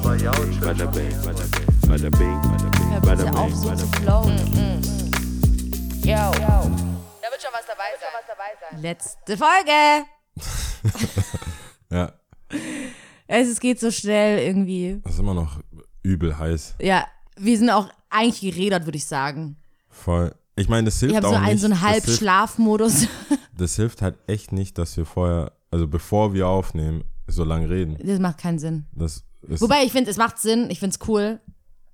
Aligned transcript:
bing, 0.00 0.60
bada 0.60 0.86
bing, 0.86 1.12
bada 1.24 1.36
bing, 1.40 1.88
bada 1.88 2.10
bing, 2.10 2.40
bada 3.02 3.24
bing, 3.24 3.52
bing. 3.62 3.92
flowen. 4.02 4.38
Yo. 6.02 6.30
Da 6.32 7.30
wird 7.30 7.40
schon 7.42 7.52
was 7.52 7.66
dabei 7.66 7.90
sein. 8.70 8.80
Letzte 8.82 9.36
Folge. 9.36 10.04
Ja, 11.90 12.12
Es, 13.28 13.46
es 13.48 13.60
geht 13.60 13.78
so 13.78 13.90
schnell 13.92 14.40
irgendwie. 14.40 15.00
das 15.04 15.12
ist 15.14 15.18
immer 15.20 15.34
noch 15.34 15.60
übel 16.02 16.36
heiß. 16.36 16.74
Ja, 16.80 17.06
wir 17.36 17.56
sind 17.56 17.70
auch 17.70 17.88
eigentlich 18.10 18.40
geredert, 18.40 18.84
würde 18.84 18.96
ich 18.98 19.04
sagen. 19.06 19.56
Voll. 19.90 20.34
Ich 20.56 20.68
meine, 20.68 20.86
das 20.86 20.98
hilft 20.98 21.12
Ich 21.12 21.16
habe 21.16 21.28
auch 21.28 21.32
so 21.32 21.36
einen, 21.36 21.46
nicht. 21.52 21.60
so 21.60 21.66
einen 21.66 21.80
Halbschlafmodus. 21.82 23.06
das 23.56 23.76
hilft 23.76 24.02
halt 24.02 24.18
echt 24.26 24.50
nicht, 24.50 24.76
dass 24.76 24.96
wir 24.96 25.06
vorher, 25.06 25.52
also 25.70 25.86
bevor 25.86 26.34
wir 26.34 26.48
aufnehmen, 26.48 27.04
so 27.28 27.44
lange 27.44 27.70
reden. 27.70 27.96
Das 28.04 28.18
macht 28.18 28.38
keinen 28.38 28.58
Sinn. 28.58 28.86
Das 28.92 29.16
ist, 29.18 29.24
Wobei, 29.48 29.82
ich 29.84 29.92
finde, 29.92 30.10
es 30.10 30.16
macht 30.16 30.38
Sinn. 30.38 30.68
Ich 30.70 30.78
finde 30.80 30.96
es 31.00 31.08
cool. 31.08 31.40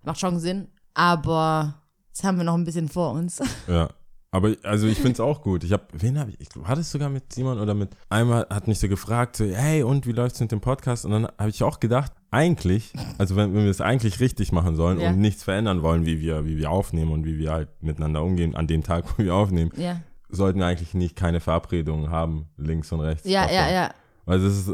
Macht 0.04 0.20
schon 0.20 0.38
Sinn. 0.40 0.68
Aber 0.94 1.74
jetzt 2.08 2.24
haben 2.24 2.36
wir 2.38 2.44
noch 2.44 2.54
ein 2.54 2.64
bisschen 2.64 2.88
vor 2.88 3.12
uns. 3.12 3.40
Ja. 3.68 3.88
Aber 4.32 4.54
also 4.62 4.86
ich 4.86 4.96
finde 4.98 5.14
es 5.14 5.20
auch 5.20 5.42
gut. 5.42 5.64
Ich 5.64 5.72
habe, 5.72 5.82
wen 5.92 6.16
habe 6.16 6.30
ich, 6.30 6.40
ich 6.40 6.48
war 6.54 6.76
das 6.76 6.92
sogar 6.92 7.08
mit 7.08 7.32
Simon 7.32 7.58
oder 7.58 7.74
mit, 7.74 7.96
einmal 8.08 8.46
hat 8.48 8.68
mich 8.68 8.78
so 8.78 8.86
gefragt, 8.88 9.34
so, 9.34 9.44
hey, 9.44 9.82
und 9.82 10.06
wie 10.06 10.12
läuft's 10.12 10.38
mit 10.38 10.52
dem 10.52 10.60
Podcast? 10.60 11.04
Und 11.04 11.10
dann 11.10 11.24
habe 11.36 11.50
ich 11.50 11.64
auch 11.64 11.80
gedacht, 11.80 12.12
eigentlich, 12.30 12.92
also 13.18 13.34
wenn, 13.34 13.52
wenn 13.54 13.64
wir 13.64 13.70
es 13.72 13.80
eigentlich 13.80 14.20
richtig 14.20 14.52
machen 14.52 14.76
sollen 14.76 15.00
Ja. 15.00 15.08
und 15.10 15.18
nichts 15.18 15.42
verändern 15.42 15.82
wollen, 15.82 16.06
wie 16.06 16.20
wir, 16.20 16.44
wie 16.44 16.56
wir 16.58 16.70
aufnehmen 16.70 17.10
und 17.10 17.24
wie 17.24 17.38
wir 17.38 17.50
halt 17.50 17.70
miteinander 17.82 18.22
umgehen 18.22 18.54
an 18.54 18.68
dem 18.68 18.84
Tag, 18.84 19.04
wo 19.18 19.24
wir 19.24 19.34
aufnehmen, 19.34 19.72
Ja, 19.76 20.00
sollten 20.28 20.60
wir 20.60 20.66
eigentlich 20.66 20.94
nicht 20.94 21.16
keine 21.16 21.40
Verabredungen 21.40 22.10
haben, 22.10 22.46
links 22.56 22.92
und 22.92 23.00
rechts. 23.00 23.26
ja, 23.28 23.40
davon. 23.42 23.54
ja. 23.56 23.70
ja. 23.72 23.90
Weil 24.26 24.40
das 24.40 24.56
ist, 24.58 24.70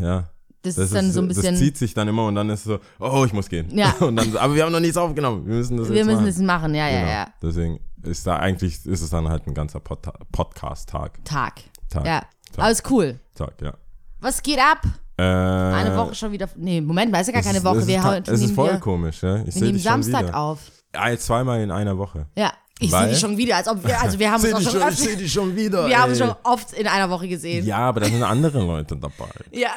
ja. 0.00 0.30
Das, 0.62 0.74
Das 0.74 0.86
ist 0.86 0.94
dann 0.94 1.12
so 1.12 1.20
ein 1.20 1.28
bisschen. 1.28 1.52
Das 1.52 1.58
zieht 1.58 1.76
sich 1.76 1.94
dann 1.94 2.08
immer 2.08 2.26
und 2.26 2.34
dann 2.34 2.50
ist 2.50 2.64
so, 2.64 2.78
oh, 2.98 3.24
ich 3.24 3.32
muss 3.32 3.48
gehen. 3.48 3.68
Ja. 3.76 3.92
Und 4.00 4.16
dann, 4.16 4.36
aber 4.36 4.54
wir 4.56 4.64
haben 4.64 4.72
noch 4.72 4.80
nichts 4.80 4.96
aufgenommen. 4.96 5.46
Wir 5.46 5.54
müssen 5.54 5.76
das 5.76 5.88
wir 5.88 5.96
jetzt 5.96 6.06
müssen 6.06 6.16
machen. 6.18 6.28
es 6.28 6.38
machen, 6.38 6.74
ja, 6.74 6.88
ja, 6.88 6.98
Genau. 7.00 7.10
ja. 7.12 7.26
Deswegen 7.42 7.80
ist 8.02 8.26
da 8.26 8.36
eigentlich, 8.36 8.84
ist 8.84 9.00
es 9.02 9.10
dann 9.10 9.28
halt 9.28 9.46
ein 9.46 9.54
ganzer 9.54 9.78
Pod 9.80 10.00
Podcast-Tag. 10.32 11.24
Tag. 11.24 11.60
Tag. 11.88 12.04
Ja. 12.06 12.20
Tag. 12.20 12.58
Aber 12.58 12.70
ist 12.70 12.90
cool. 12.90 13.20
Tag, 13.34 13.54
ja. 13.62 13.72
Was 14.20 14.42
geht 14.42 14.58
ab? 14.58 14.82
Äh, 15.16 15.22
Eine 15.22 15.96
Woche 15.96 16.14
schon 16.14 16.32
wieder. 16.32 16.48
Nee, 16.56 16.80
Moment, 16.80 17.12
weiß 17.12 17.26
ja 17.28 17.32
gar 17.32 17.40
es 17.40 17.46
keine 17.46 17.58
ist, 17.58 17.64
Woche. 17.64 17.78
Es 17.78 17.86
Wir 17.86 17.98
ist, 18.18 18.28
es 18.28 18.40
ist 18.42 18.54
voll 18.54 18.70
wir, 18.70 18.78
komisch, 18.78 19.22
ja. 19.22 19.36
Ich 19.38 19.46
wir 19.46 19.52
sehe 19.52 19.62
nehmen 19.64 19.78
schon 19.78 20.02
Samstag 20.02 20.28
wieder. 20.28 20.36
auf. 20.36 20.58
Ein, 20.92 21.18
zweimal 21.18 21.60
in 21.60 21.70
einer 21.70 21.96
Woche. 21.98 22.26
Ja. 22.36 22.52
Ich 22.80 22.92
sehe 22.92 23.08
die 23.08 23.16
schon 23.16 23.36
wieder, 23.36 23.56
als 23.56 23.66
ob 23.66 23.84
wir, 23.84 24.00
also 24.00 24.16
wir 24.20 24.30
haben 24.32 24.40
uns 24.44 24.54
auch 24.54 24.60
schon, 24.72 24.80
öfter, 24.82 25.16
dich 25.16 25.32
schon 25.32 25.56
wieder. 25.56 25.88
wir 25.88 25.98
haben 25.98 26.04
ey. 26.04 26.10
uns 26.10 26.18
schon 26.18 26.36
oft 26.44 26.72
in 26.74 26.86
einer 26.86 27.10
Woche 27.10 27.26
gesehen. 27.26 27.66
Ja, 27.66 27.78
aber 27.78 27.98
da 28.00 28.06
sind 28.06 28.22
andere 28.22 28.60
Leute 28.64 28.96
dabei. 28.96 29.28
Ja. 29.50 29.70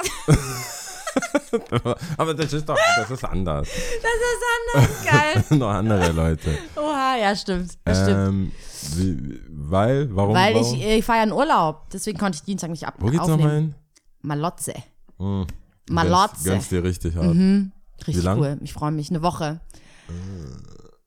aber 2.17 2.33
das 2.33 2.53
ist 2.53 2.67
doch, 2.67 2.77
das 2.95 3.11
ist 3.11 3.23
anders. 3.23 3.67
Das 3.67 4.85
ist 4.85 5.05
anders 5.05 5.05
geil. 5.05 5.43
noch 5.57 5.69
andere 5.69 6.11
Leute. 6.11 6.57
Oha, 6.75 7.17
ja, 7.17 7.35
stimmt. 7.35 7.77
Das 7.83 8.01
stimmt. 8.01 8.29
Ähm, 8.29 8.51
wie, 8.95 9.41
weil, 9.49 10.15
warum? 10.15 10.33
Weil 10.33 10.55
warum? 10.55 10.73
ich, 10.75 10.85
ich 10.85 11.05
fahre 11.05 11.19
ja 11.19 11.23
in 11.25 11.31
Urlaub, 11.31 11.89
deswegen 11.91 12.17
konnte 12.17 12.37
ich 12.37 12.43
Dienstag 12.43 12.69
nicht 12.71 12.85
ab 12.87 12.95
Wo 12.99 13.07
geht's 13.07 13.27
nochmal 13.27 13.55
hin? 13.55 13.75
Malotze. 14.21 14.73
Mhm. 15.17 15.47
Malotze. 15.89 16.49
Gönnst 16.49 16.71
dir 16.71 16.83
richtig 16.83 17.15
hart. 17.15 17.35
Richtig 17.35 18.17
Wie 18.17 18.19
lang? 18.25 18.39
cool. 18.39 18.57
Ich 18.61 18.73
freue 18.73 18.91
mich. 18.91 19.09
Eine 19.09 19.21
Woche. 19.21 19.59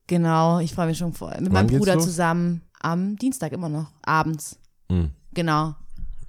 Genau, 0.06 0.58
ich 0.60 0.74
freue 0.74 0.86
mich 0.86 0.98
schon 0.98 1.12
voll. 1.12 1.34
Mit 1.40 1.52
Wann 1.52 1.66
meinem 1.66 1.78
Bruder 1.78 1.94
los? 1.94 2.04
zusammen. 2.04 2.62
Am 2.80 3.16
Dienstag 3.16 3.52
immer 3.52 3.68
noch. 3.68 3.90
Abends. 4.02 4.58
Mhm. 4.88 5.10
Genau. 5.32 5.74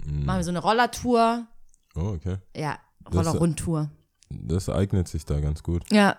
Machen 0.04 0.38
wir 0.38 0.44
so 0.44 0.50
eine 0.50 0.60
Rollertour. 0.60 1.46
Oh, 1.94 2.14
okay. 2.14 2.36
Ja, 2.56 2.78
Rollerrundtour. 3.12 3.90
Das 4.30 4.68
eignet 4.68 5.08
sich 5.08 5.24
da 5.24 5.40
ganz 5.40 5.62
gut. 5.62 5.82
Ja, 5.92 6.16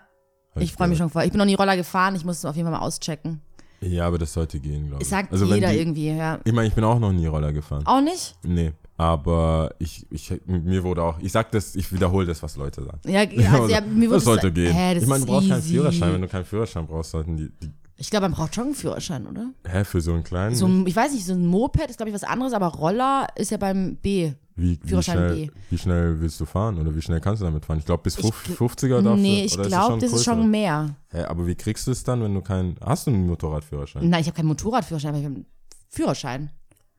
Hab 0.56 0.62
ich 0.64 0.74
freue 0.74 0.88
mich 0.88 0.98
schon 0.98 1.10
voll. 1.10 1.24
Ich 1.24 1.32
bin 1.32 1.40
noch 1.40 1.46
nie 1.46 1.56
Roller 1.56 1.76
gefahren. 1.76 2.16
Ich 2.16 2.24
muss 2.26 2.38
es 2.38 2.46
auf 2.46 2.56
jeden 2.56 2.68
Fall 2.70 2.80
mal 2.80 2.86
auschecken. 2.86 3.42
Ja, 3.82 4.08
aber 4.08 4.18
das 4.18 4.34
sollte 4.34 4.60
gehen, 4.60 4.88
glaube 4.88 5.04
ich. 5.04 5.10
Sagt 5.10 5.32
also 5.32 5.46
jeder 5.46 5.70
die, 5.70 5.78
irgendwie, 5.78 6.10
ja. 6.10 6.40
Ich 6.44 6.54
meine, 6.54 6.68
ich 6.68 6.74
bin 6.74 6.84
auch 6.84 6.98
noch 7.00 7.12
nie 7.12 7.28
Roller 7.28 7.54
gefahren. 7.54 7.86
Auch 7.86 8.02
nicht? 8.02 8.36
Nee, 8.44 8.74
aber 8.98 9.76
ich, 9.78 10.08
ich, 10.10 10.34
mir 10.48 10.84
wurde 10.84 11.04
auch, 11.04 11.20
ich 11.20 11.32
sag 11.32 11.52
das, 11.52 11.76
ich 11.76 11.92
wiederhole 11.94 12.26
das, 12.26 12.42
was 12.42 12.56
Leute 12.56 12.84
sagen. 12.84 13.00
Ja, 13.06 13.20
also, 13.54 13.68
ja 13.68 13.82
mir 13.82 14.08
wurde 14.08 14.16
das 14.16 14.24
sollte 14.24 14.48
so- 14.48 14.54
gehen. 14.54 14.74
Hä, 14.74 14.96
das 14.96 15.04
ich 15.04 15.10
meine, 15.10 15.26
du 15.26 15.32
brauchst 15.32 15.50
keinen 15.50 15.60
easy. 15.60 15.74
Führerschein. 15.76 16.14
Wenn 16.14 16.22
du 16.22 16.28
keinen 16.28 16.46
Führerschein 16.46 16.88
brauchst, 16.88 17.12
sollten 17.12 17.38
die, 17.38 17.50
die 17.62 17.70
Ich 18.00 18.10
glaube, 18.12 18.24
man 18.30 18.34
braucht 18.34 18.54
schon 18.56 18.66
einen 18.66 18.76
Führerschein, 18.76 19.26
oder? 19.26 19.50
hä, 19.68 19.84
für 19.84 20.02
so 20.02 20.14
einen 20.14 20.24
kleinen, 20.24 20.56
So, 20.56 20.68
ein- 20.68 20.86
ich 20.86 20.96
weiß 20.96 21.12
nicht, 21.14 21.26
so 21.26 21.34
ein 21.34 21.46
Moped 21.46 21.90
ist, 21.90 21.98
glaube 21.98 22.10
ich, 22.10 22.14
was 22.16 22.24
anderes, 22.24 22.54
aber 22.54 22.68
Roller 22.68 23.26
ist 23.36 23.50
ja 23.52 23.58
beim 23.58 23.96
B. 23.96 24.34
wie, 24.56 24.80
wie, 24.84 24.88
Führerschein 24.88 25.18
schnell, 25.18 25.36
B. 25.48 25.52
wie 25.72 25.78
schnell 25.78 26.20
willst 26.22 26.40
du 26.40 26.46
fahren 26.46 26.78
oder 26.80 26.96
wie 26.96 27.02
schnell 27.02 27.20
kannst 27.20 27.42
du 27.42 27.46
damit 27.46 27.66
fahren? 27.66 27.80
Ich 27.80 27.86
glaube, 27.86 28.04
bis 28.04 28.18
Ich 28.20 28.26
fuf- 28.26 28.46
gl- 28.46 28.56
50er 28.56 29.02
darfst 29.02 29.22
nee, 29.24 29.40
du, 29.40 29.46
ich 29.46 29.54
oder 29.56 29.68
glaube, 29.68 29.94
das 29.96 30.04
ist 30.04 30.12
größer? 30.12 30.24
schon 30.24 30.52
mehr. 30.52 30.96
Hä, 31.10 31.24
aber 31.24 31.48
wie 31.48 31.56
kriegst 31.56 31.88
du 31.88 31.92
es 31.92 32.04
dann, 32.04 32.22
wenn 32.22 32.34
du 32.36 32.42
keinen, 32.42 32.76
hast 32.84 33.08
du 33.08 33.12
einen 33.12 33.26
Motorradführerschein? 33.28 34.08
Nein, 34.08 34.22
ich 34.22 34.28
habe 34.28 34.36
keinen 34.38 34.48
Motorradführerschein, 34.48 35.10
aber 35.10 35.20
ich 35.20 35.26
habe 35.26 35.36
einen 35.36 35.46
Führerschein. 35.90 36.52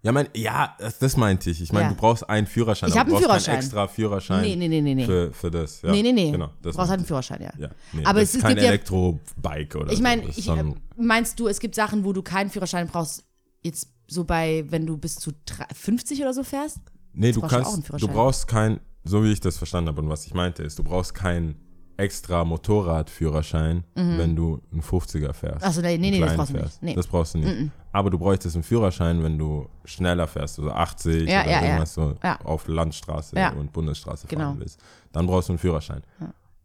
Ja, 0.02 0.12
mein, 0.12 0.28
ja, 0.34 0.76
das, 0.78 0.98
das 1.00 1.16
meinte 1.16 1.50
ich. 1.50 1.60
Ich 1.60 1.72
meine, 1.72 1.86
Ja. 1.86 1.90
du 1.90 1.96
brauchst 1.96 2.28
einen 2.28 2.46
Führerschein. 2.46 2.88
Ich 2.88 2.94
aber 2.94 3.00
hab 3.00 3.08
du 3.08 3.16
einen 3.16 3.24
brauchst 3.24 3.44
Führerschein. 3.46 3.54
Keinen 3.54 3.64
extra 3.64 3.88
Führerschein 3.88 4.42
Nee, 4.42 4.54
nee, 4.56 4.68
nee, 4.68 4.80
nee, 4.80 4.94
nee. 4.94 5.04
Für, 5.04 5.32
für 5.32 5.50
das. 5.50 5.82
Ja, 5.82 5.90
nee, 5.90 6.02
nee, 6.02 6.12
nee. 6.12 6.30
Genau, 6.30 6.46
du 6.46 6.52
das 6.62 6.76
brauchst 6.76 6.90
halt 6.90 7.00
einen 7.00 7.06
Führerschein, 7.06 7.42
ja. 7.42 7.50
Ja, 7.58 7.68
nee, 7.92 8.04
Aber 8.04 8.20
es- 8.22 8.30
ist 8.30 8.36
es 8.36 8.42
kein 8.42 8.54
gibt 8.54 8.66
Elektrobike 8.66 9.78
oder 9.78 9.92
Ich 9.92 10.00
meine, 10.00 10.22
so. 10.22 10.28
Ich, 10.36 10.48
äh, 10.48 10.64
meinst 10.96 11.40
du, 11.40 11.48
es 11.48 11.58
gibt 11.58 11.74
Sachen, 11.74 12.04
wo 12.04 12.12
du 12.12 12.22
keinen 12.22 12.48
Führerschein 12.50 12.86
brauchst, 12.86 13.24
jetzt 13.64 13.88
so 14.06 14.22
bei, 14.24 14.64
wenn 14.68 14.86
du 14.86 14.96
bis 14.96 15.16
zu 15.16 15.32
drei- 15.44 15.66
50 15.74 16.20
oder 16.22 16.32
so 16.32 16.44
fährst? 16.44 16.78
Nee, 17.12 17.32
du 17.32 17.40
brauchst 17.40 17.52
du 17.54 17.58
auch 17.60 17.74
einen 17.74 17.82
kannst, 17.82 18.02
du 18.02 18.08
brauchst 18.08 18.46
kein, 18.48 18.80
so 19.04 19.24
wie 19.24 19.32
ich 19.32 19.40
das 19.40 19.58
verstanden 19.58 19.88
habe 19.88 20.00
und 20.00 20.08
was 20.08 20.26
ich 20.26 20.32
meinte, 20.34 20.62
ist, 20.62 20.78
du 20.78 20.84
brauchst 20.84 21.14
keinen 21.14 21.56
extra 21.98 22.44
Motorradführerschein, 22.44 23.84
wenn 23.94 24.34
du 24.36 24.60
einen 24.72 24.82
50er 24.82 25.32
fährst. 25.32 25.64
Achso, 25.66 25.80
nee, 25.82 25.98
nee, 25.98 26.10
nee, 26.10 26.20
das 26.20 26.36
brauchst 26.36 26.52
du 26.54 26.56
nicht. 26.58 26.82
Nee. 26.82 26.94
Das 26.94 27.06
brauchst 27.06 27.34
du 27.34 27.38
nicht. 27.38 27.70
Aber 27.92 28.08
du 28.10 28.18
bräuchtest 28.18 28.54
einen 28.56 28.62
Führerschein, 28.62 29.22
wenn 29.22 29.36
du 29.38 29.68
schneller 29.84 30.26
fährst, 30.26 30.58
also 30.58 30.70
80 30.70 31.28
Ja, 31.28 31.42
oder 31.42 31.50
ja, 31.50 31.56
ja. 31.60 31.62
irgendwas 31.66 31.94
so 31.94 32.14
Ja. 32.22 32.38
auf 32.44 32.68
Landstraße 32.68 33.36
und 33.58 33.72
Bundesstraße 33.72 34.26
Genau. 34.28 34.44
fahren 34.44 34.60
willst. 34.60 34.80
Dann 35.12 35.26
brauchst 35.26 35.48
du 35.48 35.52
einen 35.54 35.58
Führerschein. 35.58 36.02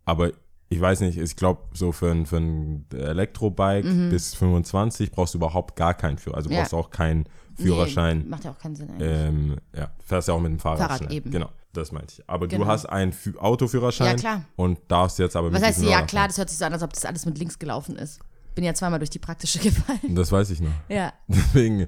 Aber 0.06 0.32
ich 0.73 0.81
weiß 0.81 1.00
nicht, 1.01 1.17
ich 1.17 1.35
glaube, 1.35 1.61
so 1.73 1.91
für 1.91 2.11
ein, 2.11 2.25
für 2.25 2.38
ein 2.38 2.85
Elektrobike 2.94 3.88
bis 4.09 4.34
25 4.35 5.11
brauchst 5.11 5.34
du 5.34 5.38
überhaupt 5.38 5.75
gar 5.75 5.94
keinen 5.94 6.17
Führerschein. 6.17 6.35
Also 6.38 6.50
Mhm. 6.50 6.53
Ja. 6.56 6.59
brauchst 6.61 6.73
du 6.73 6.78
auch 6.78 6.89
keinen 6.89 7.25
Führerschein. 7.56 8.17
Nee, 8.19 8.25
macht 8.29 8.44
ja 8.45 8.51
auch 8.51 8.57
keinen 8.59 8.75
Sinn 8.75 8.89
eigentlich. 8.89 9.09
Ähm, 9.09 9.56
ja, 9.75 9.91
fährst 10.03 10.28
ja 10.28 10.34
auch 10.34 10.39
mit 10.39 10.51
dem 10.51 10.59
Fahrrad, 10.59 10.79
Fahrrad 10.79 10.97
schnell. 10.97 11.13
eben. 11.13 11.31
Genau, 11.31 11.50
das 11.73 11.91
meinte 11.91 12.13
ich. 12.17 12.29
Aber 12.29 12.47
Genau. 12.47 12.63
du 12.66 12.69
hast 12.69 12.85
einen 12.88 13.11
Fü 13.13 13.38
Autoführerschein 13.38 14.07
Ja, 14.07 14.16
klar. 14.16 14.45
und 14.56 14.79
darfst 14.88 15.19
jetzt 15.19 15.35
aber 15.35 15.53
Was 15.53 15.61
heißt, 15.61 15.84
ja 15.84 16.01
klar, 16.03 16.28
das 16.28 16.38
hört 16.38 16.50
sich 16.50 16.57
so 16.57 16.66
an, 16.66 16.73
als 16.73 16.84
ob 16.84 16.91
das 16.94 17.05
alles 17.05 17.25
mit 17.25 17.38
links 17.38 17.59
gelaufen 17.59 17.95
ist. 17.95 18.19
Bin 18.56 18.64
ja 18.64 18.74
zweimal 18.75 19.00
durch 19.00 19.09
die 19.09 19.19
praktische 19.19 19.58
gefallen. 19.59 20.14
Das 20.16 20.31
weiß 20.31 20.52
ich 20.52 20.62
noch. 20.62 20.69
Ja, 20.88 21.12
Deswegen 21.28 21.88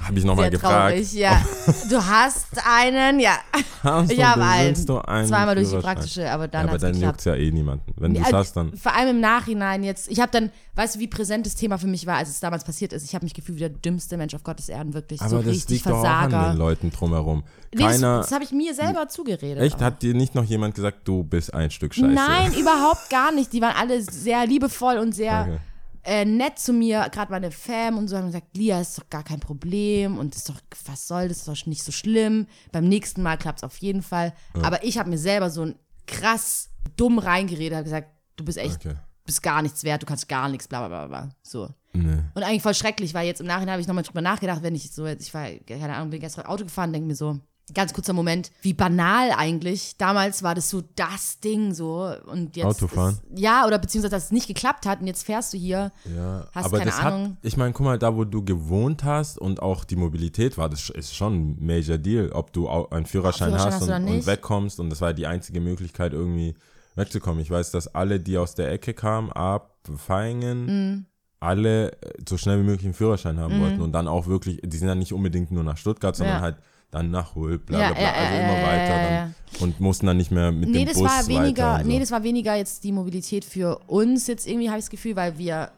habe 0.00 0.18
ich 0.18 0.24
nochmal 0.24 0.50
gefragt. 0.50 0.90
traurig, 0.94 1.12
ja. 1.14 1.40
Du 1.88 2.04
hast 2.04 2.48
einen, 2.66 3.18
ja. 3.18 3.38
Hast 3.82 4.10
Ich 4.12 4.18
du, 4.18 4.24
habe 4.26 4.44
einen. 4.44 4.74
Zweimal 4.76 5.54
durch 5.54 5.70
die 5.70 5.76
praktische, 5.78 6.30
aber 6.30 6.44
Ja, 6.44 6.48
dann 6.48 6.62
aber 6.64 6.72
hat's 6.72 6.82
dann 6.82 7.00
juckt 7.00 7.24
ja 7.24 7.34
eh 7.34 7.50
niemanden. 7.50 7.92
Wenn 7.96 8.12
du 8.14 8.20
es 8.20 8.32
hast, 8.32 8.54
dann. 8.56 8.76
Vor 8.76 8.94
allem 8.94 9.08
im 9.16 9.20
Nachhinein 9.20 9.82
jetzt. 9.84 10.08
Ich 10.10 10.20
habe 10.20 10.30
dann, 10.32 10.50
weißt 10.74 10.96
du, 10.96 11.00
wie 11.00 11.08
präsent 11.08 11.46
das 11.46 11.54
Thema 11.54 11.78
für 11.78 11.86
mich 11.86 12.06
war, 12.06 12.16
als 12.16 12.28
es 12.28 12.40
damals 12.40 12.64
passiert 12.64 12.92
ist. 12.92 13.04
Ich 13.04 13.14
habe 13.14 13.24
mich 13.24 13.32
gefühlt 13.34 13.56
wie 13.56 13.60
der 13.60 13.68
dümmste 13.70 14.16
Mensch 14.18 14.34
auf 14.34 14.42
Gottes 14.44 14.68
Erden, 14.68 14.92
wirklich. 14.94 15.18
so 15.20 15.24
Aber 15.26 15.38
das 15.38 15.46
richtig 15.46 15.76
liegt 15.78 15.86
doch 15.86 15.92
auch 16.00 16.04
an 16.04 16.30
Versager. 16.30 16.52
den 16.52 16.58
Leuten 16.58 16.90
drumherum. 16.92 17.42
Nee, 17.74 17.82
das 17.84 17.92
Keiner. 17.92 18.16
das 18.18 18.32
habe 18.32 18.44
ich 18.44 18.52
mir 18.52 18.74
selber 18.74 19.08
zugeredet. 19.08 19.62
echt, 19.62 19.76
auch. 19.76 19.80
hat 19.80 20.02
dir 20.02 20.12
nicht 20.14 20.34
noch 20.34 20.44
jemand 20.44 20.74
gesagt, 20.74 21.08
du 21.08 21.24
bist 21.24 21.54
ein 21.54 21.70
Stück 21.70 21.94
Scheiße? 21.94 22.06
Nein, 22.08 22.52
überhaupt 22.52 23.08
gar 23.08 23.32
nicht. 23.32 23.52
Die 23.52 23.62
waren 23.62 23.74
alle 23.76 24.02
sehr 24.02 24.46
liebevoll 24.46 24.98
und 24.98 25.14
sehr 25.14 25.42
Okay. 25.42 25.58
Äh, 26.04 26.24
nett 26.24 26.58
zu 26.58 26.72
mir. 26.72 27.08
Gerade 27.10 27.30
meine 27.30 27.50
Fam 27.50 27.98
und 27.98 28.08
so 28.08 28.16
haben 28.16 28.26
gesagt, 28.26 28.56
Lia, 28.56 28.80
ist 28.80 28.98
doch 28.98 29.08
gar 29.10 29.22
kein 29.22 29.40
Problem 29.40 30.18
und 30.18 30.34
ist 30.34 30.48
doch, 30.48 30.60
was 30.86 31.06
soll 31.08 31.28
das, 31.28 31.38
ist 31.38 31.48
doch 31.48 31.66
nicht 31.66 31.82
so 31.82 31.92
schlimm. 31.92 32.46
Beim 32.72 32.88
nächsten 32.88 33.22
Mal 33.22 33.36
klappt 33.38 33.60
es 33.60 33.64
auf 33.64 33.76
jeden 33.78 34.02
Fall. 34.02 34.32
Aber 34.62 34.84
ich 34.84 34.98
habe 34.98 35.10
mir 35.10 35.18
selber 35.18 35.50
so 35.50 35.62
ein 35.66 35.74
krass 36.06 36.70
dumm 36.96 37.18
reingeredet, 37.18 37.74
habe 37.76 37.84
gesagt, 37.84 38.08
du 38.36 38.44
bist 38.44 38.58
echt, 38.58 38.84
Okay. 38.84 38.94
bist 39.24 39.42
gar 39.42 39.62
nichts 39.62 39.84
wert, 39.84 40.02
du 40.02 40.06
kannst 40.06 40.28
gar 40.28 40.48
nichts, 40.48 40.66
bla 40.68 40.86
bla 40.88 41.06
bla 41.06 41.22
bla. 41.22 41.34
So. 41.42 41.68
Nee. 41.92 42.18
Und 42.34 42.42
eigentlich 42.42 42.62
voll 42.62 42.74
schrecklich, 42.74 43.14
weil 43.14 43.26
jetzt 43.26 43.40
im 43.40 43.46
Nachhinein 43.46 43.72
habe 43.72 43.80
ich 43.82 43.86
nochmal 43.86 44.02
drüber 44.04 44.22
nachgedacht, 44.22 44.62
wenn 44.62 44.74
ich 44.74 44.90
so, 44.90 45.06
jetzt, 45.06 45.22
ich 45.26 45.34
war, 45.34 45.46
keine 45.66 45.94
Ahnung, 45.94 46.10
bin 46.10 46.20
gestern 46.20 46.46
Auto 46.46 46.64
gefahren, 46.64 46.92
denke 46.92 47.06
mir 47.06 47.14
so, 47.14 47.38
ganz 47.74 47.92
kurzer 47.94 48.12
Moment, 48.12 48.50
wie 48.60 48.74
banal 48.74 49.30
eigentlich. 49.36 49.96
Damals 49.96 50.42
war 50.42 50.54
das 50.54 50.68
so 50.68 50.82
das 50.96 51.40
Ding 51.40 51.72
so 51.74 52.12
und 52.26 52.56
jetzt. 52.56 52.66
Autofahren? 52.66 53.18
Ist, 53.32 53.38
ja, 53.40 53.66
oder 53.66 53.78
beziehungsweise, 53.78 54.10
dass 54.14 54.24
es 54.24 54.30
nicht 54.32 54.46
geklappt 54.46 54.84
hat 54.84 55.00
und 55.00 55.06
jetzt 55.06 55.24
fährst 55.24 55.52
du 55.54 55.58
hier. 55.58 55.92
Ja, 56.14 56.46
Hast 56.52 56.66
aber 56.66 56.78
keine 56.78 56.90
das 56.90 57.00
Ahnung. 57.00 57.24
hat, 57.30 57.36
ich 57.42 57.56
meine, 57.56 57.72
guck 57.72 57.84
mal, 57.86 57.98
da 57.98 58.14
wo 58.16 58.24
du 58.24 58.44
gewohnt 58.44 59.04
hast 59.04 59.38
und 59.38 59.62
auch 59.62 59.84
die 59.84 59.96
Mobilität 59.96 60.58
war, 60.58 60.68
das 60.68 60.90
ist 60.90 61.14
schon 61.14 61.34
ein 61.52 61.64
Major 61.64 61.98
Deal, 61.98 62.30
ob 62.32 62.52
du 62.52 62.68
einen 62.68 63.06
Führerschein, 63.06 63.50
Führerschein 63.50 63.54
hast, 63.54 63.80
hast 63.80 63.88
und, 63.88 64.08
und 64.08 64.26
wegkommst 64.26 64.80
und 64.80 64.90
das 64.90 65.00
war 65.00 65.14
die 65.14 65.26
einzige 65.26 65.60
Möglichkeit 65.60 66.12
irgendwie 66.12 66.54
wegzukommen. 66.94 67.40
Ich 67.40 67.50
weiß, 67.50 67.70
dass 67.70 67.94
alle, 67.94 68.20
die 68.20 68.36
aus 68.36 68.54
der 68.54 68.70
Ecke 68.70 68.92
kamen, 68.92 69.32
ab 69.32 69.78
Feingen, 69.96 70.66
Mhm. 70.66 71.06
alle 71.40 71.96
so 72.28 72.36
schnell 72.36 72.58
wie 72.60 72.64
möglich 72.64 72.84
einen 72.84 72.94
Führerschein 72.94 73.38
haben 73.40 73.58
wollten 73.60 73.80
und 73.80 73.92
dann 73.92 74.06
auch 74.08 74.26
wirklich, 74.26 74.60
die 74.62 74.76
sind 74.76 74.88
ja 74.88 74.94
nicht 74.94 75.12
unbedingt 75.12 75.50
nur 75.50 75.64
nach 75.64 75.76
Stuttgart, 75.76 76.14
sondern 76.14 76.36
Ja. 76.36 76.40
halt 76.42 76.56
dann 76.92 77.10
nach 77.10 77.34
Hulp, 77.34 77.66
bla 77.66 77.80
Ja, 77.80 77.86
bla 77.88 77.94
bla, 77.94 78.02
ja, 78.04 78.12
also 78.12 78.34
ja, 78.36 78.40
immer 78.42 78.62
weiter 78.62 79.32
und 79.60 79.80
mussten 79.80 80.06
dann 80.06 80.16
nicht 80.18 80.30
mehr 80.30 80.52
mit 80.52 80.68
Nee, 80.68 80.80
dem 80.80 80.88
das 80.88 80.94
Bus 80.98 81.10
war 81.10 81.26
weniger, 81.26 81.78
so. 81.80 81.86
nee, 81.88 81.98
das 81.98 82.10
war 82.12 82.22
weniger 82.22 82.54
jetzt 82.54 82.84
die 82.84 82.92
Mobilität 82.92 83.44
für 83.44 83.78
uns 83.88 84.26
jetzt 84.28 84.46
irgendwie, 84.46 84.68
habe 84.68 84.78
ich 84.78 84.84
das 84.84 84.90
Gefühl, 84.90 85.16
weil 85.16 85.38
wir, 85.38 85.72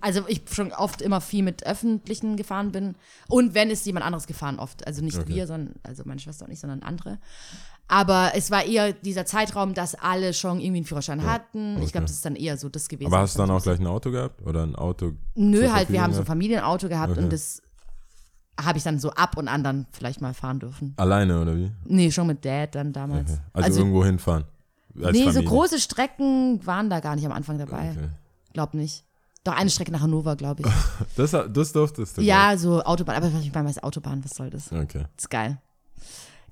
also 0.00 0.22
ich 0.28 0.42
schon 0.50 0.72
oft 0.72 1.02
immer 1.02 1.20
viel 1.20 1.42
mit 1.42 1.66
Öffentlichen 1.66 2.36
gefahren 2.36 2.72
bin. 2.72 2.94
Und 3.28 3.52
wenn 3.54 3.68
ist 3.70 3.84
jemand 3.84 4.06
anderes 4.06 4.26
gefahren 4.26 4.58
oft. 4.58 4.86
Also 4.86 5.02
nicht 5.02 5.18
Okay. 5.18 5.28
wir, 5.28 5.46
sondern, 5.46 5.74
also 5.82 6.04
meine 6.06 6.20
Schwester 6.20 6.46
und 6.46 6.52
ich, 6.52 6.60
sondern 6.60 6.82
andere. 6.82 7.18
Aber 7.88 8.30
es 8.36 8.50
war 8.52 8.64
eher 8.64 8.92
dieser 8.92 9.26
Zeitraum, 9.26 9.74
dass 9.74 9.96
alle 9.96 10.32
schon 10.32 10.60
irgendwie 10.60 10.78
einen 10.78 10.86
Führerschein 10.86 11.24
hatten. 11.24 11.82
Ich 11.82 11.90
glaube, 11.90 12.06
das 12.06 12.12
ist 12.14 12.24
dann 12.24 12.36
eher 12.36 12.56
so 12.56 12.68
das 12.68 12.88
gewesen. 12.88 13.12
Aber 13.12 13.22
hast 13.22 13.34
du 13.34 13.40
dann 13.40 13.50
auch 13.50 13.62
gleich 13.62 13.80
ein 13.80 13.86
Auto 13.88 14.10
gehabt 14.12 14.40
oder 14.46 14.62
ein 14.62 14.76
Auto? 14.76 15.12
Nö, 15.34 15.68
halt, 15.70 15.90
wir 15.90 16.00
haben 16.00 16.12
so 16.12 16.20
ein 16.20 16.26
Familienauto 16.26 16.88
gehabt 16.88 17.12
Okay. 17.12 17.24
und 17.24 17.32
das 17.32 17.60
habe 18.64 18.78
ich 18.78 18.84
dann 18.84 18.98
so 18.98 19.10
ab 19.12 19.36
und 19.36 19.48
an 19.48 19.62
dann 19.64 19.86
vielleicht 19.92 20.20
mal 20.20 20.34
fahren 20.34 20.58
dürfen. 20.60 20.94
Alleine 20.96 21.40
oder 21.40 21.56
wie? 21.56 21.70
Nee, 21.84 22.10
schon 22.10 22.26
mit 22.26 22.44
Dad 22.44 22.74
dann 22.74 22.92
damals. 22.92 23.32
Okay. 23.32 23.40
Also, 23.52 23.80
irgendwo 23.80 24.04
hinfahren. 24.04 24.44
Als 25.02 25.12
nee, 25.12 25.24
so 25.24 25.32
Familie. 25.32 25.48
große 25.48 25.78
Strecken 25.80 26.66
waren 26.66 26.90
da 26.90 27.00
gar 27.00 27.14
nicht 27.16 27.24
am 27.26 27.32
Anfang 27.32 27.58
dabei. 27.58 27.90
Okay. 27.90 28.08
Glaub 28.52 28.74
nicht. 28.74 29.04
Doch 29.44 29.54
eine 29.54 29.70
Strecke 29.70 29.92
nach 29.92 30.02
Hannover, 30.02 30.36
glaube 30.36 30.62
ich. 30.62 30.68
Das, 31.16 31.30
das 31.30 31.72
durftest 31.72 32.18
du. 32.18 32.22
ja, 32.22 32.56
so 32.56 32.82
Autobahn. 32.82 33.16
Aber 33.16 33.28
ich 33.40 33.52
meine, 33.52 33.68
was 33.68 33.82
Autobahn, 33.82 34.22
was 34.24 34.32
soll 34.32 34.50
das? 34.50 34.72
Okay. 34.72 35.04
ist 35.16 35.30
geil. 35.30 35.58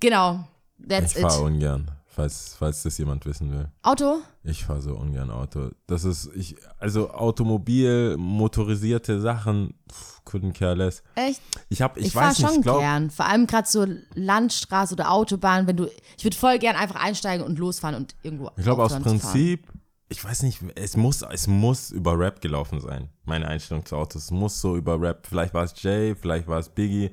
Genau. 0.00 0.44
That's 0.86 1.16
Ich 1.16 1.22
fahre 1.22 1.42
ungern, 1.42 1.90
falls, 2.18 2.56
falls 2.58 2.82
das 2.82 2.98
jemand 2.98 3.24
wissen 3.26 3.52
will. 3.52 3.68
Auto? 3.82 4.18
Ich 4.42 4.64
fahre 4.64 4.82
so 4.82 4.96
ungern 4.96 5.30
Auto. 5.30 5.70
Das 5.86 6.02
ist, 6.02 6.28
ich, 6.34 6.56
also 6.78 7.10
Automobil, 7.10 8.16
motorisierte 8.18 9.20
Sachen, 9.20 9.74
pff, 9.90 10.20
couldn't 10.26 10.52
care 10.52 10.74
less. 10.74 11.04
Echt? 11.14 11.40
Ich 11.68 11.80
habe, 11.80 12.00
ich, 12.00 12.06
Ich, 12.06 12.12
fahre 12.12 12.34
schon 12.34 12.56
ich 12.56 12.62
glaube, 12.62 12.80
gern. 12.80 13.10
Vor 13.10 13.26
allem 13.26 13.46
gerade 13.46 13.68
so 13.68 13.86
Landstraße 14.14 14.94
oder 14.94 15.12
Autobahn, 15.12 15.68
wenn 15.68 15.76
du. 15.76 15.88
Ich 16.16 16.24
würde 16.24 16.36
voll 16.36 16.58
gern 16.58 16.74
einfach 16.74 16.96
einsteigen 16.96 17.46
und 17.46 17.56
losfahren 17.58 17.94
und 17.94 18.16
irgendwo. 18.22 18.50
ich 18.56 18.64
glaube 18.64 18.82
aus 18.82 18.92
zu 18.92 19.00
fahren. 19.00 19.20
Prinzip, 19.20 19.68
ich 20.08 20.24
weiß 20.24 20.42
nicht, 20.42 20.60
es 20.74 20.96
muss, 20.96 21.22
es 21.22 21.46
muss 21.46 21.92
über 21.92 22.18
Rap 22.18 22.40
gelaufen 22.40 22.80
sein. 22.80 23.10
Meine 23.26 23.46
Einstellung 23.46 23.86
zu 23.86 23.94
Autos, 23.94 24.24
es 24.24 24.30
muss 24.32 24.60
so 24.60 24.76
über 24.76 25.00
Rap. 25.00 25.24
Vielleicht 25.28 25.54
war 25.54 25.62
es 25.62 25.80
Jay, 25.80 26.16
vielleicht 26.16 26.48
war 26.48 26.58
es 26.58 26.68
Biggie. 26.68 27.10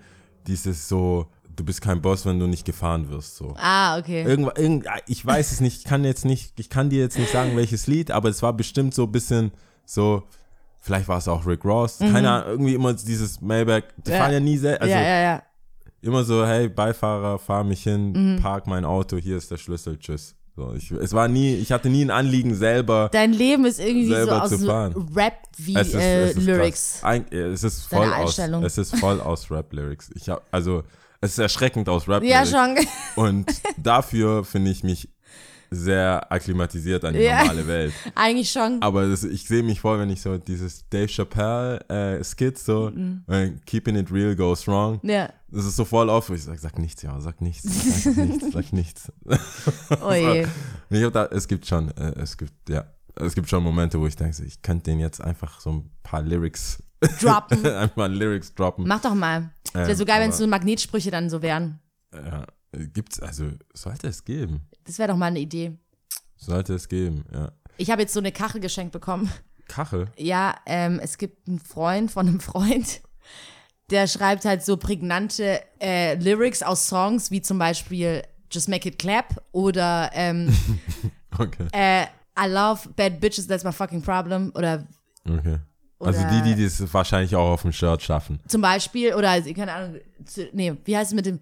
Dieses 0.48 0.90
so, 0.90 1.28
du 1.56 1.64
bist 1.64 1.82
kein 1.82 2.02
Boss, 2.02 2.26
wenn 2.26 2.40
du 2.40 2.48
nicht 2.48 2.66
gefahren 2.66 3.10
wirst. 3.10 3.36
So. 3.38 3.54
Ah, 3.58 3.98
okay. 3.98 4.24
Irgendwa, 4.24 4.54
irgend, 4.56 4.86
ich 5.08 5.26
weiß 5.26 5.52
es 5.52 5.62
nicht, 5.62 5.80
ich 5.80 5.84
kann 5.86 6.04
jetzt 6.04 6.26
nicht, 6.26 6.60
ich 6.60 6.70
kann 6.70 6.90
dir 6.90 7.00
jetzt 7.00 7.18
nicht 7.18 7.32
sagen, 7.32 7.56
welches 7.56 7.88
Lied, 7.88 8.12
aber 8.12 8.30
es 8.30 8.42
war 8.44 8.54
bestimmt 8.54 8.94
so 8.94 9.04
ein 9.04 9.12
bisschen 9.12 9.52
so, 9.86 10.24
vielleicht 10.80 11.08
war 11.08 11.18
es 11.18 11.28
auch 11.28 11.46
Rick 11.46 11.64
Ross, 11.66 12.00
keine 12.00 12.30
Ahnung, 12.32 12.50
irgendwie 12.50 12.74
immer 12.76 12.94
dieses 12.94 13.42
Maybach, 13.42 13.82
die 13.98 14.10
Mhm. 14.10 14.16
Ja. 14.16 14.22
fahren 14.22 14.34
ja 14.34 14.40
nie 14.40 14.58
sehr, 14.58 14.82
also 14.82 14.94
ja, 14.94 15.02
ja, 15.02 15.22
ja. 15.22 15.44
immer 16.02 16.24
so, 16.24 16.46
hey, 16.46 16.70
Beifahrer, 16.70 17.40
fahr 17.40 17.64
mich 17.64 17.84
hin, 17.84 18.12
Mhm. 18.36 18.42
park 18.42 18.68
mein 18.68 18.86
Auto, 18.86 19.18
hier 19.18 19.38
ist 19.38 19.50
der 19.52 19.58
Schlüssel, 19.58 19.98
tschüss. 19.98 20.36
So, 20.58 20.74
ich, 20.74 20.90
es 20.90 21.12
war 21.12 21.28
nie, 21.28 21.56
ich 21.56 21.74
hatte 21.74 21.90
nie 21.90 22.02
ein 22.06 22.12
Anliegen 22.12 22.56
selber. 22.56 23.10
Dein 23.12 23.34
Leben 23.34 23.66
ist 23.66 23.78
irgendwie 23.78 24.08
so 24.08 24.32
aus. 24.32 24.54
Rap 25.14 25.34
wie 25.58 25.76
Es 25.76 25.90
ist, 25.90 25.96
äh, 25.96 26.24
es 26.30 26.38
ist 26.38 26.44
Lyrics. 26.46 27.00
Ein, 27.04 27.30
äh, 27.30 27.48
es 27.48 27.64
ist 27.66 27.82
voll 27.88 28.14
aus, 28.14 28.38
es 28.40 28.78
ist 28.78 28.96
voll 28.98 29.20
aus 29.20 29.52
Rap-Lyrics. 29.52 30.12
Ich 30.16 30.30
hab, 30.30 30.44
also, 30.52 30.84
es 31.22 31.32
ist 31.32 31.40
erschreckend 31.40 31.90
aus 31.90 32.06
Ja, 32.08 32.14
Rap-Lyrics. 32.16 32.50
schon. 32.52 32.78
Und 33.24 33.46
dafür 33.78 34.44
finde 34.44 34.72
ich 34.72 34.84
mich 34.84 35.10
sehr 35.72 36.32
akklimatisiert 36.32 37.04
an 37.04 37.14
die 37.16 37.22
Ja. 37.22 37.40
normale 37.42 37.68
Welt. 37.68 37.94
Eigentlich 38.16 38.52
schon. 38.52 38.78
Aber 38.82 39.08
das, 39.10 39.24
ich 39.24 39.46
sehe 39.48 39.64
mich 39.64 39.82
vor, 39.82 40.00
wenn 40.00 40.10
ich 40.10 40.22
so 40.22 40.38
dieses 40.38 40.88
Dave 40.90 41.08
Chappelle 41.08 41.80
äh, 41.90 42.24
Skit 42.24 42.58
so, 42.60 42.92
äh, 43.28 43.52
Keeping 43.66 43.96
it 43.96 44.12
real 44.12 44.36
goes 44.36 44.68
wrong. 44.68 45.00
Ja. 45.04 45.30
Das 45.50 45.66
ist 45.66 45.76
so 45.76 45.84
voll 45.84 46.10
auf, 46.10 46.30
ich 46.30 46.44
sag, 46.44 46.60
sag 46.60 46.78
nichts, 46.80 47.02
ja, 47.02 47.20
sag 47.20 47.42
nichts, 47.42 47.64
sag 48.04 48.16
nichts, 48.28 48.52
sag 48.54 48.74
nichts. 48.74 49.12
Oh 50.02 50.12
je. 50.14 50.46
Da, 51.10 51.26
es 51.26 51.48
gibt 51.48 51.66
schon, 51.66 51.90
äh, 51.98 52.14
es 52.20 52.38
gibt, 52.38 52.54
ja, 52.70 52.86
es 53.16 53.34
gibt 53.34 53.50
schon 53.50 53.64
Momente, 53.64 54.00
wo 54.00 54.06
ich 54.08 54.16
denke, 54.16 54.44
ich 54.46 54.62
könnte 54.62 54.92
den 54.92 55.00
jetzt 55.00 55.20
einfach 55.22 55.60
so 55.60 55.72
ein 55.72 55.90
paar 56.04 56.22
Lyrics, 56.22 56.84
Droppen. 57.22 57.66
einfach 57.66 58.08
Lyrics 58.08 58.54
droppen. 58.54 58.86
Mach 58.88 59.02
doch 59.02 59.16
mal. 59.16 59.50
Wäre 59.76 59.92
Ähm, 59.92 59.98
so 59.98 60.06
geil, 60.06 60.22
wenn 60.22 60.30
es 60.30 60.38
so 60.38 60.48
Magnetsprüche 60.48 61.12
dann 61.12 61.30
so 61.30 61.42
wären. 61.42 61.80
Ja, 62.14 62.46
gibt's, 62.72 63.20
also, 63.20 63.50
sollte 63.74 64.08
es 64.08 64.24
geben. 64.24 64.62
Das 64.86 64.98
wäre 65.00 65.10
doch 65.10 65.18
mal 65.18 65.28
eine 65.28 65.40
Idee. 65.40 65.78
Sollte 66.38 66.74
es 66.76 66.88
geben, 66.88 67.26
ja. 67.34 67.52
Ich 67.78 67.92
habe 67.92 68.02
jetzt 68.02 68.14
so 68.14 68.20
eine 68.20 68.32
Kachel 68.32 68.62
geschenkt 68.62 68.94
bekommen. 68.94 69.30
Kachel? 69.68 70.08
Ja, 70.18 70.56
ähm, 70.66 71.00
es 71.02 71.18
gibt 71.18 71.48
einen 71.48 71.60
Freund 71.60 72.12
von 72.12 72.28
einem 72.28 72.40
Freund, 72.40 73.02
der 73.90 74.08
schreibt 74.08 74.46
halt 74.46 74.64
so 74.64 74.78
prägnante 74.78 75.62
äh, 75.82 76.16
Lyrics 76.16 76.64
aus 76.64 76.88
Songs, 76.88 77.32
wie 77.32 77.42
zum 77.42 77.58
Beispiel 77.58 78.24
Just 78.52 78.70
Make 78.70 78.90
It 78.90 79.00
Clap 79.00 79.44
oder 79.52 80.10
ähm, 80.14 80.56
Okay, 81.38 81.68
äh, 81.74 82.06
I 82.40 82.48
love 82.48 82.90
bad 82.96 83.20
bitches, 83.20 83.48
that's 83.48 83.64
my 83.64 83.74
fucking 83.74 84.02
problem 84.02 84.52
oder 84.56 84.88
okay. 85.28 85.58
Also 86.00 86.20
Oder- 86.20 86.42
die, 86.42 86.56
die 86.56 86.64
das 86.64 86.94
wahrscheinlich 86.94 87.36
auch 87.36 87.52
auf 87.54 87.62
dem 87.62 87.72
Shirt 87.72 88.02
schaffen. 88.02 88.40
zum 88.48 88.62
Beispiel 88.62 89.14
oder 89.14 89.40
keine 89.42 89.72
Ahnung, 89.74 89.96
zu, 90.26 90.48
nee, 90.52 90.74
wie 90.84 90.98
heißt 90.98 91.12
es 91.12 91.16
mit 91.16 91.26
dem 91.26 91.40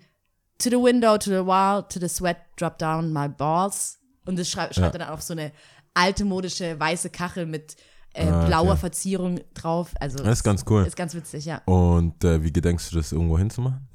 To 0.59 0.69
the 0.69 0.75
window, 0.77 1.17
to 1.17 1.31
the 1.31 1.45
wall, 1.45 1.83
to 1.89 1.99
the 1.99 2.07
sweat, 2.07 2.37
drop 2.57 2.77
down 2.77 3.11
my 3.11 3.27
balls 3.27 3.97
und 4.25 4.37
das 4.37 4.47
schreibt, 4.49 4.75
schreibt 4.75 4.93
Ja. 4.95 4.99
dann 5.05 5.09
auf 5.09 5.21
so 5.23 5.33
eine 5.33 5.51
alte 5.95 6.23
modische 6.25 6.79
weiße 6.79 7.09
Kachel 7.09 7.47
mit 7.47 7.75
äh, 8.13 8.27
Ah, 8.27 8.37
okay. 8.41 8.47
blauer 8.47 8.77
Verzierung 8.77 9.39
drauf. 9.55 9.89
Also 9.99 10.19
Das 10.19 10.37
ist 10.39 10.43
ganz 10.43 10.63
cool. 10.69 10.85
ist 10.85 10.95
ganz 10.95 11.15
witzig, 11.15 11.45
ja. 11.45 11.61
Und 11.65 12.23
äh, 12.23 12.43
wie 12.43 12.53
gedenkst 12.53 12.91
du 12.91 12.97
das 12.97 13.11
irgendwo 13.11 13.37
hinzumachen? 13.39 13.87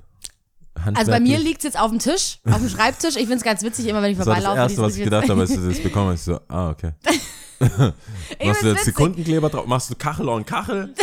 Also 0.95 1.11
bei 1.13 1.21
mir 1.21 1.39
liegt 1.39 1.59
es 1.59 1.65
jetzt 1.65 1.79
auf 1.81 1.91
dem 1.91 2.01
Tisch, 2.01 2.39
auf 2.45 2.59
dem 2.59 2.69
Schreibtisch. 2.77 3.15
Ich 3.15 3.23
finde 3.23 3.37
es 3.37 3.43
ganz 3.45 3.63
witzig, 3.63 3.87
immer 3.87 4.03
wenn 4.03 4.11
ich 4.13 4.19
Das 4.19 4.27
war 4.27 4.35
das 4.35 4.45
vorbeilaufe. 4.45 4.71
Erste, 4.73 4.83
was 4.83 4.97
ich 4.97 5.05
gedacht 5.05 5.29
habe, 5.29 5.41
als 5.41 5.55
du 5.55 5.61
das 5.69 5.81
bekommen 5.83 6.11
hast. 6.13 6.25
So, 6.25 6.41
ah, 6.49 6.71
okay. 6.71 6.93
Machst 7.61 8.63
du 8.63 8.67
jetzt. 8.69 8.85
Sekundenkleber 8.85 9.49
drauf? 9.51 9.67
Machst 9.67 9.91
du 9.91 9.95
Kachel 9.97 10.29
on 10.29 10.45
Kachel? 10.47 10.95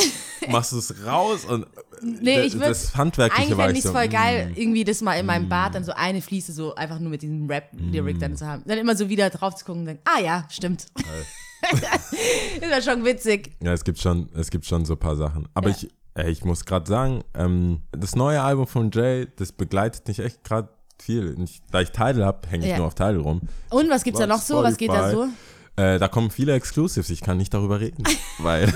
Machst 0.49 0.71
du 0.71 0.77
es 0.77 1.05
raus? 1.05 1.45
Und 1.45 1.65
Nee, 2.01 2.35
d- 2.37 2.41
ich 2.43 2.53
würd- 2.55 2.67
das 2.69 2.95
Handwerkliche 2.95 3.41
Eigentlich 3.53 3.57
fände 3.57 3.71
ich 3.73 3.77
es 3.79 3.83
so, 3.85 3.91
voll 3.93 4.07
mm, 4.07 4.11
geil, 4.11 4.51
irgendwie 4.55 4.83
das 4.83 5.01
mal 5.01 5.15
in 5.15 5.25
meinem 5.25 5.47
Bad 5.49 5.75
dann 5.75 5.83
so 5.83 5.93
eine 5.93 6.21
Fliese 6.21 6.51
so 6.53 6.75
einfach 6.75 6.99
nur 6.99 7.09
mit 7.09 7.21
diesem 7.21 7.47
Rap-Lyric 7.49 8.17
Mm. 8.17 8.19
dann 8.19 8.35
zu 8.35 8.45
haben. 8.45 8.63
Dann 8.65 8.77
immer 8.77 8.95
so 8.95 9.07
wieder 9.09 9.29
drauf 9.29 9.55
zu 9.55 9.65
gucken 9.65 9.81
und 9.81 9.85
denken, 9.87 10.01
ah 10.05 10.19
ja, 10.21 10.45
stimmt. 10.49 10.87
ist 12.61 12.69
ja 12.71 12.81
schon 12.81 13.03
witzig. 13.05 13.51
Ja, 13.61 13.73
es 13.73 13.83
gibt 13.83 13.99
schon, 13.99 14.29
es 14.35 14.49
gibt 14.49 14.65
schon 14.65 14.85
so 14.85 14.93
ein 14.93 14.99
paar 14.99 15.15
Sachen. 15.15 15.47
Aber 15.53 15.69
Ja. 15.69 15.75
ich, 15.75 15.89
ey, 16.15 16.29
ich 16.31 16.43
muss 16.43 16.65
gerade 16.65 16.87
sagen, 16.87 17.23
ähm, 17.33 17.81
das 17.91 18.15
neue 18.15 18.41
Album 18.41 18.67
von 18.67 18.91
Jay, 18.91 19.27
das 19.37 19.51
begleitet 19.51 20.07
mich 20.07 20.19
echt 20.19 20.43
gerade 20.43 20.69
viel. 21.01 21.33
Und 21.33 21.49
Ich, 21.49 21.61
da 21.71 21.81
ich 21.81 21.91
Tidal 21.91 22.25
habe, 22.25 22.47
hänge 22.49 22.65
ich 22.65 22.71
Ja. 22.71 22.77
nur 22.77 22.87
auf 22.87 22.95
Tidal 22.95 23.17
rum. 23.17 23.41
Und 23.69 23.89
was 23.89 24.03
gibt's 24.03 24.19
da 24.19 24.27
noch 24.27 24.41
so? 24.41 24.61
Was 24.63 24.77
geht 24.77 24.89
da 24.91 25.09
so? 25.11 25.27
Äh, 25.77 25.99
da 25.99 26.07
kommen 26.07 26.31
viele 26.31 26.53
Exclusives, 26.53 27.09
ich 27.09 27.21
kann 27.21 27.37
nicht 27.37 27.53
darüber 27.53 27.79
reden. 27.81 28.03
weil. 28.39 28.73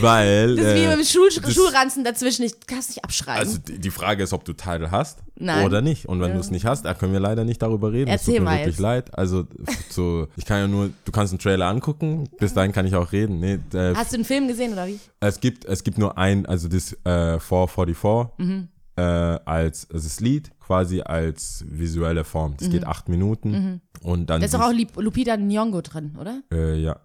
weil. 0.00 0.56
Das 0.56 0.66
ist 0.66 0.74
wie 0.74 0.78
äh, 0.84 0.88
mit 0.88 0.98
dem 0.98 1.04
Schul 1.04 1.28
das- 1.42 1.52
Schulranzen 1.54 2.04
dazwischen. 2.04 2.44
Ich 2.44 2.60
kann 2.66 2.78
es 2.78 2.88
nicht 2.88 3.04
abschreiben. 3.04 3.40
Also 3.40 3.58
die 3.66 3.90
Frage 3.90 4.22
ist, 4.22 4.32
ob 4.32 4.44
du 4.44 4.52
Tidal 4.52 4.90
hast 4.90 5.18
Nein. 5.36 5.64
oder 5.64 5.80
nicht. 5.82 6.06
Und 6.06 6.20
wenn 6.20 6.28
Ja. 6.28 6.34
du 6.34 6.40
es 6.40 6.50
nicht 6.50 6.64
hast, 6.64 6.84
da 6.84 6.94
können 6.94 7.12
wir 7.12 7.20
leider 7.20 7.44
nicht 7.44 7.60
darüber 7.62 7.92
reden. 7.92 8.08
Es 8.10 8.20
Erzähl 8.22 8.34
tut 8.34 8.44
mir 8.44 8.50
mal 8.50 8.56
wirklich 8.58 8.66
jetzt. 8.76 8.80
leid. 8.80 9.18
Also 9.18 9.46
so, 9.88 10.28
ich 10.36 10.44
kann 10.44 10.58
ja 10.58 10.68
nur, 10.68 10.90
du 11.04 11.12
kannst 11.12 11.32
einen 11.32 11.38
Trailer 11.40 11.66
angucken, 11.66 12.28
bis 12.38 12.54
dahin 12.54 12.72
kann 12.72 12.86
ich 12.86 12.94
auch 12.94 13.10
reden. 13.12 13.40
Nee, 13.40 13.58
äh, 13.74 13.94
Hast 13.94 14.12
du 14.12 14.16
den 14.18 14.24
Film 14.24 14.48
gesehen 14.48 14.72
oder 14.72 14.86
wie? 14.86 14.98
es 15.20 15.40
gibt, 15.40 15.64
es 15.64 15.82
gibt 15.84 15.98
nur 15.98 16.16
ein, 16.18 16.46
also 16.46 16.68
das 16.68 16.92
äh, 17.04 17.38
444 17.40 18.28
Mhm. 18.38 18.68
Äh, 19.00 19.40
als, 19.44 19.88
also 19.90 20.04
das 20.06 20.20
Lied 20.20 20.50
quasi 20.60 21.00
als 21.00 21.64
visuelle 21.68 22.24
Form. 22.24 22.54
Das 22.58 22.70
geht 22.70 22.86
acht 22.86 23.08
Minuten 23.08 23.80
und 24.02 24.30
dann 24.30 24.38
Mhm. 24.38 24.42
Da 24.42 24.44
ist 24.46 24.54
doch 24.54 24.60
auch 24.60 25.02
Lupita 25.02 25.34
Nyong'o 25.34 25.82
drin, 25.82 26.16
oder? 26.20 26.42
äh, 26.52 26.78
ja, 26.80 26.96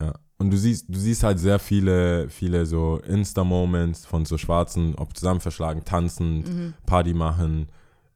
ja. 0.00 0.12
Und 0.38 0.50
du 0.50 0.56
siehst, 0.56 0.86
du 0.88 0.98
siehst 0.98 1.22
halt 1.22 1.38
sehr 1.38 1.58
viele, 1.60 2.28
viele 2.28 2.66
so 2.66 2.98
Insta-Moments 3.06 4.06
von 4.06 4.24
so 4.24 4.38
Schwarzen, 4.38 4.94
ob 4.96 5.16
zusammen 5.16 5.40
verschlagen, 5.40 5.82
tanzend, 5.84 6.48
Mhm. 6.48 6.74
Party 6.84 7.14
machen, 7.14 7.68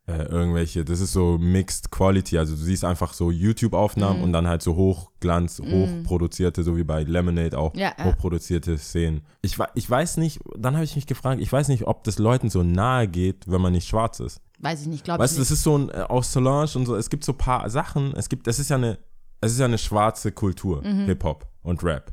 äh, 0.08 0.22
irgendwelche, 0.24 0.84
das 0.84 1.00
ist 1.00 1.12
so 1.12 1.36
Mixed 1.38 1.90
Quality, 1.90 2.38
also 2.38 2.54
du 2.54 2.60
siehst 2.62 2.84
einfach 2.84 3.12
so. 3.12 3.30
YouTube-Aufnahmen 3.30 4.22
und 4.22 4.32
dann 4.32 4.46
halt 4.46 4.62
so 4.62 4.76
Hochglanz, 4.76 5.60
hochproduzierte, 5.60 6.62
so 6.62 6.76
wie 6.76 6.84
bei 6.84 7.02
Lemonade 7.02 7.58
auch, 7.58 7.74
Ja, 7.74 7.92
hochproduzierte 8.04 8.78
Szenen. 8.78 9.22
Ich, 9.42 9.56
ich 9.74 9.90
weiß 9.90 10.18
nicht, 10.18 10.40
dann 10.56 10.74
habe 10.74 10.84
ich 10.84 10.94
mich 10.94 11.06
gefragt, 11.06 11.40
ich 11.40 11.52
weiß 11.52 11.68
nicht, 11.68 11.86
ob 11.86 12.04
das 12.04 12.18
Leuten 12.18 12.50
so 12.50 12.62
nahe 12.62 13.08
geht, 13.08 13.44
wenn 13.50 13.60
man 13.60 13.72
nicht 13.72 13.88
schwarz 13.88 14.20
ist. 14.20 14.40
Weiß 14.60 14.80
ich 14.82 14.86
nicht, 14.86 15.04
glaube 15.04 15.18
ich 15.18 15.24
Weißt 15.24 15.36
du, 15.36 15.40
das 15.40 15.50
ist 15.50 15.62
so 15.64 15.76
ein, 15.76 15.90
äh, 15.90 16.02
aus 16.08 16.32
Solange 16.32 16.70
und 16.76 16.86
so, 16.86 16.94
es 16.96 17.10
gibt 17.10 17.24
so 17.24 17.32
ein 17.32 17.38
paar 17.38 17.68
Sachen, 17.68 18.14
es 18.14 18.28
gibt, 18.28 18.46
das 18.46 18.58
ist 18.58 18.70
ja 18.70 18.76
eine, 18.76 18.98
es 19.40 19.52
ist 19.52 19.58
ja 19.58 19.66
eine 19.66 19.78
schwarze 19.78 20.30
Kultur, 20.32 20.82
Mhm. 20.82 21.06
Hip-Hop 21.06 21.46
und 21.62 21.82
Rap. 21.82 22.12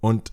Und 0.00 0.32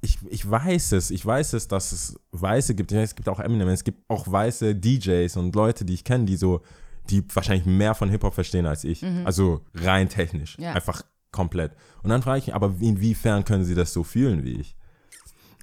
ich, 0.00 0.18
ich 0.28 0.48
weiß 0.48 0.92
es, 0.92 1.10
ich 1.10 1.24
weiß 1.24 1.54
es, 1.54 1.68
dass 1.68 1.92
es 1.92 2.18
Weiße 2.32 2.74
gibt, 2.74 2.92
es 2.92 3.14
gibt 3.14 3.28
auch 3.28 3.40
Eminem, 3.40 3.68
es 3.68 3.84
gibt 3.84 4.02
auch 4.08 4.30
weiße 4.30 4.74
DJs 4.76 5.36
und 5.36 5.54
Leute, 5.54 5.84
die 5.84 5.94
ich 5.94 6.04
kenne, 6.04 6.24
die 6.24 6.36
so, 6.36 6.60
die 7.10 7.24
wahrscheinlich 7.34 7.66
mehr 7.66 7.94
von 7.94 8.08
Hip-Hop 8.10 8.34
verstehen 8.34 8.66
als 8.66 8.84
ich. 8.84 9.04
Also 9.24 9.62
rein 9.74 10.08
technisch, 10.08 10.56
Mhm. 10.58 10.64
Ja. 10.64 10.72
einfach 10.74 11.02
komplett. 11.32 11.72
Und 12.02 12.10
dann 12.10 12.22
frage 12.22 12.38
ich 12.38 12.46
mich, 12.46 12.54
aber 12.54 12.74
inwiefern 12.80 13.44
können 13.44 13.64
sie 13.64 13.74
das 13.74 13.92
so 13.92 14.04
fühlen 14.04 14.44
wie 14.44 14.52
ich? 14.60 14.76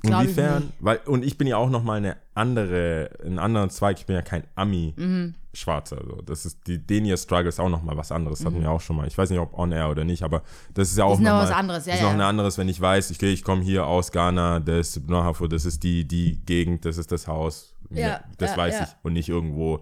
Inwiefern? 0.08 0.74
Weil, 0.80 0.98
und 1.06 1.24
ich 1.26 1.38
bin 1.38 1.48
ja 1.48 1.58
auch 1.58 1.70
nochmal 1.70 1.98
eine 1.98 2.18
andere, 2.34 3.10
einen 3.24 3.40
anderen 3.40 3.70
Zweig. 3.70 3.98
Ich 4.00 4.06
bin 4.06 4.16
ja 4.16 4.22
kein 4.22 4.44
Ami. 4.56 4.94
Mhm. 4.98 5.36
So. 5.54 6.22
Das 6.26 6.46
ist, 6.46 6.68
die 6.68 6.78
Denia 6.80 7.16
Struggle 7.16 7.48
ist 7.48 7.60
auch 7.62 7.70
nochmal 7.70 7.96
was 7.96 8.12
anderes. 8.12 8.44
Hatten 8.46 8.60
wir 8.62 8.70
auch 8.70 8.82
schon 8.82 8.98
mal. 8.98 9.08
Ich 9.08 9.18
weiß 9.18 9.30
nicht, 9.30 9.40
ob 9.40 9.58
on 9.58 9.72
air 9.72 9.90
oder 9.90 10.04
nicht, 10.04 10.24
aber 10.24 10.42
das 10.74 10.90
ist 10.92 10.98
ja 10.98 11.06
auch 11.06 11.18
Mhm. 11.18 11.26
Ist 11.26 11.30
noch 11.32 11.36
noch 11.38 11.44
was 11.44 11.50
mal- 11.52 11.56
anderes, 11.56 11.86
ja, 11.86 11.94
ist 11.94 12.00
ja. 12.02 12.06
noch 12.08 12.14
ein 12.14 12.22
anderes, 12.22 12.58
wenn 12.58 12.68
ich 12.68 12.82
weiß, 12.82 13.10
ich, 13.12 13.24
ich 13.24 13.44
komme 13.44 13.62
hier 13.64 13.88
aus 13.88 14.12
Ghana, 14.12 14.60
das 14.60 14.98
ist 14.98 15.04
das 15.50 15.66
ist 15.66 15.84
die, 15.84 16.06
die 16.06 16.42
Gegend, 16.46 16.84
das 16.84 16.98
ist 16.98 17.12
das 17.12 17.28
Haus. 17.28 17.74
Ja, 17.90 18.20
das 18.38 18.52
ja, 18.52 18.58
weiß 18.58 18.82
ich. 18.82 18.88
Und 19.04 19.14
nicht 19.14 19.30
irgendwo 19.30 19.80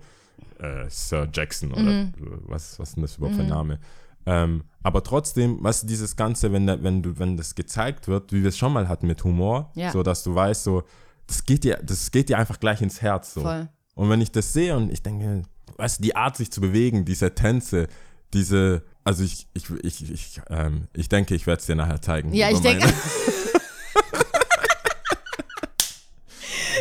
äh, 0.59 0.85
Sir 0.89 1.27
Jackson 1.33 1.71
oder 1.71 1.81
Mhm. 1.81 2.13
was, 2.45 2.77
was 2.79 2.89
ist 2.89 2.95
denn 2.95 3.01
das 3.03 3.17
überhaupt 3.17 3.35
für 3.37 3.41
ein 3.43 3.49
Name? 3.49 3.79
Ähm, 4.25 4.63
aber 4.83 5.03
trotzdem, 5.03 5.63
weißt 5.63 5.83
du, 5.83 5.87
dieses 5.87 6.15
Ganze, 6.15 6.51
wenn, 6.51 6.67
wenn, 6.83 7.01
du, 7.01 7.17
wenn 7.19 7.37
das 7.37 7.55
gezeigt 7.55 8.07
wird, 8.07 8.31
wie 8.33 8.41
wir 8.41 8.49
es 8.49 8.57
schon 8.57 8.73
mal 8.73 8.87
hatten 8.87 9.07
mit 9.07 9.23
Humor, 9.23 9.71
Ja. 9.75 9.91
so 9.91 10.03
dass 10.03 10.23
du 10.23 10.35
weißt, 10.35 10.63
so, 10.63 10.83
das 11.27 11.45
geht 11.45 11.63
dir, 11.63 11.79
das 11.83 12.11
geht 12.11 12.29
dir 12.29 12.37
einfach 12.37 12.59
gleich 12.59 12.81
ins 12.81 13.01
Herz. 13.01 13.33
So. 13.33 13.41
Voll. 13.41 13.69
Und 13.95 14.09
wenn 14.09 14.21
ich 14.21 14.31
das 14.31 14.51
sehe 14.53 14.75
und 14.75 14.91
ich 14.91 15.01
denke, 15.03 15.43
weißt 15.77 15.99
du, 15.99 16.03
die 16.03 16.15
Art, 16.15 16.35
sich 16.37 16.51
zu 16.51 16.61
bewegen, 16.61 17.05
diese 17.05 17.33
Tänze, 17.33 17.87
diese, 18.33 18.83
also 19.03 19.23
ich, 19.23 19.47
ich, 19.53 19.69
ich, 19.83 20.11
ich, 20.11 20.41
ähm, 20.49 20.87
ich 20.93 21.07
denke, 21.09 21.35
ich 21.35 21.45
werde 21.47 21.59
es 21.59 21.65
dir 21.65 21.75
nachher 21.75 22.01
zeigen. 22.01 22.33
Ja, 22.33 22.49
ich 22.49 22.59
denke, 22.59 22.87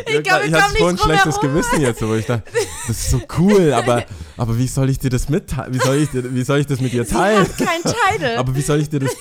ich 0.07 0.23
glaube, 0.23 0.45
ich 0.45 0.51
wir 0.51 0.61
hatte 0.63 0.75
voll 0.77 0.91
ein 0.91 0.97
schlechtes 0.97 1.35
herum. 1.35 1.49
Gewissen 1.53 1.81
jetzt, 1.81 2.01
wo 2.01 2.13
ich 2.15 2.25
dachte, 2.25 2.51
das 2.87 2.97
ist 2.99 3.09
so 3.11 3.21
cool, 3.37 3.73
aber, 3.75 4.05
aber 4.37 4.57
wie 4.57 4.67
soll 4.67 4.89
ich 4.89 4.99
dir 4.99 5.09
das 5.09 5.29
mitteilen? 5.29 5.73
Wie 5.73 5.79
soll 5.79 5.97
ich, 5.97 6.09
dir- 6.09 6.33
wie 6.33 6.43
soll 6.43 6.59
ich 6.59 6.65
das 6.67 6.79
mit 6.81 6.93
dir 6.93 7.05
Sie 7.05 7.13
teilen? 7.13 7.41
hat 7.47 7.57
kein 7.57 7.81
Title. 7.81 8.37
Aber 8.39 8.55
wie 8.55 8.61
soll 8.61 8.79
ich 8.79 8.89
dir 8.89 8.99
das? 8.99 9.13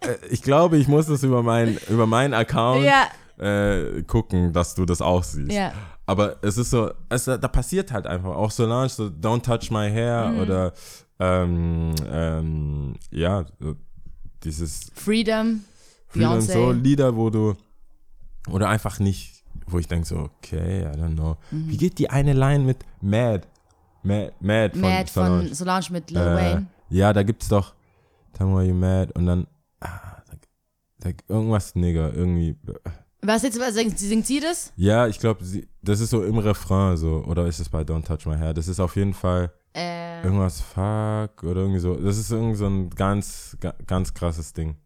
Äh, 0.00 0.16
ich 0.30 0.42
glaube, 0.42 0.76
ich 0.78 0.88
muss 0.88 1.06
das 1.06 1.22
über 1.22 1.42
mein, 1.42 1.78
über 1.88 2.06
meinen 2.06 2.34
Account 2.34 2.84
Ja. 2.84 3.08
äh, 3.38 4.02
gucken, 4.02 4.52
dass 4.52 4.74
du 4.74 4.84
das 4.84 5.00
auch 5.02 5.22
siehst. 5.24 5.52
Ja. 5.52 5.72
Aber 6.06 6.36
es 6.42 6.58
ist 6.58 6.70
so, 6.70 6.90
es, 7.08 7.24
da 7.24 7.38
passiert 7.38 7.92
halt 7.92 8.06
einfach 8.06 8.30
auch 8.34 8.50
Solange, 8.50 8.88
so 8.88 9.04
Don't 9.04 9.42
Touch 9.42 9.70
My 9.70 9.88
Hair 9.90 10.28
Mhm. 10.30 10.40
oder 10.40 10.72
ähm, 11.20 11.94
ähm, 12.10 12.94
ja, 13.12 13.44
dieses 14.42 14.90
Freedom, 14.94 15.62
Freedom, 16.08 16.32
Beyoncé. 16.38 16.52
so 16.52 16.72
Lieder, 16.72 17.14
wo 17.14 17.30
du 17.30 17.54
oder 18.50 18.68
einfach 18.68 18.98
nicht, 18.98 19.31
wo 19.66 19.78
ich 19.78 19.86
denke 19.88 20.06
so, 20.06 20.16
okay, 20.38 20.82
I 20.82 20.96
don't 20.96 21.14
know. 21.14 21.36
Mhm. 21.50 21.68
Wie 21.68 21.76
geht 21.76 21.98
die 21.98 22.10
eine 22.10 22.32
Line 22.32 22.64
mit 22.64 22.78
Mad? 23.00 23.46
Mad, 24.02 24.32
Mad 24.40 24.72
von, 24.72 24.80
Mad 24.80 25.06
Solange. 25.10 25.44
von 25.46 25.54
Solange 25.54 25.86
mit 25.90 26.10
Lil 26.10 26.20
Äh, 26.20 26.34
Wayne. 26.36 26.66
ja, 26.90 27.12
da 27.12 27.22
gibt's 27.22 27.48
doch 27.48 27.74
Tell 28.32 28.46
me 28.46 28.56
why 28.62 28.68
you 28.68 28.74
mad 28.74 29.12
und 29.14 29.26
dann 29.26 29.46
ah, 29.80 30.16
da, 30.98 31.10
da, 31.10 31.10
irgendwas 31.28 31.74
Nigger, 31.74 32.12
irgendwie. 32.14 32.56
Was 33.20 33.42
jetzt, 33.42 33.60
was 33.60 33.74
singt, 33.74 33.98
singt 33.98 34.26
sie 34.26 34.40
das? 34.40 34.72
Ja, 34.74 35.06
ich 35.06 35.18
glaube, 35.20 35.44
das 35.82 36.00
ist 36.00 36.10
so 36.10 36.24
im 36.24 36.38
Refrain 36.38 36.96
so. 36.96 37.22
Oder 37.26 37.46
ist 37.46 37.60
es 37.60 37.68
bei 37.68 37.82
Don't 37.82 38.04
Touch 38.04 38.26
My 38.26 38.36
Hair? 38.36 38.54
Das 38.54 38.66
ist 38.68 38.80
auf 38.80 38.96
jeden 38.96 39.12
Fall 39.14 39.52
Äh, 39.74 40.22
irgendwas 40.24 40.60
Fuck 40.60 41.44
oder 41.44 41.60
irgendwie 41.60 41.78
so. 41.78 41.94
Das 41.94 42.18
ist 42.18 42.30
irgendwie 42.32 42.56
so 42.56 42.66
ein 42.66 42.90
ganz, 42.90 43.56
ga- 43.60 43.74
ganz 43.86 44.12
krasses 44.14 44.52
Ding. 44.54 44.76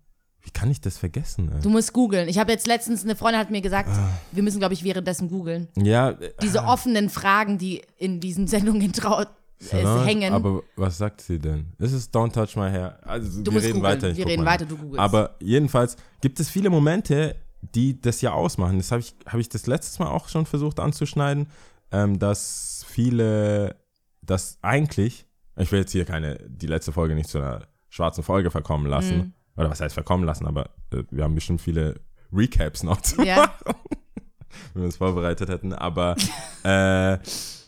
Wie 0.47 0.51
kann 0.53 0.71
ich 0.71 0.81
das 0.81 0.97
vergessen? 0.97 1.51
Ey? 1.53 1.61
du 1.61 1.71
musst 1.71 1.93
googeln. 1.93 2.29
Ich 2.29 2.39
habe 2.39 2.53
jetzt 2.53 2.69
letztens, 2.69 3.03
eine 3.03 3.17
Freundin 3.17 3.41
hat 3.41 3.51
mir 3.51 3.61
gesagt, 3.61 3.89
Ah. 3.91 4.11
wir 4.31 4.45
müssen, 4.45 4.61
glaube 4.61 4.75
ich, 4.75 4.85
währenddessen 4.85 5.29
googeln. 5.29 5.67
Ja, 5.77 6.11
äh, 6.11 6.33
Diese 6.41 6.63
offenen 6.63 7.11
Fragen, 7.11 7.59
die 7.59 7.83
in 7.99 8.21
diesen 8.21 8.47
Sendungen 8.47 8.93
traut, 8.93 9.27
Solange, 9.59 10.05
hängen. 10.05 10.33
Aber 10.33 10.63
was 10.77 10.99
sagt 10.99 11.21
sie 11.23 11.39
denn? 11.41 11.73
Es 11.79 11.93
ist 11.93 12.15
Don't 12.15 12.33
Touch 12.33 12.55
My 12.57 12.71
Hair. 12.71 12.99
Also, 13.03 13.43
du 13.43 13.47
wir 13.51 13.53
musst 13.55 13.67
reden 13.67 13.81
googeln. 13.81 13.97
weiter. 13.97 14.11
ich 14.11 14.17
wir 14.19 14.27
reden 14.27 14.45
mal. 14.45 14.51
weiter, 14.53 14.67
du 14.67 14.77
googelst. 14.77 15.01
Aber 15.01 15.35
jedenfalls 15.41 15.97
gibt 16.21 16.39
es 16.39 16.49
viele 16.49 16.71
Momente, 16.71 17.35
die 17.75 18.01
das 18.01 18.21
ja 18.21 18.33
ausmachen. 18.33 18.77
Das 18.79 18.93
habe 18.93 19.01
ich, 19.01 19.15
hab 19.27 19.41
ich 19.41 19.49
das 19.49 19.67
letztes 19.67 19.99
Mal 19.99 20.07
auch 20.09 20.29
schon 20.29 20.47
versucht 20.47 20.79
anzuschneiden, 20.79 21.49
ähm, 21.91 22.19
dass 22.21 22.85
viele, 22.89 23.75
dass 24.23 24.59
eigentlich, 24.63 25.27
ich 25.57 25.73
will 25.73 25.81
jetzt 25.81 25.91
hier 25.93 26.05
keine, 26.05 26.39
die 26.47 26.67
letzte 26.69 26.93
Folge 26.93 27.15
nicht 27.17 27.29
zu 27.29 27.39
einer 27.39 27.67
schwarzen 27.89 28.23
Folge 28.23 28.51
verkommen 28.53 28.87
lassen. 28.87 29.17
Mhm. 29.17 29.33
Oder 29.57 29.71
was 29.71 29.81
heißt 29.81 29.95
verkommen 29.95 30.25
lassen, 30.25 30.47
aber 30.47 30.71
äh, 30.93 31.03
wir 31.11 31.25
haben 31.25 31.35
bestimmt 31.35 31.61
viele 31.61 32.01
Recaps 32.33 32.83
noch 32.83 33.01
zu 33.01 33.23
ja, 33.25 33.55
wenn 34.75 34.83
wir 34.83 34.85
uns 34.87 34.97
vorbereitet 34.97 35.49
hätten, 35.49 35.73
aber 35.73 36.17
äh, 36.63 37.19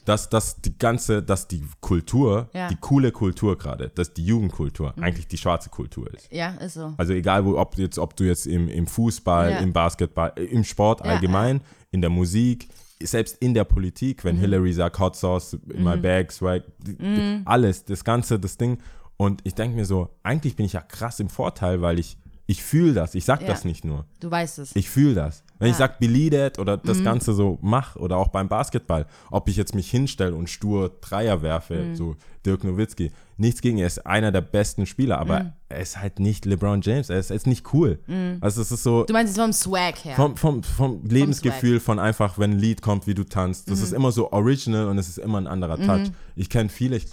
dass, 0.05 0.31
dass 0.31 0.57
die 0.63 0.77
ganze, 0.79 1.23
dass 1.23 1.49
die 1.49 1.63
Kultur, 1.81 2.49
Ja. 2.55 2.65
Mhm. 2.67 2.69
die 2.71 2.77
coole 2.77 3.13
Kultur 3.13 3.59
gerade, 3.59 3.91
dass 3.91 4.15
die 4.15 4.25
Jugendkultur 4.25 4.95
eigentlich 5.01 5.29
die 5.29 5.37
schwarze 5.37 5.69
Kultur 5.69 6.13
ist. 6.15 6.33
ja, 6.33 6.51
ist 6.55 6.75
so. 6.75 6.95
Also 6.97 7.13
egal, 7.13 7.45
wo, 7.45 7.59
ob, 7.59 7.75
du 7.77 7.83
jetzt, 7.83 7.99
ob 7.99 8.17
du 8.17 8.25
jetzt 8.25 8.47
im, 8.47 8.69
im 8.69 8.87
Fußball, 8.87 9.51
Ja. 9.53 9.59
im 9.59 9.73
Basketball, 9.73 10.33
äh, 10.37 10.45
im 10.45 10.65
Sport 10.65 11.03
allgemein, 11.03 11.61
in 11.91 12.01
der 12.01 12.11
Musik, 12.11 12.69
selbst 13.03 13.37
in 13.41 13.53
der 13.55 13.65
Politik, 13.65 14.25
Mhm. 14.25 14.29
wenn 14.29 14.37
Hillary 14.39 14.73
sagt 14.73 14.99
Hot 14.99 15.15
Sauce 15.15 15.53
in 15.73 15.85
my 15.85 15.97
bag, 15.97 16.33
swag, 16.33 16.63
Mhm. 16.99 17.43
alles, 17.45 17.85
das 17.85 18.03
Ganze, 18.03 18.39
das 18.41 18.57
Ding. 18.57 18.79
Und 19.19 19.41
ich 19.45 19.55
denke 19.55 19.77
mir 19.77 19.85
so, 19.85 20.09
eigentlich 20.23 20.57
bin 20.57 20.65
ich 20.65 20.73
ja 20.73 20.81
krass 20.81 21.21
im 21.21 21.29
Vorteil, 21.29 21.83
weil 21.83 21.99
ich, 21.99 22.17
ich 22.47 22.63
fühle 22.63 22.95
das, 22.95 23.15
ich 23.15 23.27
sag 23.27 23.43
Ja. 23.43 23.49
das 23.49 23.65
nicht 23.67 23.85
nur. 23.85 24.07
Du 24.21 24.31
weißt 24.31 24.59
es. 24.61 24.75
Ich 24.75 24.89
fühle 24.89 25.15
das. 25.15 25.43
Wenn 25.59 25.69
ich 25.71 25.79
Ja. 25.79 25.87
Mhm. 25.87 25.91
sag 25.91 25.99
believe 25.99 26.31
that 26.37 26.59
oder 26.61 26.77
das 26.79 27.03
Ganze 27.03 27.35
so 27.35 27.59
mach 27.61 27.97
oder 27.97 28.17
auch 28.17 28.29
beim 28.29 28.49
Basketball, 28.49 29.07
ob 29.31 29.49
ich 29.49 29.57
jetzt 29.57 29.75
mich 29.75 29.91
hinstelle 29.91 30.35
und 30.35 30.49
stur 30.49 30.97
Dreier 31.01 31.43
werfe, 31.43 31.75
Mhm. 31.83 31.97
so 31.97 32.17
Dirk 32.47 32.63
Nowitzki, 32.65 33.11
nichts 33.37 33.61
gegen, 33.61 33.79
er 33.79 33.89
ist 33.89 34.07
einer 34.07 34.31
der 34.31 34.41
besten 34.41 34.87
Spieler, 34.87 35.19
aber 35.19 35.41
Mhm. 35.43 35.53
er 35.69 35.81
ist 35.81 36.01
halt 36.01 36.21
nicht 36.21 36.47
LeBron 36.47 36.81
James, 36.81 37.11
er 37.11 37.19
ist, 37.19 37.31
er 37.31 37.37
ist 37.37 37.49
nicht 37.49 37.75
cool. 37.75 37.99
Also 38.41 38.63
es 38.63 38.71
ist 38.71 38.85
so 38.85 39.03
Du 39.05 39.13
meinst 39.13 39.37
es 39.37 39.43
vom 39.43 39.53
Swag 39.53 40.05
her. 40.05 40.15
vom, 40.15 40.37
vom, 40.37 40.63
vom 40.63 41.05
Lebensgefühl 41.05 41.81
von 41.81 41.99
einfach, 41.99 42.39
wenn 42.39 42.53
ein 42.53 42.59
Lied 42.61 42.81
kommt, 42.81 43.09
wie 43.09 43.15
du 43.15 43.25
tanzt, 43.25 43.69
das 43.69 43.81
ist 43.81 43.93
immer 43.93 44.13
so 44.13 44.31
original 44.33 44.87
und 44.87 44.97
es 44.97 45.09
ist 45.09 45.19
immer 45.19 45.39
ein 45.39 45.49
anderer 45.49 45.77
Touch. 45.77 46.13
Ich 46.37 46.49
kenne 46.49 46.69
viele, 46.69 46.97
ich, 46.97 47.07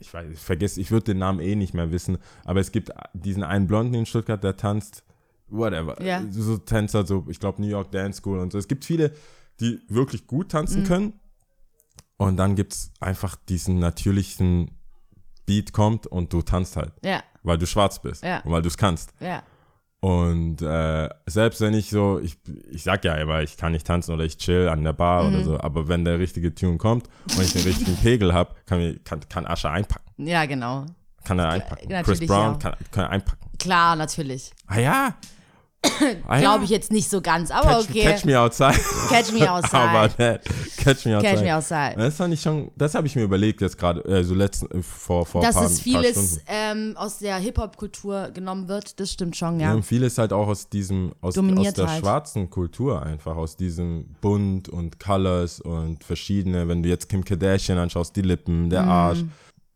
ich 0.00 0.12
weiß, 0.12 0.30
ich 0.32 0.38
vergesse, 0.38 0.80
ich 0.80 0.90
würde 0.90 1.04
den 1.12 1.18
Namen 1.18 1.40
eh 1.40 1.54
nicht 1.56 1.74
mehr 1.74 1.92
wissen, 1.92 2.18
aber 2.44 2.60
es 2.60 2.72
gibt 2.72 2.90
diesen 3.12 3.42
einen 3.42 3.66
Blonden 3.66 3.94
in 3.94 4.06
Stuttgart, 4.06 4.42
der 4.42 4.56
tanzt, 4.56 5.04
whatever, 5.48 6.00
Ja. 6.02 6.22
so 6.30 6.56
Tänzer, 6.58 7.06
so, 7.06 7.26
ich 7.28 7.38
glaube 7.40 7.60
New 7.60 7.68
York 7.68 7.90
Dance 7.92 8.18
School 8.20 8.38
und 8.38 8.52
so. 8.52 8.58
Es 8.58 8.68
gibt 8.68 8.84
viele, 8.84 9.12
die 9.60 9.80
wirklich 9.88 10.26
gut 10.26 10.50
tanzen 10.52 10.84
können 10.84 11.12
und 12.16 12.36
dann 12.36 12.54
gibt 12.56 12.72
es 12.72 12.92
einfach 13.00 13.36
diesen 13.36 13.78
natürlichen 13.78 14.70
Beat 15.46 15.72
kommt 15.72 16.06
und 16.06 16.32
du 16.32 16.42
tanzt 16.42 16.76
halt, 16.76 16.92
ja, 17.04 17.22
weil 17.42 17.58
du 17.58 17.66
schwarz 17.66 18.00
bist 18.00 18.22
Ja. 18.22 18.40
und 18.40 18.52
weil 18.52 18.62
du 18.62 18.68
es 18.68 18.76
kannst. 18.76 19.12
ja. 19.20 19.42
Und 20.00 20.62
äh, 20.62 21.08
selbst 21.26 21.60
wenn 21.60 21.74
ich 21.74 21.90
so, 21.90 22.18
ich, 22.20 22.38
ich 22.70 22.82
sag 22.82 23.04
ja 23.04 23.14
immer, 23.16 23.42
ich 23.42 23.58
kann 23.58 23.72
nicht 23.72 23.86
tanzen 23.86 24.14
oder 24.14 24.24
ich 24.24 24.38
chill 24.38 24.68
an 24.68 24.82
der 24.82 24.94
Bar 24.94 25.24
Mhm. 25.24 25.34
oder 25.34 25.44
so, 25.44 25.60
aber 25.60 25.88
wenn 25.88 26.04
der 26.06 26.18
richtige 26.18 26.54
Tune 26.54 26.78
kommt 26.78 27.06
und 27.36 27.42
ich 27.42 27.52
den 27.52 27.62
richtigen 27.62 27.96
Pegel 28.02 28.32
habe, 28.32 28.54
kann, 28.64 28.98
kann, 29.04 29.20
kann 29.28 29.46
Ascher 29.46 29.70
einpacken. 29.70 30.10
Ja, 30.16 30.46
genau. 30.46 30.86
Kann 31.24 31.38
er 31.38 31.50
einpacken. 31.50 31.88
Chris 31.88 31.90
natürlich, 31.90 32.28
Brown 32.28 32.52
ja. 32.52 32.58
kann, 32.58 32.74
kann 32.90 33.04
er 33.04 33.10
einpacken. 33.10 33.50
Klar, 33.58 33.94
natürlich. 33.96 34.52
Ah 34.66 34.78
ja. 34.80 35.14
Ah. 36.26 36.38
Glaube 36.40 36.64
ich 36.64 36.70
jetzt 36.70 36.92
nicht 36.92 37.08
so 37.08 37.20
ganz, 37.20 37.50
aber 37.50 37.76
Catch, 37.76 37.90
okay. 37.90 38.02
catch 38.02 38.24
me 38.24 38.38
outside. 38.38 38.78
Catch 39.08 39.32
me 39.32 39.50
outside. 39.50 39.76
aber 39.76 40.08
that. 40.16 40.44
Catch 40.76 41.06
me 41.06 41.16
outside. 41.16 41.22
Catch 41.22 41.42
me 41.42 41.54
outside. 41.54 41.94
Das 41.96 42.16
fand 42.16 42.34
ich 42.34 42.40
schon, 42.40 42.70
das 42.76 42.94
habe 42.94 43.06
ich 43.06 43.16
mir 43.16 43.22
überlegt 43.22 43.60
jetzt 43.60 43.78
gerade, 43.78 44.04
äh, 44.04 44.22
so 44.22 44.34
letzten, 44.34 44.78
äh, 44.78 44.82
vor, 44.82 45.26
vor 45.26 45.42
Dass 45.42 45.56
paar, 45.56 45.66
es 45.66 45.80
vieles 45.80 46.40
ähm, 46.46 46.94
aus 46.96 47.18
der 47.18 47.36
Hip-Hop-Kultur 47.36 48.30
genommen 48.32 48.68
wird, 48.68 48.98
das 49.00 49.12
stimmt 49.12 49.36
schon, 49.36 49.60
Ja. 49.60 49.68
ja. 49.68 49.74
Und 49.74 49.84
vieles 49.84 50.18
halt 50.18 50.32
auch 50.32 50.48
aus 50.48 50.68
diesem, 50.68 51.12
aus, 51.20 51.36
aus 51.36 51.72
der 51.74 51.86
halt. 51.86 52.00
schwarzen 52.00 52.50
Kultur 52.50 53.02
einfach, 53.02 53.36
aus 53.36 53.56
diesem 53.56 54.16
Bunt 54.20 54.68
und 54.68 55.00
Colors 55.00 55.60
und 55.60 56.04
verschiedene, 56.04 56.68
wenn 56.68 56.82
du 56.82 56.88
jetzt 56.88 57.08
Kim 57.08 57.24
Kardashian 57.24 57.78
anschaust, 57.78 58.14
die 58.16 58.22
Lippen, 58.22 58.70
der 58.70 58.84
Arsch, 58.84 59.24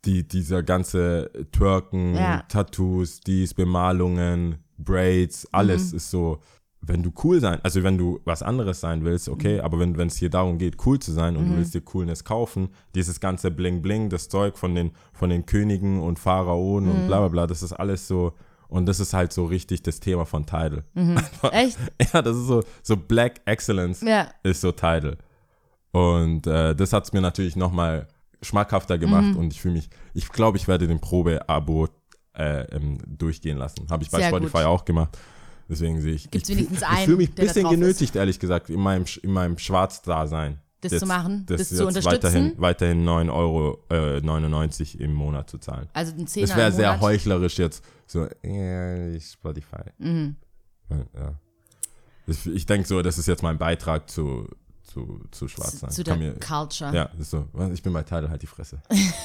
die, 0.04 0.26
dieser 0.26 0.62
ganze 0.62 1.30
Twerken. 1.52 2.14
Ja. 2.14 2.42
Tattoos, 2.48 3.20
dies, 3.20 3.54
Bemalungen, 3.54 4.63
Braids, 4.78 5.46
alles 5.52 5.90
Mhm. 5.92 5.96
ist 5.96 6.10
so, 6.10 6.38
wenn 6.86 7.02
du 7.02 7.12
cool 7.24 7.40
sein, 7.40 7.60
also 7.62 7.82
wenn 7.82 7.96
du 7.96 8.20
was 8.24 8.42
anderes 8.42 8.80
sein 8.80 9.04
willst, 9.04 9.28
okay, 9.30 9.54
Mhm. 9.58 9.60
aber 9.64 9.78
wenn 9.80 10.06
es 10.08 10.16
hier 10.16 10.28
darum 10.30 10.58
geht, 10.58 10.76
cool 10.86 10.98
zu 10.98 11.12
sein 11.12 11.36
und 11.36 11.48
du 11.48 11.56
willst 11.56 11.74
dir 11.74 11.80
Coolness 11.80 12.24
kaufen, 12.24 12.68
dieses 12.94 13.20
ganze 13.20 13.50
Bling 13.50 13.80
Bling, 13.80 14.10
das 14.10 14.28
Zeug 14.28 14.58
von 14.58 14.74
den, 14.74 14.90
von 15.14 15.30
den 15.30 15.46
Königen 15.46 16.00
und 16.02 16.18
Pharaonen 16.18 16.90
Mhm. 16.90 16.94
und 17.00 17.06
bla 17.06 17.20
bla 17.20 17.28
bla, 17.28 17.46
das 17.46 17.62
ist 17.62 17.72
alles 17.72 18.06
so, 18.06 18.34
und 18.68 18.86
das 18.86 19.00
ist 19.00 19.14
halt 19.14 19.32
so 19.32 19.44
richtig 19.46 19.82
das 19.82 20.00
Thema 20.00 20.26
von 20.26 20.44
Tidal. 20.44 20.84
Echt? 21.52 21.78
Ja, 22.12 22.20
das 22.20 22.36
ist 22.36 22.46
so, 22.48 22.62
so 22.82 22.96
Black 22.96 23.40
Excellence 23.46 24.02
Ja. 24.02 24.28
ist 24.42 24.60
so 24.60 24.72
Tidal. 24.72 25.16
Und 25.92 26.46
äh, 26.46 26.74
das 26.74 26.92
hat 26.92 27.04
es 27.04 27.12
mir 27.12 27.20
natürlich 27.20 27.56
nochmal 27.56 28.08
schmackhafter 28.42 28.98
gemacht 28.98 29.28
Mhm. 29.32 29.36
und 29.36 29.52
ich 29.52 29.60
fühle 29.62 29.74
mich, 29.74 29.88
ich 30.12 30.28
glaube, 30.28 30.58
ich 30.58 30.68
werde 30.68 30.86
den 30.86 31.00
Probe-Abo 31.00 31.88
äh, 32.34 32.62
ähm, 32.74 32.98
durchgehen 33.06 33.58
lassen. 33.58 33.86
Habe 33.90 34.02
ich 34.02 34.10
bei 34.10 34.18
Sehr 34.18 34.28
Spotify 34.28 34.58
gut. 34.58 34.66
auch 34.66 34.84
gemacht. 34.84 35.16
Deswegen 35.68 36.00
sehe 36.00 36.14
ich. 36.14 36.30
Gibt's 36.30 36.48
ich, 36.48 36.56
wenigstens 36.56 36.82
einen, 36.82 36.98
Ich 36.98 37.04
fühle 37.04 37.16
mich 37.16 37.28
ein 37.30 37.34
bisschen 37.34 37.62
drauf 37.62 37.72
ist? 37.72 37.80
genötigt, 37.80 38.16
ehrlich 38.16 38.38
gesagt, 38.38 38.70
in 38.70 38.80
meinem, 38.80 39.04
in 39.22 39.30
meinem 39.32 39.58
Schwarz-Dasein. 39.58 40.60
Das 40.80 40.98
zu 40.98 41.06
machen, 41.06 41.46
das 41.46 41.68
zu 41.70 41.76
jetzt 41.76 41.82
unterstützen? 41.82 42.54
Weiterhin, 42.58 43.04
weiterhin 43.04 43.08
9,99 43.08 43.32
Euro 43.32 43.78
äh, 43.90 44.20
99 44.20 45.00
im 45.00 45.14
Monat 45.14 45.48
zu 45.48 45.56
zahlen. 45.56 45.88
Also 45.94 46.12
ein 46.12 46.26
Zehner 46.26 46.48
Das 46.48 46.56
wäre 46.56 46.72
sehr 46.72 47.00
heuchlerisch 47.00 47.58
jetzt. 47.58 47.82
So, 48.06 48.28
ja, 48.42 49.18
Spotify. 49.18 49.84
Mhm. 49.96 50.36
Ja. 50.90 51.38
Ich, 52.26 52.46
ich 52.46 52.66
denke 52.66 52.86
so, 52.86 53.00
das 53.00 53.16
ist 53.16 53.26
jetzt 53.26 53.42
mein 53.42 53.56
Beitrag 53.56 54.10
zu, 54.10 54.46
zu, 54.94 55.20
zu 55.32 55.48
Schwarz 55.48 55.80
Zu 55.94 56.04
der 56.04 56.16
Culture. 56.38 56.94
Ja, 56.94 57.04
ist 57.18 57.30
so. 57.30 57.46
Ich 57.72 57.82
bin 57.82 57.92
bei 57.92 58.02
Tidal, 58.04 58.30
halt 58.30 58.42
die 58.42 58.46
Fresse. 58.46 58.80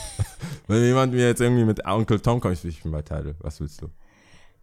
Wenn 0.68 0.84
jemand 0.84 1.14
mir 1.14 1.28
jetzt 1.28 1.42
irgendwie 1.42 1.64
mit 1.64 1.86
Onkel 1.86 2.20
Tom 2.20 2.40
kommt, 2.42 2.56
ich, 2.56 2.66
ich 2.66 2.82
bin 2.84 2.92
bei 2.92 3.02
Tidal. 3.04 3.36
Was 3.40 3.60
willst 3.60 3.82
du? 3.82 3.90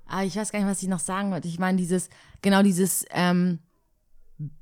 Ah, 0.07 0.25
ich 0.25 0.37
weiß 0.37 0.51
gar 0.53 0.59
nicht, 0.59 0.69
was 0.69 0.83
ich 0.83 0.89
noch 0.89 0.99
sagen 1.01 1.31
wollte. 1.31 1.49
Ich 1.49 1.59
meine, 1.59 1.79
dieses, 1.79 2.09
genau 2.43 2.63
dieses, 2.63 3.05
ähm, 3.11 3.61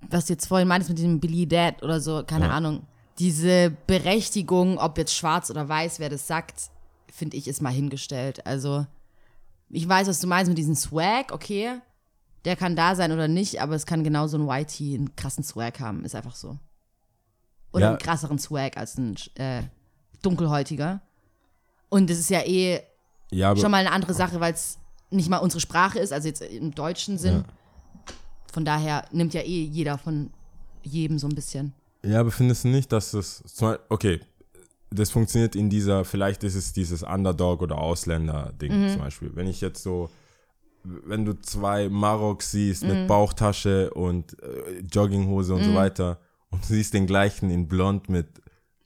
was 0.09 0.27
du 0.27 0.35
jetzt 0.35 0.47
vorhin 0.47 0.69
meintest 0.69 0.91
mit 0.91 0.99
dem 0.99 1.21
Billy 1.21 1.47
Dad 1.47 1.83
oder 1.83 2.01
so, 2.01 2.23
keine 2.27 2.47
Ja. 2.47 2.53
Ahnung. 2.53 2.87
Diese 3.19 3.71
Berechtigung, 3.87 4.79
ob 4.79 4.99
jetzt 4.99 5.15
schwarz 5.15 5.51
oder 5.51 5.69
weiß, 5.69 5.99
wer 5.99 6.09
das 6.11 6.27
sagt, 6.27 6.71
finde 7.11 7.37
ich, 7.37 7.49
ist 7.49 7.63
mal 7.63 7.73
hingestellt. 7.73 8.47
Also, 8.47 8.87
ich 9.71 9.89
weiß, 9.89 10.09
was 10.09 10.21
du 10.21 10.27
meinst 10.27 10.49
mit 10.49 10.59
diesem 10.59 10.75
Swag, 10.75 11.33
okay. 11.33 11.81
Der 12.45 12.57
kann 12.57 12.77
da 12.77 12.95
sein 12.95 13.11
oder 13.13 13.27
nicht, 13.29 13.61
aber 13.63 13.75
es 13.75 13.87
kann 13.87 14.05
genauso 14.05 14.37
ein 14.39 14.47
Whitey 14.47 14.95
einen 14.95 15.17
krassen 15.17 15.45
Swag 15.45 15.81
haben, 15.81 16.05
ist 16.05 16.15
einfach 16.15 16.35
so. 16.35 16.59
Oder 17.73 17.85
Ja. 17.85 17.89
einen 17.91 17.99
krasseren 17.99 18.39
Swag 18.39 18.77
als 18.77 18.99
ein 18.99 19.17
äh, 19.37 19.63
dunkelhäutiger. 20.23 21.01
Und 21.89 22.11
das 22.11 22.19
ist 22.19 22.31
ja 22.31 22.41
eh 22.45 22.81
Ja, 23.31 23.57
schon 23.57 23.71
mal 23.71 23.79
eine 23.79 23.93
andere 23.93 24.15
Sache, 24.15 24.41
weil 24.41 24.53
es 24.53 24.79
nicht 25.11 25.29
mal 25.31 25.39
unsere 25.39 25.61
Sprache 25.61 25.99
ist, 25.99 26.13
also 26.13 26.29
jetzt 26.29 26.43
im 26.43 26.75
deutschen 26.75 27.19
Sinn. 27.19 27.45
Von 28.53 28.65
daher 28.65 29.05
nimmt 29.11 29.35
ja 29.35 29.41
eh 29.41 29.65
jeder 29.65 29.99
von 29.99 30.31
jedem 30.83 31.19
so 31.19 31.27
ein 31.29 31.35
bisschen. 31.35 31.73
Ja, 32.05 32.21
aber 32.21 32.31
findest 32.31 32.65
du 32.65 32.69
nicht, 32.69 32.93
dass 32.93 33.13
das, 33.13 33.43
Beispiel- 33.47 33.79
okay, 33.89 34.21
das 34.91 35.11
funktioniert 35.11 35.57
in 35.57 35.71
dieser, 35.71 36.05
vielleicht 36.05 36.45
ist 36.45 36.55
es 36.55 36.73
dieses 36.73 37.03
Underdog- 37.03 37.63
oder 37.63 37.79
Ausländer-Ding 37.79 38.91
zum 38.91 39.01
Beispiel. 39.01 39.31
Wenn 39.35 39.47
ich 39.47 39.61
jetzt 39.61 39.83
so, 39.83 40.11
wenn 40.85 41.25
du 41.25 41.33
zwei 41.41 41.89
Maroks 41.89 42.51
siehst 42.51 42.85
mit 42.85 43.07
Bauchtasche 43.09 43.93
und 43.95 44.37
äh, 44.43 44.81
Jogginghose 44.93 45.55
und 45.55 45.65
so 45.65 45.75
weiter 45.75 46.19
und 46.51 46.63
du 46.63 46.69
siehst 46.75 46.93
den 46.95 47.07
gleichen 47.07 47.51
in 47.51 47.69
blond 47.69 48.09
mit, 48.09 48.27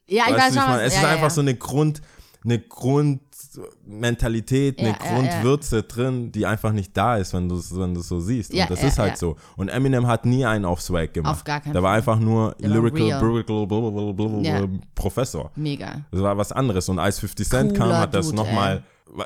Ja, 0.07 0.25
ich 0.29 0.35
weiß 0.35 0.53
schon, 0.53 0.55
ich 0.55 0.55
meine? 0.55 0.77
was- 0.77 0.81
Es 0.87 0.93
ja, 0.93 0.99
ist 0.99 1.03
ja, 1.03 1.09
einfach 1.09 1.23
ja. 1.23 1.29
so 1.29 1.41
eine 1.41 1.55
Grund, 1.55 2.01
eine 2.43 2.59
Grundmentalität, 2.59 4.79
eine. 4.79 4.93
Grundwürze 4.93 5.83
drin, 5.83 6.31
die 6.31 6.45
einfach 6.45 6.71
nicht 6.71 6.95
da 6.95 7.17
ist, 7.17 7.33
wenn 7.33 7.49
du 7.49 7.55
es 7.57 7.77
wenn 7.77 7.93
du's 7.93 8.07
so 8.07 8.19
siehst. 8.19 8.53
Ja, 8.53 8.63
und 8.63 8.71
das 8.71 8.83
ist 8.83 8.97
halt 8.99 9.17
so. 9.17 9.35
Und 9.57 9.69
Eminem 9.69 10.07
hat 10.07 10.25
nie 10.25 10.45
einen 10.45 10.65
auf 10.65 10.81
Swag 10.81 11.13
gemacht. 11.13 11.33
Auf 11.33 11.43
gar 11.43 11.61
keinen 11.61 11.73
Der 11.73 11.83
war 11.83 11.93
einfach 11.93 12.19
nur 12.19 12.55
Der 12.59 12.69
lyrical, 12.69 13.21
lyrical, 13.21 13.67
blablabla. 13.67 14.67
Professor. 14.95 15.51
Mega. 15.55 16.01
Das 16.11 16.21
war 16.21 16.37
was 16.37 16.51
anderes. 16.51 16.87
Und 16.89 16.99
als 16.99 17.19
50 17.19 17.47
Cent 17.49 17.73
kam, 17.75 17.87
Cooler 17.87 17.99
hat 17.99 18.13
das 18.13 18.31
nochmal, 18.31 18.83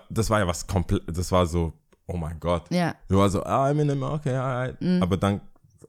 das 0.09 0.29
war 0.29 0.39
ja 0.39 0.47
was 0.47 0.65
komplett, 0.67 1.03
das 1.07 1.31
war 1.31 1.45
so, 1.45 1.73
oh 2.07 2.17
mein 2.17 2.39
Gott. 2.39 2.65
Ja. 2.71 2.95
Du 3.07 3.17
war 3.17 3.29
so, 3.29 3.43
ah, 3.43 3.69
Eminem, 3.69 4.01
okay, 4.03 4.35
alright. 4.35 4.81
Mhm. 4.81 5.01
Aber 5.01 5.17
dann, 5.17 5.41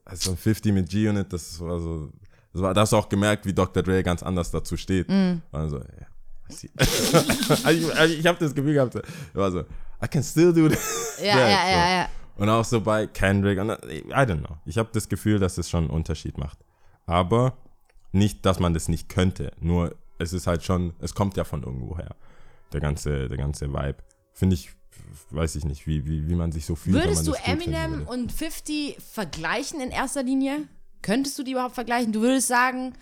also 0.03 0.35
50 0.35 0.73
mit 0.73 0.89
G-Unit, 0.89 1.31
das 1.31 1.59
war 1.59 1.79
so, 1.79 2.11
das 2.53 2.61
war, 2.61 2.73
da 2.73 2.81
hast 2.81 2.93
du 2.93 2.97
auch 2.97 3.09
gemerkt, 3.09 3.45
wie 3.45 3.53
Dr. 3.53 3.83
Dre 3.83 4.03
ganz 4.03 4.23
anders 4.23 4.51
dazu 4.51 4.77
steht. 4.77 5.09
Mhm. 5.09 5.41
War 5.51 5.69
so, 5.69 5.77
ja. 5.77 6.07
Also 6.47 6.67
ich 6.77 7.97
also 7.97 8.13
ich 8.13 8.25
habe 8.25 8.37
das 8.39 8.53
Gefühl 8.53 8.75
gehabt, 8.75 8.95
er 8.95 9.03
war 9.33 9.51
so, 9.51 9.61
I 9.61 10.07
can 10.09 10.23
still 10.23 10.53
do 10.53 10.69
this. 10.69 11.19
Ja, 11.21 11.37
ja, 11.37 11.69
ja, 11.69 11.89
ja. 11.97 12.09
Und 12.37 12.49
auch 12.49 12.65
so 12.65 12.81
bei 12.81 13.07
Kendrick, 13.07 13.59
und, 13.59 13.69
I 13.69 14.03
don't 14.11 14.39
know. 14.39 14.57
Ich 14.65 14.77
habe 14.77 14.89
das 14.91 15.09
Gefühl, 15.09 15.39
dass 15.39 15.57
es 15.57 15.69
schon 15.69 15.85
einen 15.85 15.89
Unterschied 15.89 16.37
macht. 16.37 16.59
Aber 17.05 17.57
nicht, 18.11 18.45
dass 18.45 18.59
man 18.59 18.73
das 18.73 18.87
nicht 18.87 19.09
könnte. 19.09 19.51
Nur, 19.59 19.95
es 20.17 20.33
ist 20.33 20.47
halt 20.47 20.63
schon, 20.63 20.93
es 20.99 21.15
kommt 21.15 21.37
ja 21.37 21.43
von 21.43 21.63
irgendwo 21.63 21.97
her. 21.97 22.15
Der 22.73 22.81
ganze, 22.81 23.27
der 23.27 23.37
ganze 23.37 23.71
Vibe. 23.71 23.97
Finde 24.33 24.55
ich, 24.55 24.71
weiß 25.31 25.55
ich 25.55 25.65
nicht, 25.65 25.87
wie, 25.87 26.05
wie, 26.05 26.27
wie 26.27 26.35
man 26.35 26.51
sich 26.51 26.65
so 26.65 26.75
fühlt. 26.75 26.95
Würdest 26.95 27.27
du 27.27 27.33
Eminem 27.33 28.07
und 28.07 28.31
50 28.31 28.97
vergleichen 28.99 29.79
in 29.81 29.91
erster 29.91 30.23
Linie? 30.23 30.67
Könntest 31.01 31.37
du 31.37 31.43
die 31.43 31.51
überhaupt 31.51 31.75
vergleichen? 31.75 32.11
Du 32.13 32.21
würdest 32.21 32.47
sagen, 32.47 32.93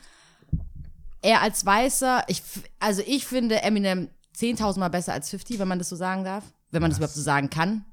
er 1.21 1.41
als 1.41 1.65
Weißer, 1.65 2.23
ich, 2.27 2.41
also 2.79 3.01
ich 3.05 3.25
finde 3.25 3.61
Eminem 3.61 4.09
10.000 4.37 4.79
Mal 4.79 4.89
besser 4.89 5.13
als 5.13 5.29
50, 5.29 5.59
wenn 5.59 5.67
man 5.67 5.79
das 5.79 5.89
so 5.89 5.95
sagen 5.95 6.23
darf. 6.23 6.43
Wenn 6.71 6.81
man 6.81 6.91
das 6.91 6.97
überhaupt 6.97 7.15
so 7.15 7.21
sagen 7.21 7.49
kann. 7.49 7.85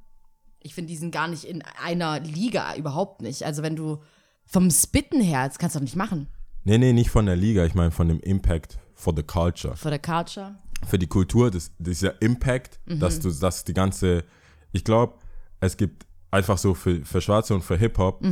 Ich 0.60 0.74
finde, 0.74 0.88
die 0.88 0.96
sind 0.96 1.10
gar 1.10 1.28
nicht 1.28 1.44
in 1.44 1.62
einer 1.82 2.20
Liga, 2.20 2.74
überhaupt 2.76 3.22
nicht. 3.22 3.44
Also 3.44 3.62
wenn 3.62 3.76
du 3.76 3.98
vom 4.46 4.70
Spitten 4.70 5.20
her, 5.20 5.46
das 5.46 5.58
kannst 5.58 5.76
du 5.76 5.78
doch 5.78 5.84
nicht 5.84 5.96
machen. 5.96 6.28
Nee, 6.64 6.78
nee, 6.78 6.92
nicht 6.92 7.10
von 7.10 7.26
der 7.26 7.36
Liga, 7.36 7.64
ich 7.64 7.74
meine 7.74 7.90
von 7.90 8.08
dem 8.08 8.20
Impact 8.20 8.78
for 8.94 9.14
the 9.14 9.22
culture. 9.22 9.76
For 9.76 9.90
the 9.90 9.98
culture. 9.98 10.56
Für 10.86 10.98
die 10.98 11.06
Kultur, 11.06 11.50
das, 11.50 11.72
dieser 11.78 12.20
Impact, 12.22 12.80
dass 12.86 13.20
du, 13.20 13.30
dass 13.30 13.64
die 13.64 13.74
ganze, 13.74 14.24
ich 14.72 14.84
glaube, 14.84 15.14
es 15.60 15.76
gibt 15.76 16.06
einfach 16.30 16.58
so 16.58 16.74
für, 16.74 17.04
für 17.04 17.20
Schwarze 17.20 17.54
und 17.54 17.62
für 17.62 17.76
Hip-Hop, 17.76 18.24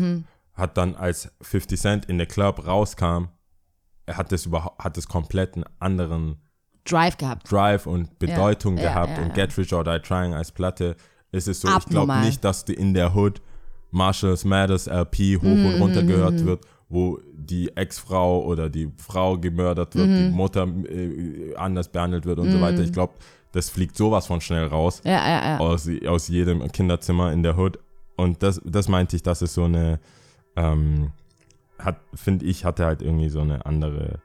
hat 0.55 0.77
dann 0.77 0.95
als 0.97 1.31
50 1.43 1.81
Cent 1.81 2.05
in 2.07 2.19
der 2.19 2.27
Club 2.27 2.67
rauskam, 2.67 3.27
er 4.07 4.17
hat 4.17 4.33
das 4.33 4.47
überhaupt, 4.47 4.83
hat 4.83 4.97
das 4.97 5.07
komplett 5.07 5.55
einen 5.55 5.65
anderen 5.79 6.41
Drive 6.85 7.19
gehabt. 7.19 7.51
Drive 7.53 7.87
und 7.87 8.19
Bedeutung 8.19 8.77
ja, 8.79 8.85
gehabt 8.85 9.19
ja, 9.19 9.23
und 9.23 9.29
ja. 9.29 9.35
Get 9.47 9.57
Rich 9.59 9.75
or 9.75 9.85
Die 9.85 9.99
Trying 10.01 10.33
als 10.33 10.51
Platte 10.51 10.97
ist 11.31 11.47
es 11.47 11.61
so, 11.61 11.69
ich 11.69 11.75
glaube 11.85 12.03
Abnormal. 12.03 12.25
nicht, 12.25 12.43
dass 12.43 12.65
die 12.65 12.75
in 12.75 12.95
der 12.95 13.15
Hood 13.15 13.43
Marshalls 13.91 14.45
Matters 14.45 14.87
LP 14.87 15.37
hoch 15.37 15.43
Mhm, 15.43 15.67
und 15.67 15.81
runter 15.81 16.03
gehört 16.03 16.45
wird, 16.45 16.65
wo 16.89 17.19
die 17.35 17.77
Ex-Frau 17.77 18.45
oder 18.45 18.71
die 18.71 18.91
Frau 18.97 19.37
gemördert 19.39 19.95
wird, 19.95 20.09
Mhm. 20.09 20.17
die 20.17 20.31
Mutter 20.31 20.67
äh, 20.89 21.55
anders 21.57 21.89
behandelt 21.89 22.25
wird 22.25 22.39
und 22.39 22.51
so 22.51 22.61
weiter. 22.61 22.81
Ich 22.83 22.93
glaube, 22.93 23.15
das 23.53 23.69
fliegt 23.71 23.97
sowas 23.97 24.27
von 24.27 24.41
schnell 24.41 24.67
raus 24.67 25.01
Ja, 25.05 25.13
ja, 25.13 25.45
ja. 25.51 25.59
aus, 25.59 25.89
aus 26.07 26.29
jedem 26.29 26.67
Kinderzimmer 26.73 27.33
in 27.33 27.43
der 27.43 27.57
Hood. 27.59 27.79
Und 28.17 28.43
das, 28.43 28.61
das 28.65 28.89
meinte 28.89 29.17
ich, 29.17 29.23
dass 29.23 29.43
es 29.43 29.55
so 29.55 29.65
eine, 29.65 30.01
ähm, 30.57 31.13
hat, 31.79 32.01
finde 32.15 32.45
ich, 32.47 32.65
hatte 32.65 32.85
halt 32.87 33.03
irgendwie 33.03 33.29
so 33.29 33.41
eine 33.41 33.65
andere. 33.67 34.19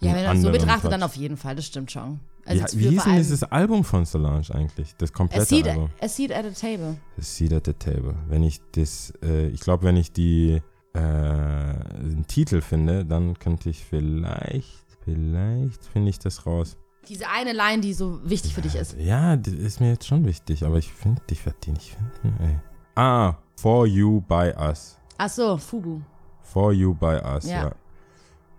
Ja, 0.00 0.14
wenn 0.14 0.24
man 0.24 0.34
das 0.36 0.42
so 0.42 0.50
betrachtet, 0.50 0.82
Touch. 0.82 0.90
dann 0.90 1.02
auf 1.02 1.16
jeden 1.16 1.36
Fall, 1.36 1.54
das 1.56 1.66
stimmt 1.66 1.90
schon. 1.92 2.20
Also 2.44 2.54
Wie, 2.56 2.60
jetzt 2.60 2.78
wie 2.78 2.88
hieß 2.88 3.04
denn 3.04 3.16
dieses 3.16 3.42
Album 3.44 3.84
von 3.84 4.04
Solange 4.06 4.42
eigentlich? 4.54 4.94
Das 4.96 5.10
A 5.10 5.14
komplette 5.14 5.44
seat, 5.44 5.68
Album. 5.68 5.90
a 6.00 6.08
seat 6.08 6.32
at 6.32 6.46
a 6.46 6.50
table. 6.50 6.96
The 7.18 7.22
Seat 7.22 7.52
at 7.52 7.66
the 7.66 7.74
Table. 7.74 8.14
Wenn 8.28 8.42
ich 8.42 8.60
das, 8.72 9.12
äh, 9.22 9.48
ich 9.48 9.60
glaube, 9.60 9.84
wenn 9.84 9.96
ich 9.96 10.12
die 10.12 10.62
äh, 10.94 11.00
den 11.00 12.24
Titel 12.26 12.60
finde, 12.60 13.04
dann 13.04 13.38
könnte 13.38 13.70
ich 13.70 13.84
vielleicht, 13.84 14.84
vielleicht 15.04 15.84
finde 15.84 16.10
ich 16.10 16.18
das 16.18 16.46
raus. 16.46 16.76
Diese 17.08 17.28
eine 17.28 17.52
Line, 17.52 17.80
die 17.80 17.94
so 17.94 18.20
wichtig 18.28 18.54
für 18.54 18.60
dich 18.60 18.74
ist. 18.74 18.96
Ja, 18.98 19.36
das 19.36 19.54
ist 19.54 19.80
mir 19.80 19.90
jetzt 19.90 20.06
schon 20.06 20.24
wichtig, 20.26 20.64
aber 20.64 20.76
ich 20.78 20.92
finde, 20.92 21.22
ich 21.30 21.44
werde 21.46 21.58
die 21.64 21.72
nicht 21.72 21.96
finden, 21.96 22.42
ey. 22.42 22.58
Ah, 22.94 23.34
For 23.56 23.86
You 23.86 24.20
by 24.20 24.52
Us. 24.58 24.98
Ach 25.16 25.28
so, 25.28 25.56
Fubu. 25.56 26.00
For 26.42 26.72
You 26.72 26.94
by 26.94 27.20
Us, 27.24 27.44
Ja. 27.44 27.64
ja. 27.64 27.72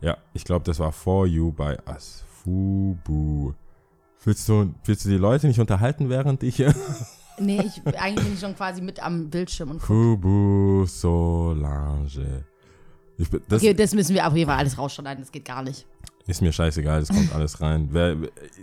Ja, 0.01 0.17
ich 0.33 0.45
glaube, 0.45 0.63
das 0.63 0.79
war 0.79 0.91
For 0.93 1.27
You 1.27 1.51
by 1.51 1.75
Us. 1.87 2.23
Fubu. 2.43 3.53
Willst 4.23 4.47
du, 4.49 4.73
willst 4.85 5.05
du 5.05 5.09
die 5.09 5.17
Leute 5.17 5.47
nicht 5.47 5.59
unterhalten, 5.59 6.09
während 6.09 6.41
ich 6.43 6.55
hier 6.57 6.73
Nee, 7.39 7.62
ich, 7.65 7.82
eigentlich 7.99 8.25
bin 8.25 8.34
ich 8.34 8.39
schon 8.39 8.56
quasi 8.56 8.82
mit 8.82 9.02
am 9.02 9.30
Bildschirm 9.30 9.71
und. 9.71 9.82
Fubu 9.82 10.86
Solange. 10.86 12.45
Ich, 13.17 13.30
bin- 13.30 13.41
das 13.49 13.62
Okay, 13.62 13.73
das 13.73 13.93
müssen 13.93 14.13
wir 14.15 14.25
auf 14.28 14.36
jeden 14.36 14.49
Fall 14.49 14.60
alles 14.60 14.78
rausschneiden, 14.78 15.23
das 15.23 15.32
geht 15.32 15.45
gar 15.45 15.62
nicht. 15.63 15.86
ist 16.28 16.41
mir 16.41 16.52
scheißegal, 16.54 16.99
das 17.02 17.10
kommt 17.10 17.34
alles 17.36 17.60
rein. 17.62 17.89
Wer, 17.91 18.15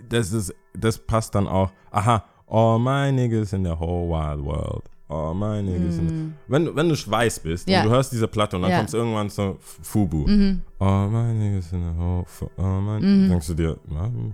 das, 0.09 0.31
ist, 0.31 0.53
das 0.73 0.97
passt 0.97 1.35
dann 1.35 1.47
auch. 1.47 1.71
Aha, 1.91 2.23
all 2.47 2.79
my 2.79 3.11
niggas 3.11 3.53
in 3.53 3.63
the 3.65 3.71
whole 3.71 4.07
wide 4.09 4.43
world. 4.43 4.83
All 5.09 5.33
my 5.35 5.61
niggas 5.61 5.97
in 5.99 6.09
the, 6.09 6.51
wenn, 6.51 6.75
wenn 6.75 6.89
du 6.89 6.95
weiß 6.95 7.39
bist 7.41 7.67
Mm. 7.67 7.71
Ja. 7.71 7.79
und 7.81 7.85
du 7.87 7.91
hörst 7.91 8.11
diese 8.11 8.27
Platte 8.27 8.55
und 8.57 8.63
dann 8.63 8.71
Ja. 8.71 8.77
kommst 8.79 8.93
irgendwann 8.93 9.29
so 9.29 9.57
Fubu. 9.59 10.27
Mhm. 10.27 10.61
All 10.79 11.07
my 11.09 11.33
niggas 11.33 11.71
in 11.71 11.81
the 11.93 11.97
whole, 11.99 12.23
fu- 12.25 12.49
all 12.57 12.81
my, 12.81 12.99
denkst 13.29 13.47
du 13.47 13.53
dir, 13.53 13.77
hm. 13.87 14.33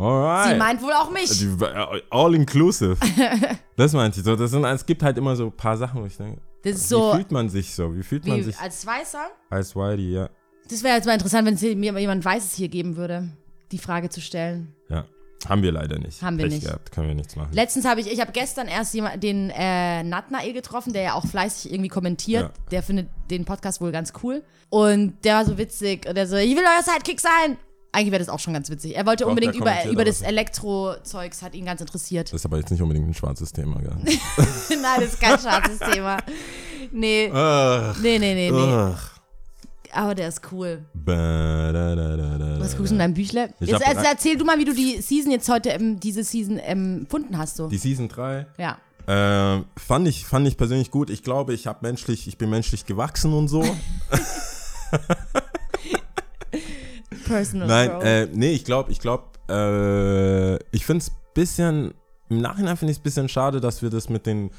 Alright. 0.00 0.52
Sie 0.52 0.58
meint 0.58 0.82
wohl 0.82 0.92
auch 0.92 1.10
mich. 1.10 1.42
Äh, 1.42 2.02
all 2.10 2.34
inclusive. 2.34 2.96
das 3.76 3.92
meinte 3.92 4.20
ich 4.20 4.24
so. 4.24 4.36
Das 4.36 4.50
sind, 4.50 4.64
es 4.64 4.84
gibt 4.86 5.02
halt 5.02 5.18
immer 5.18 5.36
so 5.36 5.46
ein 5.46 5.52
paar 5.52 5.76
Sachen, 5.76 6.02
wo 6.02 6.06
ich 6.06 6.16
denke, 6.16 6.40
wie 6.62 6.72
so, 6.72 7.14
fühlt 7.14 7.30
man 7.30 7.48
sich 7.48 7.74
so? 7.74 7.96
Wie 7.96 8.02
fühlt 8.02 8.26
man 8.26 8.38
wie, 8.38 8.42
sich 8.42 8.58
als 8.58 8.86
Weißer. 8.86 9.30
als 9.48 9.74
Whitey? 9.74 10.12
Ja. 10.12 10.30
Das 10.68 10.82
wäre 10.82 10.96
jetzt 10.96 11.06
mal 11.06 11.14
interessant, 11.14 11.46
wenn 11.46 11.54
es 11.54 11.62
mir 11.62 11.98
jemand 11.98 12.24
Weißes 12.24 12.54
hier 12.54 12.68
geben 12.68 12.96
würde, 12.96 13.28
die 13.72 13.78
Frage 13.78 14.08
zu 14.08 14.20
stellen. 14.20 14.74
ja. 14.88 15.04
Haben 15.48 15.62
wir 15.62 15.72
leider 15.72 15.98
nicht. 15.98 16.22
Haben 16.22 16.36
wir 16.36 16.44
Pech 16.44 16.54
nicht. 16.54 16.66
Gehabt. 16.66 16.92
Können 16.92 17.08
wir 17.08 17.14
nichts 17.14 17.34
machen. 17.34 17.52
Letztens 17.52 17.86
habe 17.86 18.00
ich, 18.00 18.12
ich 18.12 18.20
habe 18.20 18.30
gestern 18.32 18.68
erst 18.68 18.92
jemand, 18.92 19.22
den 19.22 19.50
äh, 19.50 20.02
Natnael 20.02 20.52
getroffen, 20.52 20.92
der 20.92 21.02
ja 21.02 21.14
auch 21.14 21.26
fleißig 21.26 21.72
irgendwie 21.72 21.88
kommentiert. 21.88 22.42
Ja. 22.42 22.50
Der 22.70 22.82
findet 22.82 23.08
den 23.30 23.44
Podcast 23.44 23.80
wohl 23.80 23.90
ganz 23.90 24.12
cool. 24.22 24.42
Und 24.68 25.24
der 25.24 25.36
war 25.36 25.44
so 25.46 25.56
witzig. 25.56 26.06
Und 26.06 26.14
der 26.14 26.26
so, 26.26 26.36
ich 26.36 26.54
will 26.54 26.62
euer 26.62 26.82
Sidekick 26.82 27.20
sein. 27.20 27.56
Eigentlich 27.92 28.12
wäre 28.12 28.20
das 28.20 28.28
auch 28.28 28.38
schon 28.38 28.54
ganz 28.54 28.70
witzig. 28.70 28.94
Er 28.96 29.04
wollte 29.04 29.24
Doch, 29.24 29.30
unbedingt 29.30 29.56
über, 29.56 29.74
über 29.90 30.04
das. 30.04 30.22
Elektro-Zeugs, 30.22 31.42
hat 31.42 31.54
ihn 31.54 31.64
ganz 31.64 31.80
interessiert. 31.80 32.28
Das 32.28 32.34
ist 32.40 32.44
aber 32.44 32.58
jetzt 32.58 32.70
nicht 32.70 32.80
unbedingt 32.82 33.08
ein 33.08 33.14
schwarzes 33.14 33.52
Thema, 33.52 33.80
gell? 33.80 33.96
Nein, 34.04 35.00
das 35.00 35.14
ist 35.14 35.20
kein 35.20 35.38
schwarzes 35.38 35.78
Thema. 35.80 36.18
Nee, 36.92 37.30
Ach, 37.34 37.98
nee, 38.00 38.18
nee, 38.18 38.34
nee, 38.34 38.50
nee. 38.50 38.72
ach. 38.72 39.18
Aber 39.92 40.14
der 40.14 40.28
ist 40.28 40.40
cool. 40.52 40.84
Ba, 40.94 41.72
da, 41.72 41.96
da, 41.96 42.16
da, 42.16 42.60
Was 42.60 42.76
guckst 42.76 42.90
du 42.90 42.94
in 42.94 43.00
deinem 43.00 43.14
Büchle? 43.14 43.52
Jetzt 43.58 43.74
hab- 43.84 43.88
also 43.88 44.02
erzähl 44.08 44.36
du 44.38 44.44
mal, 44.44 44.56
wie 44.58 44.64
du 44.64 44.72
die 44.72 45.00
Season 45.02 45.32
jetzt 45.32 45.48
heute, 45.48 45.70
ähm, 45.70 45.98
diese 45.98 46.22
Season 46.22 46.60
ähm, 46.62 46.98
empfunden 47.00 47.36
hast. 47.36 47.56
So. 47.56 47.66
Die 47.68 47.76
Season 47.78 48.08
3, 48.08 48.46
Ja. 48.56 48.78
Ähm, 49.08 49.64
fand, 49.76 50.06
ich, 50.06 50.24
fand 50.26 50.46
ich 50.46 50.56
persönlich 50.56 50.92
gut. 50.92 51.10
Ich 51.10 51.24
glaube, 51.24 51.54
ich 51.54 51.66
habe 51.66 51.80
menschlich, 51.82 52.28
ich 52.28 52.38
bin 52.38 52.50
menschlich 52.50 52.86
gewachsen 52.86 53.32
und 53.32 53.48
so. 53.48 53.64
Personal 57.30 57.68
Nein, 57.68 57.90
Growth. 57.90 58.04
äh, 58.04 58.28
nee, 58.32 58.52
ich 58.52 58.64
glaube, 58.64 58.90
ich 58.92 58.98
glaube, 59.00 59.24
äh, 59.48 60.56
ich 60.76 60.84
finde 60.86 61.04
es 61.04 61.12
bisschen, 61.34 61.94
im 62.28 62.40
Nachhinein 62.40 62.76
finde 62.76 62.92
ich 62.92 62.98
es 62.98 63.00
ein 63.00 63.04
bisschen 63.04 63.28
schade, 63.28 63.60
dass 63.60 63.82
wir 63.82 63.90
das 63.90 64.08
mit 64.08 64.26
den, 64.26 64.50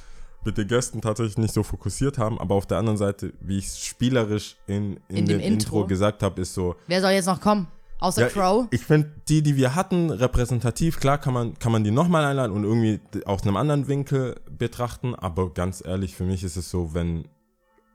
mit 0.46 0.58
den 0.58 0.68
Gästen 0.68 1.02
tatsächlich 1.02 1.38
nicht 1.38 1.54
so 1.54 1.64
fokussiert 1.64 2.18
haben. 2.18 2.40
Aber 2.40 2.56
auf 2.56 2.66
der 2.66 2.78
anderen 2.78 2.98
Seite, 2.98 3.34
wie 3.42 3.58
ich 3.58 3.68
es 3.68 3.80
spielerisch 3.80 4.58
in, 4.68 4.98
in, 5.08 5.18
In 5.18 5.26
dem 5.26 5.26
dem 5.26 5.40
Intro. 5.40 5.78
Intro. 5.78 5.88
gesagt 5.88 6.24
habe, 6.24 6.42
ist 6.42 6.54
so, 6.54 6.76
Wer 6.88 7.02
soll 7.02 7.12
jetzt 7.12 7.28
noch 7.28 7.42
kommen? 7.42 7.68
Außer 8.00 8.24
ja, 8.24 8.28
Crow? 8.30 8.66
Ich, 8.72 8.82
ich 8.82 8.88
finde, 8.88 9.12
die, 9.30 9.44
die 9.44 9.56
wir 9.56 9.76
hatten, 9.76 10.10
repräsentativ, 10.10 11.00
klar 11.00 11.20
kann 11.20 11.36
man, 11.36 11.60
kann 11.60 11.72
man 11.72 11.84
die 11.84 11.92
nochmal 11.92 12.26
einladen 12.26 12.52
und 12.52 12.64
irgendwie 12.64 13.00
aus 13.26 13.44
einem 13.44 13.58
anderen 13.58 13.88
Winkel 13.88 14.40
betrachten, 14.50 15.14
aber 15.14 15.54
ganz 15.54 15.84
ehrlich, 15.86 16.16
für 16.16 16.24
mich 16.24 16.44
ist 16.44 16.56
es 16.58 16.72
so, 16.72 16.96
wenn, 16.96 17.26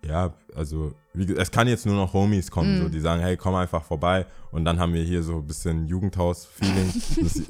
ja, 0.05 0.33
also, 0.55 0.93
wie, 1.15 1.33
es 1.35 1.51
kann 1.51 1.67
jetzt 1.69 1.87
nur 1.87 1.95
noch 1.97 2.13
Homies 2.13 2.51
kommen, 2.51 2.79
Mhm. 2.79 2.83
so, 2.85 2.89
die 2.89 3.01
sagen, 3.01 3.21
hey, 3.23 3.37
komm 3.37 3.55
einfach 3.55 3.83
vorbei 3.85 4.27
und 4.53 4.65
dann 4.65 4.79
haben 4.79 4.93
wir 4.95 5.03
hier 5.03 5.23
so 5.23 5.37
ein 5.37 5.47
bisschen 5.47 5.87
Jugendhaus-Feeling. 5.87 6.93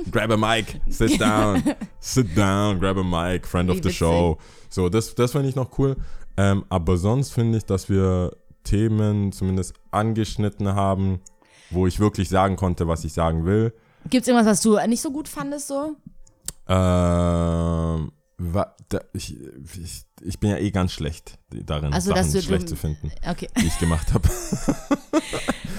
Grab 0.10 0.30
a 0.30 0.36
mic, 0.36 0.80
sit 0.88 1.20
down, 1.20 1.62
sit 2.00 2.36
down, 2.36 2.78
grab 2.80 2.96
a 2.96 3.02
mic, 3.02 3.46
friend 3.46 3.70
of 3.70 3.78
the 3.82 3.92
show. 3.92 4.38
So, 4.68 4.88
das, 4.88 5.14
das 5.14 5.32
finde 5.32 5.48
ich 5.48 5.56
noch 5.56 5.78
cool. 5.78 5.96
Ähm, 6.36 6.64
aber 6.68 6.96
sonst 6.96 7.30
finde 7.32 7.58
ich, 7.58 7.64
dass 7.64 7.88
wir 7.88 8.36
Themen 8.64 9.32
zumindest 9.32 9.74
angeschnitten 9.90 10.74
haben, 10.74 11.20
wo 11.70 11.86
ich 11.86 11.98
wirklich 12.00 12.28
sagen 12.28 12.56
konnte, 12.56 12.86
was 12.88 13.04
ich 13.04 13.12
sagen 13.12 13.44
will. 13.44 13.72
Gibt's 14.08 14.28
irgendwas, 14.28 14.46
was 14.46 14.60
du 14.60 14.76
nicht 14.88 15.00
so 15.02 15.10
gut 15.10 15.28
fandest 15.28 15.68
so? 15.68 15.96
Ähm, 16.68 18.12
ich, 19.14 19.36
ich, 19.82 20.04
ich 20.22 20.38
bin 20.40 20.50
ja 20.50 20.58
eh 20.58 20.70
ganz 20.70 20.92
schlecht 20.92 21.38
darin, 21.50 21.92
Also, 21.92 22.14
Sachen 22.14 22.32
du- 22.32 22.42
schlecht 22.42 22.64
du- 22.64 22.68
zu 22.68 22.76
finden, 22.76 23.10
Okay. 23.28 23.48
die 23.60 23.66
ich 23.66 23.78
gemacht 23.78 24.12
habe. 24.12 24.28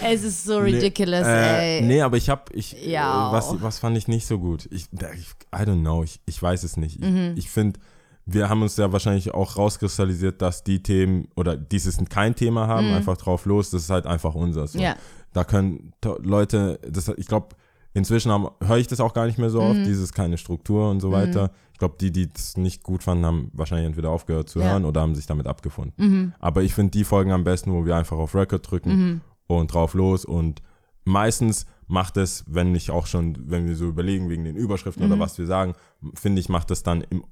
Es 0.03 0.23
ist 0.23 0.43
so 0.45 0.59
ridiculous, 0.59 1.25
äh, 1.25 1.79
ey. 1.79 1.81
Nee, 1.81 2.01
aber 2.01 2.17
ich 2.17 2.29
habe, 2.29 2.43
ich, 2.53 2.73
Ja. 2.85 3.29
äh, 3.29 3.33
was, 3.33 3.61
was 3.61 3.79
fand 3.79 3.97
ich 3.97 4.07
nicht 4.07 4.27
so 4.27 4.37
gut? 4.39 4.67
Ich, 4.71 4.85
I 4.93 5.63
don't 5.63 5.81
know, 5.81 6.03
ich, 6.03 6.19
ich 6.27 6.41
weiß 6.41 6.63
es 6.63 6.77
nicht. 6.77 6.99
Mhm. 7.01 7.33
Ich, 7.35 7.45
ich 7.45 7.49
finde, 7.49 7.79
wir 8.25 8.47
haben 8.47 8.61
uns 8.61 8.77
ja 8.77 8.91
wahrscheinlich 8.91 9.33
auch 9.33 9.57
rauskristallisiert, 9.57 10.41
dass 10.41 10.63
die 10.63 10.83
Themen 10.83 11.29
oder 11.35 11.57
dieses 11.57 11.97
kein 12.09 12.35
Thema 12.35 12.67
haben, 12.67 12.93
einfach 12.93 13.17
drauf 13.17 13.45
los, 13.45 13.71
das 13.71 13.83
ist 13.83 13.89
halt 13.89 14.05
einfach 14.05 14.35
unser. 14.35 14.67
So. 14.67 14.77
Mhm. 14.77 14.83
Ja. 14.83 14.95
Da 15.33 15.43
können 15.43 15.93
Leute, 16.19 16.79
das, 16.87 17.07
ich 17.17 17.25
glaube, 17.27 17.55
inzwischen 17.93 18.31
höre 18.31 18.77
ich 18.77 18.87
das 18.87 18.99
auch 18.99 19.13
gar 19.13 19.25
nicht 19.25 19.39
mehr 19.39 19.49
so 19.49 19.61
Mhm. 19.61 19.71
oft, 19.71 19.85
dieses 19.87 20.13
keine 20.13 20.37
Struktur 20.37 20.91
und 20.91 20.99
so 20.99 21.11
weiter. 21.11 21.51
Ich 21.77 21.79
glaube, 21.79 21.95
die, 22.01 22.11
die 22.11 22.27
es 22.35 22.57
nicht 22.57 22.81
gut 22.81 23.03
fanden, 23.03 23.23
haben 23.23 23.51
wahrscheinlich 23.53 23.85
entweder 23.85 24.09
aufgehört 24.09 24.49
zu 24.49 24.57
Ja. 24.59 24.71
hören 24.71 24.83
oder 24.83 25.01
haben 25.01 25.13
sich 25.13 25.27
damit 25.27 25.45
abgefunden. 25.45 25.93
Mhm. 25.97 26.33
Aber 26.39 26.63
ich 26.63 26.73
finde 26.73 26.89
die 26.89 27.03
Folgen 27.03 27.31
am 27.31 27.43
besten, 27.43 27.71
wo 27.71 27.85
wir 27.85 27.95
einfach 27.95 28.17
auf 28.17 28.33
Record 28.33 28.71
drücken 28.71 29.21
und 29.45 29.71
drauf 29.71 29.93
los 29.93 30.25
und 30.25 30.63
meistens 31.05 31.67
macht 31.85 32.17
es, 32.17 32.43
wenn 32.47 32.73
ich 32.73 32.89
auch 32.89 33.05
schon, 33.05 33.37
wenn 33.51 33.67
wir 33.67 33.75
so 33.75 33.85
überlegen 33.85 34.27
wegen 34.27 34.43
den 34.43 34.55
Überschriften 34.55 35.05
Mhm. 35.05 35.11
oder 35.11 35.21
was 35.21 35.37
wir 35.37 35.45
sagen, 35.45 35.75
finde 36.15 36.39
ich, 36.41 36.49
macht 36.49 36.71
es 36.71 36.81
dann 36.81 37.01
im, 37.11 37.23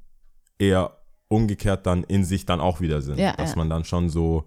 eher 0.60 0.92
umgekehrt 1.28 1.88
dann 1.88 2.04
in 2.04 2.24
sich 2.24 2.46
dann 2.46 2.62
auch 2.62 2.82
wieder 2.82 3.02
Sinn. 3.02 3.18
Ja, 3.18 3.34
dass 3.36 3.52
ja. 3.54 3.58
man 3.58 3.68
dann 3.72 3.84
schon 3.84 4.10
so 4.10 4.46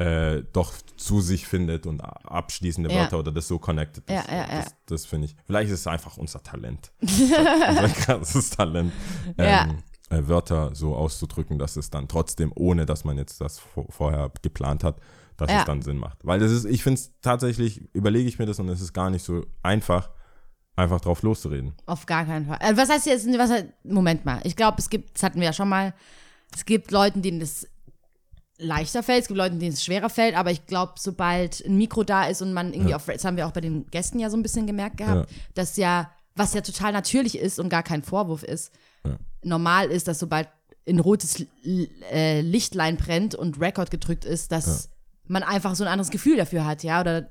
äh, 0.00 0.44
doch 0.54 0.72
zu 0.96 1.20
sich 1.20 1.46
findet 1.46 1.86
und 1.86 2.00
abschließende 2.00 2.90
Ja. 2.90 3.00
Wörter 3.00 3.18
oder 3.18 3.32
das 3.32 3.46
so 3.46 3.58
connected 3.58 4.08
ist. 4.08 4.14
Ja, 4.14 4.24
ja, 4.34 4.48
ja. 4.48 4.62
Das, 4.62 4.74
das 4.86 5.06
finde 5.06 5.26
ich. 5.26 5.36
Vielleicht 5.44 5.70
ist 5.70 5.80
es 5.80 5.86
einfach 5.86 6.16
unser 6.16 6.42
Talent. 6.42 6.90
unser 7.02 7.88
krasses 7.88 8.48
Talent. 8.48 8.92
Ähm, 9.36 9.78
äh, 10.08 10.26
Wörter 10.26 10.74
so 10.74 10.96
auszudrücken, 10.96 11.58
dass 11.58 11.76
es 11.76 11.90
dann 11.90 12.08
trotzdem, 12.08 12.50
ohne 12.56 12.86
dass 12.86 13.04
man 13.04 13.18
jetzt 13.18 13.42
das 13.42 13.58
vor, 13.58 13.84
vorher 13.90 14.32
geplant 14.40 14.84
hat, 14.84 14.96
dass 15.36 15.50
es 15.50 15.64
dann 15.66 15.82
Sinn 15.82 15.98
macht. 15.98 16.24
Weil 16.24 16.40
das 16.40 16.50
ist, 16.50 16.64
ich 16.64 16.82
finde 16.82 16.98
es 16.98 17.12
tatsächlich, 17.20 17.82
überlege 17.94 18.28
ich 18.28 18.38
mir 18.38 18.46
das 18.46 18.58
und 18.58 18.70
es 18.70 18.80
ist 18.80 18.94
gar 18.94 19.10
nicht 19.10 19.22
so 19.22 19.44
einfach, 19.62 20.08
einfach 20.76 21.02
drauf 21.02 21.22
loszureden. 21.22 21.74
Auf 21.84 22.06
gar 22.06 22.24
keinen 22.24 22.46
Fall. 22.46 22.58
Also 22.60 22.80
was 22.80 22.88
heißt 22.88 23.04
jetzt, 23.04 23.26
was 23.38 23.50
heißt, 23.50 23.66
Moment 23.84 24.24
mal. 24.24 24.40
Ich 24.44 24.56
glaube, 24.56 24.78
es 24.78 24.88
gibt, 24.88 25.16
das 25.16 25.24
hatten 25.24 25.40
wir 25.40 25.46
ja 25.46 25.52
schon 25.52 25.68
mal, 25.68 25.92
es 26.54 26.64
gibt 26.64 26.90
Leuten, 26.90 27.20
denen 27.20 27.40
das 27.40 27.66
leichter 28.60 29.02
fällt, 29.02 29.22
es 29.22 29.28
gibt 29.28 29.38
Leuten, 29.38 29.58
denen 29.58 29.72
es 29.72 29.84
schwerer 29.84 30.10
fällt, 30.10 30.36
aber 30.36 30.50
ich 30.50 30.66
glaube, 30.66 30.92
sobald 30.98 31.64
ein 31.64 31.76
Mikro 31.76 32.04
da 32.04 32.24
ist 32.24 32.42
und 32.42 32.52
man 32.52 32.72
irgendwie 32.72 32.90
Ja. 32.90 32.96
auf, 32.96 33.06
das 33.06 33.24
haben 33.24 33.36
wir 33.36 33.46
auch 33.46 33.52
bei 33.52 33.60
den 33.60 33.86
Gästen 33.86 34.18
ja 34.18 34.30
so 34.30 34.36
ein 34.36 34.42
bisschen 34.42 34.66
gemerkt 34.66 34.98
gehabt, 34.98 35.30
dass 35.54 35.76
ja, 35.76 36.10
was 36.36 36.54
ja 36.54 36.60
total 36.60 36.92
natürlich 36.92 37.38
ist 37.38 37.58
und 37.58 37.68
gar 37.68 37.82
kein 37.82 38.02
Vorwurf 38.02 38.42
ist, 38.42 38.72
Ja. 39.04 39.16
normal 39.42 39.90
ist, 39.90 40.08
dass 40.08 40.18
sobald 40.18 40.48
ein 40.88 40.98
rotes 41.00 41.44
äh, 42.12 42.40
Lichtlein 42.40 42.96
brennt 42.96 43.34
und 43.34 43.60
Record 43.60 43.90
gedrückt 43.90 44.24
ist, 44.24 44.50
dass 44.52 44.90
man 45.26 45.42
einfach 45.42 45.74
so 45.74 45.84
ein 45.84 45.88
anderes 45.88 46.10
Gefühl 46.10 46.36
dafür 46.36 46.64
hat, 46.64 46.82
ja, 46.82 47.00
oder 47.00 47.30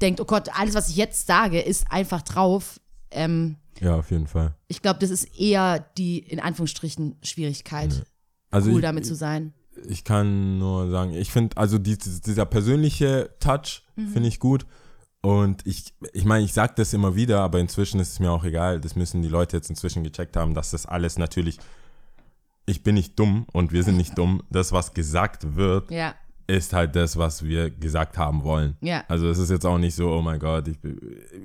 denkt, 0.00 0.20
oh 0.20 0.24
Gott, 0.24 0.48
alles, 0.58 0.74
was 0.74 0.88
ich 0.88 0.96
jetzt 0.96 1.26
sage, 1.26 1.60
ist 1.60 1.90
einfach 1.90 2.22
drauf. 2.22 2.80
Ähm, 3.10 3.56
Ja, 3.80 3.96
auf 3.96 4.10
jeden 4.10 4.26
Fall. 4.28 4.54
ich 4.68 4.82
glaube, 4.82 4.98
das 5.00 5.10
ist 5.10 5.24
eher 5.38 5.80
die, 5.98 6.18
in 6.18 6.38
Anführungsstrichen, 6.40 7.16
Schwierigkeit, 7.22 8.04
Also 8.50 8.70
cool 8.70 8.76
ich, 8.78 8.82
damit 8.82 9.04
zu 9.06 9.14
sein. 9.14 9.52
Ich 9.88 10.04
kann 10.04 10.58
nur 10.58 10.90
sagen, 10.90 11.12
ich 11.12 11.30
finde, 11.30 11.56
also 11.56 11.78
die, 11.78 11.96
dieser 11.98 12.46
persönliche 12.46 13.30
Touch 13.40 13.82
Mhm. 13.96 14.08
finde 14.08 14.28
ich 14.28 14.38
gut. 14.40 14.64
Und 15.22 15.66
ich, 15.66 15.92
ich 16.14 16.24
meine, 16.24 16.44
ich 16.44 16.52
sage 16.54 16.72
das 16.76 16.94
immer 16.94 17.14
wieder, 17.14 17.40
aber 17.40 17.58
inzwischen 17.58 18.00
ist 18.00 18.12
es 18.12 18.20
mir 18.20 18.30
auch 18.32 18.44
egal. 18.44 18.80
Das 18.80 18.96
müssen 18.96 19.20
die 19.20 19.28
Leute 19.28 19.56
jetzt 19.58 19.68
inzwischen 19.68 20.02
gecheckt 20.02 20.34
haben, 20.36 20.54
dass 20.54 20.70
das 20.70 20.86
alles 20.86 21.18
natürlich, 21.18 21.58
ich 22.66 22.82
bin 22.82 22.94
nicht 22.94 23.18
dumm 23.18 23.46
und 23.52 23.72
wir 23.72 23.82
sind 23.82 23.96
nicht 23.98 24.16
dumm. 24.16 24.42
Das, 24.50 24.72
was 24.72 24.94
gesagt 24.94 25.56
wird, 25.56 25.90
Ja, 25.90 26.14
ist 26.46 26.72
halt 26.72 26.96
das, 26.96 27.16
was 27.18 27.44
wir 27.44 27.70
gesagt 27.70 28.16
haben 28.16 28.42
wollen. 28.44 28.76
Ja. 28.80 29.04
Also 29.08 29.28
es 29.28 29.38
ist 29.38 29.50
jetzt 29.50 29.66
auch 29.66 29.78
nicht 29.78 29.94
so, 29.94 30.10
oh 30.10 30.22
mein 30.22 30.40
Gott, 30.40 30.66
ich, 30.68 30.78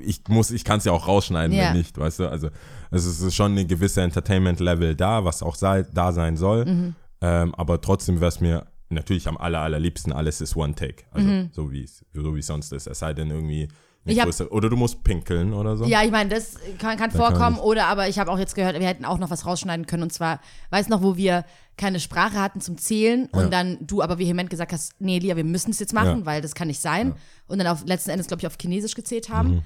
ich 0.06 0.22
muss, 0.30 0.52
ich 0.52 0.64
kann 0.64 0.78
es 0.80 0.86
ja 0.86 0.94
auch 0.94 1.08
rausschneiden, 1.08 1.56
Ja. 1.56 1.66
wenn 1.70 1.78
nicht, 1.78 1.98
weißt 1.98 2.20
du? 2.20 2.30
Also 2.30 2.50
es 2.92 3.06
ist 3.06 3.36
schon 3.36 3.52
eine 3.52 3.66
gewisse 3.66 4.02
Entertainment-Level 4.02 4.96
da, 4.96 5.26
was 5.26 5.44
auch 5.44 5.56
sei, 5.56 5.84
da 5.94 6.12
sein 6.14 6.38
soll. 6.38 6.66
Mhm. 6.66 6.96
Ähm, 7.26 7.56
aber 7.56 7.82
trotzdem 7.82 8.20
wäre 8.22 8.30
es 8.30 8.40
mir 8.40 8.68
natürlich 8.90 9.28
am 9.28 9.38
aller, 9.38 9.62
allerliebsten, 9.62 10.14
alles 10.14 10.42
ist 10.42 10.56
One 10.56 10.76
Take. 10.76 11.04
Also 11.12 11.28
Mhm. 11.28 11.50
so 11.52 11.72
wie 11.72 11.84
es 11.84 12.06
so 12.14 12.36
wie 12.36 12.40
es 12.40 12.48
sonst 12.48 12.72
ist. 12.72 12.88
Es 12.88 13.00
sei 13.00 13.14
denn 13.14 13.32
irgendwie 13.32 13.68
hab- 14.08 14.52
oder 14.52 14.70
du 14.70 14.76
musst 14.76 15.04
pinkeln 15.04 15.52
oder 15.54 15.76
so. 15.78 15.86
ja 15.86 16.04
ich 16.04 16.12
meine, 16.12 16.30
das 16.30 16.54
kann, 16.78 16.96
kann 16.98 17.10
kann 17.10 17.12
vorkommen. 17.12 17.56
ich- 17.56 17.64
Oder 17.64 17.88
aber 17.88 18.08
ich 18.08 18.20
habe 18.20 18.32
auch 18.32 18.38
jetzt 18.38 18.54
gehört, 18.54 18.80
wir 18.80 18.86
hätten 18.88 19.04
auch 19.06 19.18
noch 19.18 19.32
was 19.32 19.48
rausschneiden 19.48 19.88
können. 19.88 20.04
Und 20.04 20.14
zwar, 20.14 20.40
weißt 20.70 20.90
noch, 20.90 21.02
wo 21.02 21.18
wir 21.18 21.44
keine 21.78 22.00
Sprache 22.00 22.40
hatten 22.40 22.62
zum 22.62 22.78
Zählen 22.78 23.26
und 23.32 23.46
Ja. 23.46 23.50
dann 23.50 23.78
du 23.82 24.04
aber 24.04 24.20
vehement 24.20 24.50
gesagt 24.52 24.72
hast, 24.74 24.94
nee, 25.00 25.18
Lia, 25.18 25.36
wir 25.36 25.44
müssen 25.44 25.72
es 25.72 25.80
jetzt 25.80 25.94
machen, 25.94 26.20
Ja. 26.20 26.26
weil 26.28 26.42
das 26.44 26.54
kann 26.54 26.68
nicht 26.68 26.80
sein. 26.80 27.16
Und 27.48 27.58
dann 27.58 27.68
auf 27.68 27.84
letzten 27.88 28.12
Endes, 28.12 28.28
glaube 28.28 28.42
ich, 28.42 28.48
auf 28.48 28.56
Chinesisch 28.62 28.94
gezählt 28.94 29.30
haben. 29.30 29.50
Mhm. 29.56 29.62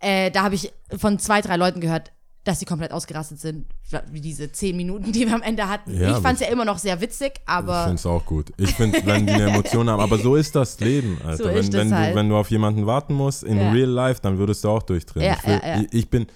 Äh, 0.00 0.30
da 0.30 0.42
habe 0.44 0.54
ich 0.54 0.72
von 0.96 1.18
zwei, 1.18 1.40
drei 1.40 1.56
Leuten 1.56 1.80
gehört, 1.80 2.12
dass 2.44 2.58
sie 2.60 2.66
komplett 2.66 2.92
ausgerastet 2.92 3.40
sind, 3.40 3.66
wie 4.12 4.20
diese 4.20 4.52
zehn 4.52 4.76
Minuten, 4.76 5.12
die 5.12 5.26
wir 5.26 5.34
am 5.34 5.42
Ende 5.42 5.68
hatten. 5.68 5.98
Ja, 5.98 6.10
ich 6.16 6.22
fand 6.22 6.34
es 6.40 6.46
ja 6.46 6.52
immer 6.52 6.64
noch 6.66 6.78
sehr 6.78 7.00
witzig, 7.00 7.32
Ich 7.36 7.42
aber 7.48 7.84
finde 7.84 7.96
es 7.96 8.06
auch 8.06 8.24
gut. 8.26 8.52
Ich 8.58 8.74
finde, 8.74 9.00
wenn 9.06 9.26
die 9.26 9.32
eine 9.32 9.44
Emotion 9.50 9.88
haben, 9.88 10.00
aber 10.00 10.18
so 10.18 10.36
ist 10.36 10.54
das 10.54 10.78
Leben, 10.80 11.18
Alter. 11.24 11.44
So 11.44 11.48
wenn, 11.48 11.56
ist 11.56 11.72
wenn, 11.72 11.86
es 11.86 11.92
halt. 11.94 12.12
du, 12.12 12.16
wenn 12.18 12.28
du 12.28 12.36
auf 12.36 12.50
jemanden 12.50 12.86
warten 12.86 13.14
musst 13.14 13.44
in 13.44 13.58
Ja. 13.58 13.70
real 13.72 13.88
life, 13.88 14.20
dann 14.22 14.36
würdest 14.38 14.62
du 14.64 14.68
auch 14.68 14.82
durchdrehen. 14.82 15.24
Ja, 15.24 15.36
ich, 15.40 15.46
will. 15.46 15.60
Ich, 15.90 15.98
ich 16.00 16.10
bin 16.10 16.26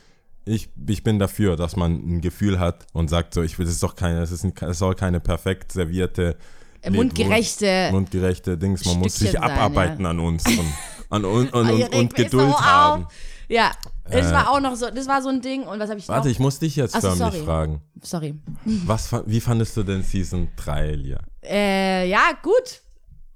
ich, 0.46 0.70
ich 0.86 1.02
bin 1.02 1.18
dafür, 1.18 1.56
dass 1.56 1.76
man 1.76 1.92
ein 1.92 2.20
Gefühl 2.22 2.58
hat 2.58 2.86
und 2.94 3.10
sagt 3.10 3.34
so, 3.34 3.42
ich 3.42 3.58
will, 3.58 3.66
das 3.66 3.74
ist 3.74 3.82
doch 3.82 3.94
keine, 3.94 4.20
das 4.20 4.32
ist 4.32 4.44
ein, 4.44 4.54
es 4.62 4.78
soll 4.78 4.94
keine 4.94 5.20
perfekt 5.20 5.72
servierte 5.72 6.36
Äh, 6.80 6.90
mundgerechte 6.90 7.90
mundgerechte 7.92 8.56
Dings. 8.56 8.82
Man 8.86 8.98
muss 8.98 9.16
sich 9.16 9.28
Stückchen 9.28 9.46
sein, 9.46 9.58
abarbeiten 9.58 10.06
an 10.06 10.18
uns 10.20 10.46
und, 10.46 10.72
an, 11.10 11.24
und, 11.26 11.48
und, 11.52 11.78
ihr 11.78 11.86
und, 11.92 11.94
und 11.94 12.14
Geduld 12.14 12.30
so 12.30 12.56
auf. 12.56 13.06
Ja, 13.48 13.72
das 14.04 14.26
Äh, 14.26 14.32
war 14.32 14.50
auch 14.50 14.60
noch 14.60 14.74
so, 14.76 14.90
das 14.90 15.06
war 15.06 15.22
so 15.22 15.28
ein 15.30 15.40
Ding. 15.40 15.62
Und 15.62 15.78
was 15.80 15.88
habe 15.90 15.98
ich 15.98 16.06
noch? 16.08 16.14
Warte, 16.16 16.28
ich 16.30 16.38
muss 16.38 16.58
dich 16.58 16.76
jetzt 16.76 16.94
Ach 16.94 17.00
so, 17.00 17.08
förmlich 17.10 17.32
sorry. 17.34 17.44
fragen. 17.44 17.82
Sorry. 18.02 18.34
Was, 18.64 19.10
wie 19.26 19.40
fandest 19.40 19.76
du 19.76 19.82
denn 19.82 20.02
Season 20.02 20.48
3, 20.56 20.92
Lia? 20.92 21.20
Äh, 21.42 22.08
ja, 22.08 22.32
gut. 22.42 22.82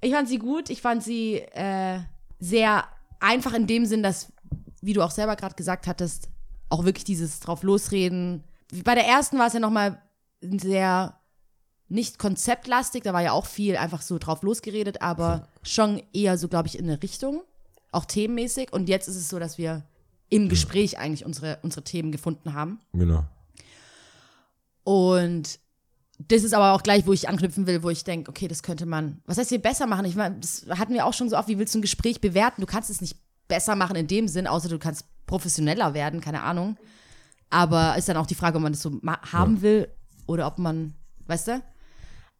Ich 0.01 0.13
fand 0.13 0.27
sie 0.29 0.37
gut. 0.39 0.69
Ich 0.69 0.81
fand 0.81 1.03
sie 1.03 1.37
äh, 1.53 1.99
sehr 2.39 2.83
einfach 3.19 3.53
in 3.53 3.67
dem 3.67 3.85
Sinn, 3.85 4.03
dass, 4.03 4.31
wie 4.81 4.93
du 4.93 5.01
auch 5.01 5.11
selber 5.11 5.35
gerade 5.35 5.55
gesagt 5.55 5.87
hattest, 5.87 6.29
auch 6.69 6.85
wirklich 6.85 7.05
dieses 7.05 7.39
drauf 7.39 7.63
losreden. 7.63 8.43
Bei 8.83 8.95
der 8.95 9.05
ersten 9.07 9.37
war 9.39 9.47
es 9.47 9.53
ja 9.53 9.59
nochmal 9.59 10.01
sehr 10.41 11.19
nicht 11.89 12.17
konzeptlastig, 12.17 13.03
da 13.03 13.13
war 13.13 13.21
ja 13.21 13.31
auch 13.33 13.45
viel 13.45 13.77
einfach 13.77 14.01
so 14.01 14.17
drauf 14.17 14.41
losgeredet, 14.41 15.01
aber 15.01 15.47
schon 15.61 16.01
eher 16.11 16.37
so, 16.37 16.47
glaube 16.47 16.67
ich, 16.67 16.77
in 16.79 16.85
eine 16.89 17.01
Richtung, 17.03 17.43
auch 17.91 18.05
themenmäßig. 18.05 18.73
Und 18.73 18.89
jetzt 18.89 19.07
ist 19.07 19.15
es 19.15 19.29
so, 19.29 19.37
dass 19.39 19.57
wir 19.57 19.83
im 20.33 20.49
Gespräch 20.49 20.97
eigentlich 20.97 21.25
unsere, 21.25 21.59
unsere 21.61 21.83
Themen 21.83 22.11
gefunden 22.11 22.53
haben. 22.53 22.79
Genau. 22.93 23.23
Und 24.83 25.59
das 26.17 26.43
ist 26.43 26.53
aber 26.53 26.73
auch 26.73 26.83
gleich, 26.83 27.05
wo 27.05 27.13
ich 27.13 27.29
anknüpfen 27.29 27.67
will, 27.67 27.83
wo 27.83 27.89
ich 27.89 28.03
denke, 28.03 28.29
okay, 28.29 28.47
das 28.47 28.63
könnte 28.63 28.85
man, 28.85 29.21
was 29.25 29.37
heißt 29.37 29.49
hier 29.49 29.61
besser 29.61 29.85
machen? 29.85 30.05
Ich 30.05 30.15
meine, 30.15 30.39
das 30.39 30.65
hatten 30.69 30.93
wir 30.93 31.05
auch 31.05 31.13
schon 31.13 31.29
so 31.29 31.37
oft, 31.37 31.47
wie 31.47 31.59
willst 31.59 31.75
du 31.75 31.79
ein 31.79 31.83
Gespräch 31.83 32.19
bewerten? 32.19 32.61
Du 32.61 32.67
kannst 32.67 32.89
es 32.89 32.99
nicht 32.99 33.17
besser 33.47 33.75
machen 33.75 33.95
in 33.95 34.07
dem 34.07 34.27
Sinn, 34.27 34.47
außer 34.47 34.69
du 34.69 34.79
kannst 34.79 35.05
professioneller 35.25 35.93
werden, 35.93 36.19
keine 36.19 36.41
Ahnung. 36.41 36.77
Aber 37.49 37.95
ist 37.97 38.09
dann 38.09 38.17
auch 38.17 38.25
die 38.25 38.35
Frage, 38.35 38.57
ob 38.57 38.63
man 38.63 38.73
das 38.73 38.81
so 38.81 38.99
haben 39.31 39.61
will 39.61 39.87
oder 40.25 40.47
ob 40.47 40.57
man 40.57 40.95
weißt 41.27 41.49
du? 41.49 41.61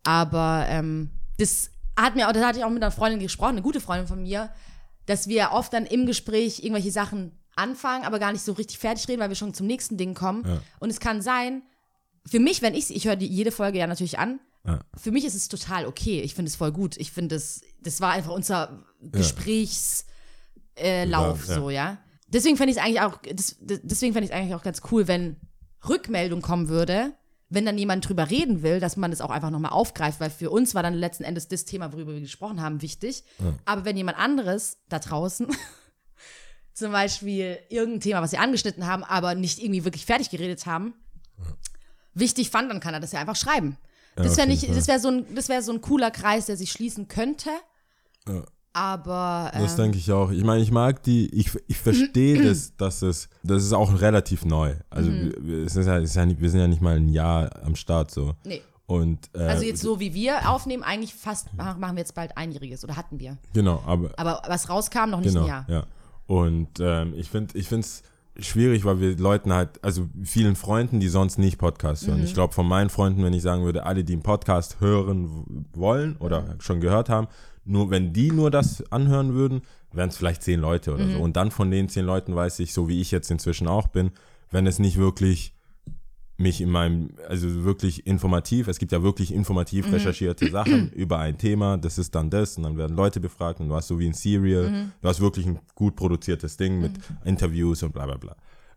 Aber 0.03 0.65
ähm, 0.67 1.11
das 1.37 1.69
hat 1.97 2.15
mir 2.15 2.27
auch, 2.27 2.33
das 2.33 2.43
hatte 2.43 2.59
ich 2.59 2.65
auch 2.65 2.69
mit 2.69 2.81
einer 2.81 2.91
Freundin 2.91 3.19
gesprochen, 3.19 3.51
eine 3.51 3.61
gute 3.61 3.79
Freundin 3.79 4.07
von 4.07 4.23
mir, 4.23 4.49
dass 5.05 5.27
wir 5.27 5.51
oft 5.51 5.73
dann 5.73 5.85
im 5.85 6.05
Gespräch 6.05 6.59
irgendwelche 6.59 6.91
Sachen 6.91 7.37
anfangen, 7.55 8.05
aber 8.05 8.19
gar 8.19 8.31
nicht 8.31 8.43
so 8.43 8.53
richtig 8.53 8.77
fertig 8.79 9.07
reden, 9.07 9.21
weil 9.21 9.29
wir 9.29 9.35
schon 9.35 9.53
zum 9.53 9.67
nächsten 9.67 9.97
Ding 9.97 10.13
kommen. 10.13 10.43
Ja. 10.47 10.61
Und 10.79 10.89
es 10.89 10.99
kann 10.99 11.21
sein, 11.21 11.61
für 12.25 12.39
mich, 12.39 12.61
wenn 12.61 12.73
ich 12.73 12.93
ich 12.95 13.05
höre 13.05 13.15
die- 13.15 13.27
jede 13.27 13.51
Folge 13.51 13.79
ja 13.79 13.87
natürlich 13.87 14.17
an, 14.19 14.39
Ja. 14.65 14.79
für 14.97 15.11
mich 15.11 15.25
ist 15.25 15.35
es 15.35 15.47
total 15.49 15.85
okay. 15.85 16.21
Ich 16.21 16.35
finde 16.35 16.49
es 16.49 16.55
voll 16.55 16.71
gut. 16.71 16.95
Ich 16.97 17.11
finde 17.11 17.35
es, 17.35 17.61
das 17.81 17.99
war 18.01 18.11
einfach 18.11 18.31
unser 18.31 18.83
Gesprächslauf 19.01 20.05
äh, 20.75 21.05
Lauf, 21.05 21.47
Ja, 21.47 21.53
ja. 21.55 21.59
so, 21.61 21.69
ja. 21.69 21.97
Deswegen 22.29 22.57
fände 22.57 22.71
ich 22.71 22.77
es 22.77 22.83
eigentlich 22.83 23.01
auch, 23.01 23.17
das, 23.31 23.57
deswegen 23.59 24.13
fände 24.13 24.25
ich 24.25 24.31
es 24.31 24.35
eigentlich 24.35 24.55
auch 24.55 24.63
ganz 24.63 24.81
cool, 24.91 25.07
wenn 25.07 25.35
Rückmeldung 25.87 26.41
kommen 26.41 26.67
würde, 26.69 27.13
wenn 27.49 27.65
dann 27.65 27.77
jemand 27.77 28.07
drüber 28.09 28.31
reden 28.31 28.63
will, 28.63 28.79
dass 28.79 28.97
man 28.97 29.11
das 29.11 29.21
auch 29.21 29.29
einfach 29.29 29.51
nochmal 29.51 29.71
aufgreift, 29.73 30.19
weil 30.19 30.31
für 30.31 30.49
uns 30.49 30.73
war 30.73 30.81
dann 30.81 30.95
letzten 30.95 31.23
Endes 31.25 31.47
das 31.47 31.65
Thema, 31.65 31.93
worüber 31.93 32.13
wir 32.13 32.21
gesprochen 32.21 32.59
haben, 32.61 32.81
wichtig. 32.81 33.23
Aber 33.65 33.85
wenn 33.85 33.95
jemand 33.97 34.17
anderes 34.17 34.77
da 34.89 34.97
draußen 34.97 35.47
zum 36.73 36.91
Beispiel 36.91 37.57
irgendein 37.69 37.99
Thema, 38.01 38.21
was 38.21 38.31
sie 38.31 38.37
angeschnitten 38.37 38.85
haben, 38.87 39.03
aber 39.03 39.35
nicht 39.35 39.59
irgendwie 39.59 39.83
wirklich 39.85 40.05
fertig 40.05 40.29
geredet 40.29 40.65
haben, 40.65 40.93
wichtig 42.13 42.49
fand, 42.49 42.69
dann 42.71 42.79
kann 42.79 42.93
er 42.93 42.99
das 42.99 43.11
ja 43.11 43.19
einfach 43.19 43.35
schreiben. 43.35 43.77
Ja, 44.17 44.23
das 44.23 44.37
wäre 44.37 44.47
nicht, 44.47 44.65
Fall. 44.65 44.75
das 44.75 44.87
wäre 44.87 44.99
so 44.99 45.09
ein, 45.09 45.25
das 45.35 45.49
wäre 45.49 45.61
so 45.61 45.71
ein 45.71 45.81
cooler 45.81 46.11
Kreis, 46.11 46.45
der 46.47 46.57
sich 46.57 46.71
schließen 46.71 47.07
könnte. 47.07 47.49
Aber 48.75 49.51
Das 49.53 49.73
ähm, 49.73 49.77
denke 49.77 49.97
ich 49.99 50.11
auch. 50.11 50.31
Ich 50.31 50.43
meine, 50.43 50.63
ich 50.63 50.71
mag 50.71 51.03
die, 51.03 51.27
ich, 51.33 51.51
ich 51.67 51.77
verstehe 51.77 52.41
das, 52.47 52.75
dass 52.75 53.01
es, 53.03 53.29
das 53.43 53.63
ist 53.63 53.73
auch 53.73 54.01
relativ 54.01 54.45
neu. 54.45 54.75
Also 54.89 55.11
Mhm. 55.11 55.23
wir- 55.25 55.45
wir, 55.47 55.65
es 55.65 55.75
ist 55.75 55.85
ja, 55.85 55.97
es 55.99 56.09
ist 56.11 56.15
ja 56.15 56.25
nicht, 56.25 56.41
wir 56.41 56.49
sind 56.49 56.59
ja 56.59 56.67
nicht 56.67 56.81
mal 56.81 56.95
ein 56.95 57.09
Jahr 57.09 57.49
am 57.63 57.75
Start 57.75 58.09
so. 58.11 58.33
nee. 58.45 58.61
Und 58.85 59.29
äh, 59.33 59.39
Also 59.43 59.63
jetzt 59.63 59.81
so 59.81 59.99
wie 60.01 60.13
wir 60.13 60.49
aufnehmen, 60.49 60.83
eigentlich 60.83 61.13
fast 61.15 61.53
machen 61.53 61.79
wir 61.79 61.93
jetzt 61.97 62.15
bald 62.15 62.37
einjähriges 62.37 62.83
oder 62.83 62.97
hatten 62.97 63.17
wir. 63.17 63.37
genau, 63.53 63.81
aber 63.85 64.11
Aber 64.17 64.41
was 64.47 64.67
rauskam, 64.69 65.09
noch 65.09 65.19
nicht 65.21 65.29
genau, 65.29 65.43
ein 65.43 65.47
Jahr. 65.47 65.65
ja. 65.69 65.85
Und 66.27 66.69
ähm, 66.79 67.13
ich 67.15 67.29
finde, 67.29 67.57
ich 67.57 67.67
finde 67.67 67.85
es 67.85 68.03
schwierig, 68.39 68.85
weil 68.85 68.99
wir 68.99 69.15
Leuten 69.17 69.53
halt, 69.53 69.83
also 69.83 70.07
vielen 70.23 70.55
Freunden, 70.55 70.99
die 70.99 71.07
sonst 71.09 71.37
nicht 71.37 71.57
Podcast 71.57 72.03
Mhm. 72.07 72.11
hören. 72.11 72.23
Ich 72.23 72.33
glaube, 72.33 72.53
von 72.53 72.67
meinen 72.67 72.89
Freunden, 72.89 73.23
wenn 73.23 73.33
ich 73.33 73.41
sagen 73.43 73.63
würde, 73.63 73.85
alle, 73.85 74.03
die 74.03 74.13
einen 74.13 74.23
Podcast 74.23 74.79
hören 74.79 75.65
wollen 75.73 76.15
oder 76.17 76.41
Mhm. 76.41 76.61
schon 76.61 76.79
gehört 76.81 77.09
haben, 77.09 77.27
nur 77.65 77.89
wenn 77.91 78.11
die 78.13 78.31
nur 78.31 78.49
das 78.51 78.83
anhören 78.91 79.33
würden, 79.35 79.61
wären 79.91 80.09
es 80.09 80.17
vielleicht 80.17 80.41
zehn 80.43 80.59
Leute 80.59 80.93
oder 80.95 81.05
Mhm. 81.05 81.11
so. 81.13 81.19
Und 81.19 81.35
dann 81.37 81.51
von 81.51 81.69
den 81.69 81.89
zehn 81.89 82.05
Leuten 82.05 82.35
weiß 82.35 82.59
ich, 82.59 82.73
so 82.73 82.87
wie 82.87 82.99
ich 83.01 83.11
jetzt 83.11 83.29
inzwischen 83.29 83.67
auch 83.67 83.87
bin, 83.87 84.11
wenn 84.49 84.65
es 84.65 84.79
nicht 84.79 84.97
wirklich 84.97 85.53
mich 86.43 86.61
in 86.61 86.69
meinem, 86.69 87.09
also 87.27 87.63
wirklich 87.63 88.05
informativ, 88.05 88.67
es 88.67 88.77
gibt 88.77 88.91
ja 88.91 89.01
wirklich 89.01 89.33
informativ 89.33 89.87
Mhm. 89.87 89.93
recherchierte 89.93 90.47
Sachen 90.49 90.91
über 91.03 91.17
ein 91.17 91.37
Thema, 91.37 91.77
das 91.77 91.97
ist 91.97 92.13
dann 92.13 92.29
das 92.29 92.57
und 92.57 92.63
dann 92.63 92.77
werden 92.77 92.95
Leute 92.95 93.19
befragt 93.19 93.59
und 93.59 93.69
du 93.69 93.75
hast 93.75 93.87
so 93.87 93.97
wie 93.97 94.05
ein 94.07 94.13
Serial, 94.13 94.69
Mhm. 94.69 94.91
du 95.01 95.07
hast 95.09 95.19
wirklich 95.21 95.47
ein 95.47 95.59
gut 95.73 95.95
produziertes 95.95 96.55
Ding 96.57 96.79
mit 96.79 96.91
Interviews 97.25 97.81
und 97.81 97.93
bla 97.93 98.05
bla 98.05 98.17
bla, 98.17 98.35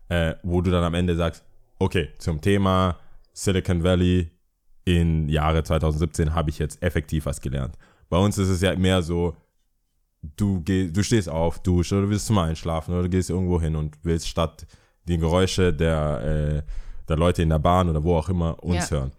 äh, 0.09 0.35
wo 0.43 0.61
du 0.61 0.71
dann 0.71 0.83
am 0.83 0.93
Ende 0.95 1.15
sagst, 1.15 1.43
okay, 1.77 2.09
zum 2.17 2.41
Thema 2.41 2.97
Silicon 3.33 3.83
Valley 3.83 4.31
in 4.85 5.29
Jahre 5.29 5.61
2017 5.63 6.33
habe 6.33 6.49
ich 6.49 6.57
jetzt 6.59 6.81
effektiv 6.81 7.25
was 7.27 7.39
gelernt. 7.41 7.75
Bei 8.09 8.17
uns 8.17 8.37
ist 8.37 8.47
es 8.49 8.61
ja 8.61 8.73
mehr 8.75 9.01
so, 9.01 9.35
du, 10.37 10.61
geh, 10.61 10.89
du 10.89 11.03
stehst 11.03 11.29
auf, 11.29 11.59
duschst 11.61 11.91
oder 11.93 12.03
du 12.03 12.09
willst 12.09 12.25
zum 12.27 12.37
Einschlafen 12.37 12.93
oder 12.93 13.03
du 13.03 13.09
gehst 13.09 13.29
irgendwo 13.29 13.59
hin 13.61 13.75
und 13.75 13.97
willst 14.03 14.27
statt 14.27 14.65
die 15.07 15.17
Geräusche 15.17 15.73
der, 15.73 16.63
äh, 16.65 16.71
der 17.09 17.17
Leute 17.17 17.41
in 17.41 17.49
der 17.49 17.59
Bahn 17.59 17.89
oder 17.89 18.03
wo 18.03 18.15
auch 18.15 18.29
immer 18.29 18.61
uns 18.63 18.89
Ja. 18.89 18.97
hören. 18.97 19.11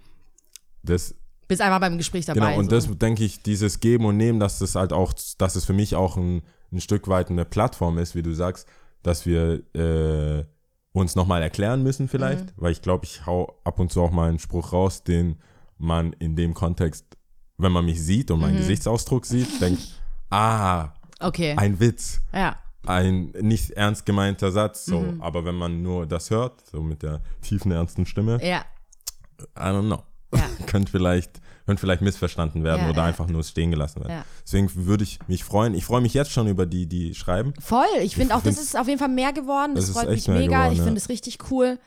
Das, 0.83 1.15
Bist 1.49 1.63
einfach 1.63 1.81
beim 1.81 1.97
Gespräch 1.97 2.27
dabei. 2.27 2.41
genau, 2.41 2.59
und 2.59 2.67
so. 2.67 2.71
das 2.77 2.99
denke 2.99 3.25
ich, 3.25 3.43
dieses 3.43 3.81
Geben 3.81 4.05
und 4.05 4.17
Nehmen, 4.17 4.39
dass 4.41 4.59
das 4.59 4.75
halt 4.75 4.93
auch, 4.93 5.13
dass 5.39 5.57
es 5.57 5.65
für 5.65 5.73
mich 5.73 5.95
auch 5.97 6.17
ein, 6.17 6.43
ein 6.73 6.81
Stück 6.81 7.09
weit 7.09 7.31
eine 7.31 7.45
Plattform 7.45 7.97
ist, 7.99 8.15
wie 8.15 8.23
du 8.23 8.35
sagst, 8.35 8.67
dass 9.03 9.25
wir 9.27 9.63
äh, 9.75 10.45
uns 10.93 11.15
nochmal 11.17 11.43
erklären 11.43 11.83
müssen 11.83 12.09
vielleicht, 12.09 12.45
Mhm. 12.47 12.51
weil 12.57 12.73
ich 12.73 12.83
glaube, 12.83 13.05
ich 13.07 13.25
hau 13.27 13.59
ab 13.65 13.79
und 13.79 13.91
zu 13.93 14.03
auch 14.03 14.11
mal 14.11 14.29
einen 14.29 14.39
Spruch 14.39 14.73
raus, 14.73 15.05
den 15.05 15.37
man 15.79 16.13
in 16.15 16.37
dem 16.37 16.53
Kontext, 16.55 17.07
wenn 17.57 17.73
man 17.73 17.85
mich 17.87 18.03
sieht 18.03 18.31
und 18.31 18.41
meinen 18.41 18.55
Mhm. 18.55 18.59
Gesichtsausdruck 18.59 19.25
sieht, 19.25 19.61
denkt, 19.61 19.81
ah, 20.31 20.93
okay. 21.21 21.55
ein 21.57 21.81
Witz, 21.81 22.21
ja. 22.35 22.57
Ein 22.89 23.33
nicht 23.41 23.71
ernst 23.73 24.07
gemeinter 24.07 24.51
Satz, 24.51 24.85
so, 24.87 25.01
Mhm. 25.01 25.21
aber 25.23 25.45
wenn 25.45 25.55
man 25.55 25.83
nur 25.83 26.07
das 26.07 26.31
hört, 26.31 26.67
so 26.71 26.81
mit 26.83 27.03
der 27.03 27.21
tiefen, 27.43 27.71
ernsten 27.73 28.07
Stimme, 28.07 28.39
Ja. 28.43 28.65
I 29.57 29.61
don't 29.61 29.87
know, 29.87 30.03
Ja. 30.35 30.41
könnte 30.67 30.91
vielleicht, 30.91 31.41
könnte 31.67 31.81
vielleicht 31.81 32.03
missverstanden 32.03 32.65
werden 32.65 32.83
Ja, 32.85 32.91
oder 32.91 33.03
ja. 33.03 33.05
einfach 33.05 33.29
nur 33.29 33.45
stehen 33.45 33.71
gelassen 33.71 34.01
werden. 34.01 34.13
Ja. 34.13 34.25
Deswegen 34.45 34.71
würde 34.87 35.05
ich 35.05 35.19
mich 35.29 35.45
freuen, 35.45 35.75
ich 35.75 35.85
freue 35.85 36.01
mich 36.01 36.15
jetzt 36.15 36.31
schon 36.33 36.49
über 36.49 36.67
die, 36.67 36.87
die 36.87 37.15
schreiben. 37.15 37.53
Voll. 37.61 37.85
Ich 38.03 38.17
finde 38.17 38.35
auch, 38.35 38.43
das 38.43 38.55
find's- 38.57 38.71
ist 38.75 38.77
auf 38.79 38.89
jeden 38.89 38.99
Fall 38.99 39.09
mehr 39.09 39.33
geworden. 39.33 39.75
Das, 39.75 39.87
Das 39.87 39.95
freut 39.95 40.09
mich 40.11 40.27
mega. 40.29 40.47
geworden, 40.65 40.73
ich 40.73 40.81
finde 40.83 40.97
es 40.99 41.09
richtig 41.09 41.39
cool. 41.51 41.79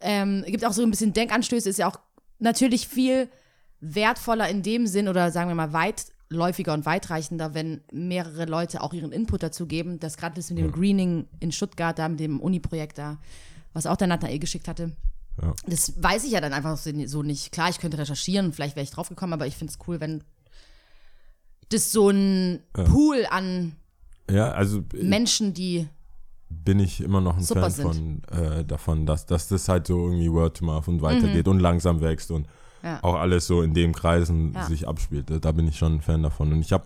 Ähm, 0.00 0.42
gibt 0.46 0.64
auch 0.64 0.72
so 0.72 0.82
ein 0.82 0.90
bisschen 0.90 1.12
Denkanstöße. 1.12 1.68
Ist 1.70 1.78
ja 1.78 1.88
auch 1.88 1.98
natürlich 2.38 2.88
viel 2.88 3.28
wertvoller 3.80 4.48
in 4.48 4.62
dem 4.62 4.86
Sinn 4.86 5.06
oder 5.08 5.30
sagen 5.30 5.48
wir 5.48 5.54
mal 5.54 5.72
weitläufiger 6.28 6.74
und 6.74 6.86
weitreichender, 6.86 7.54
wenn 7.54 7.80
mehrere 7.92 8.44
Leute 8.46 8.82
auch 8.82 8.92
ihren 8.92 9.12
Input 9.12 9.42
dazu 9.42 9.66
geben. 9.66 10.00
Das 10.00 10.16
gerade 10.16 10.34
das 10.34 10.50
mit 10.50 10.58
dem 10.58 10.72
Greening 10.72 11.26
in 11.40 11.52
Stuttgart, 11.52 11.98
da 11.98 12.08
mit 12.08 12.20
dem 12.20 12.40
Uni-Projekt 12.40 12.98
da, 12.98 13.18
was 13.72 13.86
auch 13.86 13.96
der 13.96 14.08
Nathanael 14.08 14.38
geschickt 14.38 14.68
hatte. 14.68 14.92
Ja. 15.40 15.54
Das 15.66 16.02
weiß 16.02 16.24
ich 16.24 16.32
ja 16.32 16.40
dann 16.40 16.52
einfach 16.52 16.76
so 16.76 17.22
nicht. 17.22 17.52
Klar, 17.52 17.68
ich 17.68 17.78
könnte 17.78 17.98
recherchieren, 17.98 18.52
vielleicht 18.52 18.76
wäre 18.76 18.84
ich 18.84 18.90
drauf 18.90 19.08
gekommen, 19.08 19.34
aber 19.34 19.46
ich 19.46 19.56
finde 19.56 19.72
es 19.72 19.78
cool, 19.86 20.00
wenn 20.00 20.24
das 21.68 21.92
so 21.92 22.10
ein 22.10 22.60
Pool 22.72 23.26
an 23.30 23.76
Ja, 24.30 24.52
also 24.52 24.82
Menschen, 24.94 25.52
die 25.52 25.88
bin 26.48 26.78
ich 26.78 27.00
immer 27.00 27.20
noch 27.20 27.36
ein 27.36 27.42
Super 27.42 27.70
Fan 27.70 27.82
von 27.82 28.22
äh, 28.30 28.64
davon, 28.64 29.04
dass, 29.04 29.26
dass 29.26 29.48
das 29.48 29.68
halt 29.68 29.88
so 29.88 30.06
irgendwie 30.06 30.30
Word 30.30 30.56
to 30.56 30.64
Mouth 30.64 30.88
und 30.88 31.02
weitergeht 31.02 31.48
und 31.48 31.58
langsam 31.58 32.00
wächst 32.00 32.30
und 32.30 32.46
Mhm. 32.46 32.50
Ja. 32.82 32.98
auch 33.02 33.14
alles 33.14 33.46
so 33.46 33.62
in 33.62 33.74
dem 33.74 33.92
Kreisen 33.94 34.52
Ja. 34.54 34.64
sich 34.64 34.86
abspielt. 34.86 35.30
Da 35.44 35.52
bin 35.52 35.66
ich 35.68 35.76
schon 35.78 35.94
ein 35.96 36.00
Fan 36.00 36.22
davon. 36.22 36.52
Und 36.52 36.60
ich 36.60 36.72
habe 36.72 36.84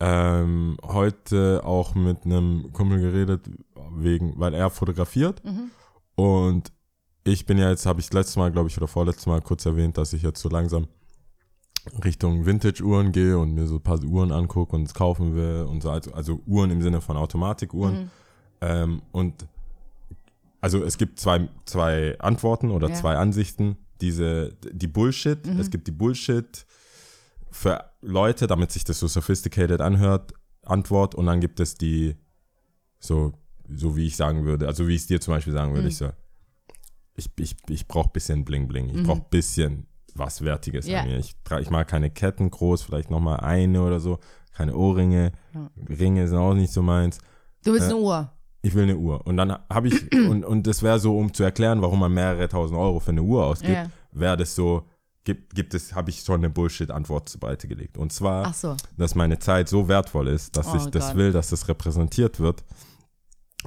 ähm, 0.00 0.76
heute 0.82 1.62
auch 1.64 1.94
mit 1.94 2.24
einem 2.24 2.72
Kumpel 2.72 3.00
geredet, 3.00 3.48
wegen, 3.96 4.34
weil 4.38 4.54
er 4.54 4.70
fotografiert. 4.70 5.42
Mhm. 5.44 5.70
Und 6.16 6.72
ich 7.24 7.46
bin 7.46 7.58
ja 7.58 7.70
jetzt, 7.70 7.86
habe 7.86 8.00
ich 8.00 8.12
letztes 8.12 8.36
Mal, 8.36 8.52
glaube 8.52 8.68
ich, 8.68 8.76
oder 8.76 8.86
vorletztes 8.88 9.26
Mal 9.26 9.40
kurz 9.40 9.64
erwähnt, 9.66 9.96
dass 9.96 10.12
ich 10.12 10.22
jetzt 10.22 10.40
so 10.40 10.48
langsam 10.48 10.88
Richtung 12.04 12.46
Vintage-Uhren 12.46 13.12
gehe 13.12 13.38
und 13.38 13.52
mir 13.54 13.66
so 13.66 13.76
ein 13.76 13.82
paar 13.82 14.02
Uhren 14.02 14.32
angucke 14.32 14.74
und 14.74 14.82
es 14.84 14.94
kaufen 14.94 15.34
will 15.34 15.66
und 15.68 15.82
so, 15.82 15.90
also, 15.90 16.12
also 16.12 16.40
Uhren 16.46 16.70
im 16.70 16.82
Sinne 16.82 17.00
von 17.00 17.16
Automatikuhren. 17.16 17.94
Mhm. 18.04 18.10
Ähm, 18.62 19.02
und 19.12 19.46
also 20.60 20.82
es 20.82 20.96
gibt 20.96 21.20
zwei, 21.20 21.48
zwei 21.66 22.18
Antworten 22.20 22.70
oder 22.70 22.88
Ja. 22.88 22.94
zwei 22.94 23.16
Ansichten. 23.16 23.76
Diese, 24.00 24.54
die 24.72 24.86
Bullshit, 24.88 25.44
Mhm. 25.46 25.60
es 25.60 25.70
gibt 25.70 25.86
die 25.86 25.92
Bullshit 25.92 26.66
für 27.50 27.84
Leute, 28.00 28.46
damit 28.46 28.72
sich 28.72 28.84
das 28.84 28.98
so 28.98 29.06
sophisticated 29.06 29.80
anhört, 29.80 30.32
Antwort 30.62 31.14
und 31.14 31.26
dann 31.26 31.40
gibt 31.40 31.60
es 31.60 31.74
die 31.76 32.16
so, 32.98 33.32
so 33.68 33.96
wie 33.96 34.06
ich 34.06 34.16
sagen 34.16 34.44
würde, 34.44 34.66
also 34.66 34.88
wie 34.88 34.94
ich 34.94 35.02
es 35.02 35.06
dir 35.06 35.20
zum 35.20 35.34
Beispiel 35.34 35.52
sagen 35.52 35.72
würde, 35.72 35.82
Mhm. 35.82 35.88
ich 35.88 35.96
so, 35.96 36.10
ich, 37.16 37.30
ich, 37.38 37.54
ich 37.68 37.86
brauche 37.86 38.08
bisschen 38.10 38.44
Bling 38.44 38.66
Bling, 38.66 38.88
ich 38.88 39.02
brauche 39.04 39.24
bisschen 39.30 39.86
was 40.14 40.42
Wertiges 40.42 40.86
Ja. 40.86 41.00
an 41.02 41.08
mir. 41.08 41.18
Ich, 41.18 41.34
ich 41.60 41.70
mag 41.70 41.86
keine 41.88 42.10
Ketten 42.10 42.50
groß, 42.50 42.82
vielleicht 42.82 43.10
nochmal 43.10 43.40
eine 43.40 43.82
oder 43.82 44.00
so, 44.00 44.18
keine 44.52 44.74
Ohrringe, 44.76 45.32
Ringe 45.88 46.26
sind 46.28 46.38
auch 46.38 46.54
nicht 46.54 46.72
so 46.72 46.82
meins 46.82 47.18
Du 47.64 47.72
willst 47.72 47.86
Äh, 47.88 47.90
eine 47.92 48.00
Uhr. 48.00 48.32
Ich 48.64 48.74
will 48.74 48.84
eine 48.84 48.96
Uhr. 48.96 49.26
Und 49.26 49.36
dann 49.36 49.56
habe 49.72 49.88
ich, 49.88 50.12
und, 50.30 50.44
und 50.44 50.66
das 50.66 50.82
wäre 50.82 50.98
so, 50.98 51.16
um 51.18 51.32
zu 51.32 51.42
erklären, 51.44 51.82
warum 51.82 52.00
man 52.00 52.12
mehrere 52.12 52.48
tausend 52.48 52.78
Euro 52.78 52.98
für 53.00 53.10
eine 53.10 53.22
Uhr 53.22 53.44
ausgibt, 53.44 53.72
Ja. 53.72 53.90
wäre 54.12 54.36
das 54.36 54.54
so, 54.54 54.84
gibt, 55.24 55.54
gibt 55.54 55.74
es, 55.74 55.94
habe 55.94 56.10
ich 56.10 56.20
schon 56.20 56.36
eine 56.40 56.50
Bullshit-Antwort 56.50 57.28
zur 57.28 57.40
Seite 57.40 57.68
gelegt. 57.68 57.98
Und 57.98 58.12
zwar, 58.12 58.52
so. 58.54 58.76
dass 58.96 59.14
meine 59.14 59.38
Zeit 59.38 59.68
so 59.68 59.88
wertvoll 59.88 60.28
ist, 60.28 60.56
dass 60.56 60.68
Oh 60.68 60.76
ich 60.76 60.86
das 60.86 61.08
Gott. 61.08 61.16
will, 61.16 61.32
dass 61.32 61.50
das 61.50 61.68
repräsentiert 61.68 62.40
wird. 62.40 62.64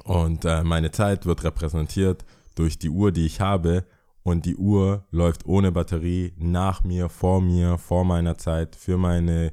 Und 0.04 0.44
äh, 0.44 0.62
meine 0.62 0.90
Zeit 0.90 1.26
wird 1.26 1.44
repräsentiert 1.44 2.24
durch 2.54 2.78
die 2.78 2.90
Uhr, 2.90 3.12
die 3.12 3.26
ich 3.26 3.40
habe. 3.40 3.84
Und 4.22 4.44
die 4.46 4.56
Uhr 4.56 5.04
läuft 5.10 5.46
ohne 5.46 5.72
Batterie 5.72 6.34
nach 6.36 6.84
mir, 6.84 7.08
vor 7.08 7.40
mir, 7.40 7.78
vor 7.78 8.04
meiner 8.04 8.36
Zeit, 8.36 8.76
für 8.76 8.96
meine 8.98 9.52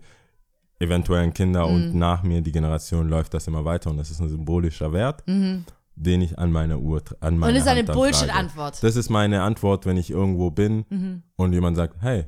eventuellen 0.79 1.33
Kinder 1.33 1.67
Mhm. 1.67 1.73
und 1.73 1.95
nach 1.95 2.23
mir, 2.23 2.41
die 2.41 2.51
Generation, 2.51 3.07
läuft 3.09 3.33
das 3.33 3.47
immer 3.47 3.63
weiter. 3.65 3.89
Und 3.89 3.97
das 3.97 4.11
ist 4.11 4.19
ein 4.19 4.29
symbolischer 4.29 4.91
Wert, 4.93 5.23
den 5.27 6.21
ich 6.21 6.37
an 6.37 6.51
meiner 6.51 6.79
Uhr, 6.79 7.01
an 7.21 7.37
meiner 7.37 7.51
Mhm. 7.53 7.55
Und 7.57 7.61
ist 7.61 7.67
eine. 7.67 7.83
Bullshit-Antwort. 7.85 8.83
Das 8.83 8.95
ist 8.95 9.09
meine 9.09 9.41
Antwort, 9.43 9.85
wenn 9.85 9.95
ich 9.97 10.09
irgendwo 10.11 10.51
bin 10.51 10.85
Mhm. 10.89 11.23
und 11.37 11.53
jemand 11.53 11.77
sagt, 11.77 11.95
hey, 12.01 12.25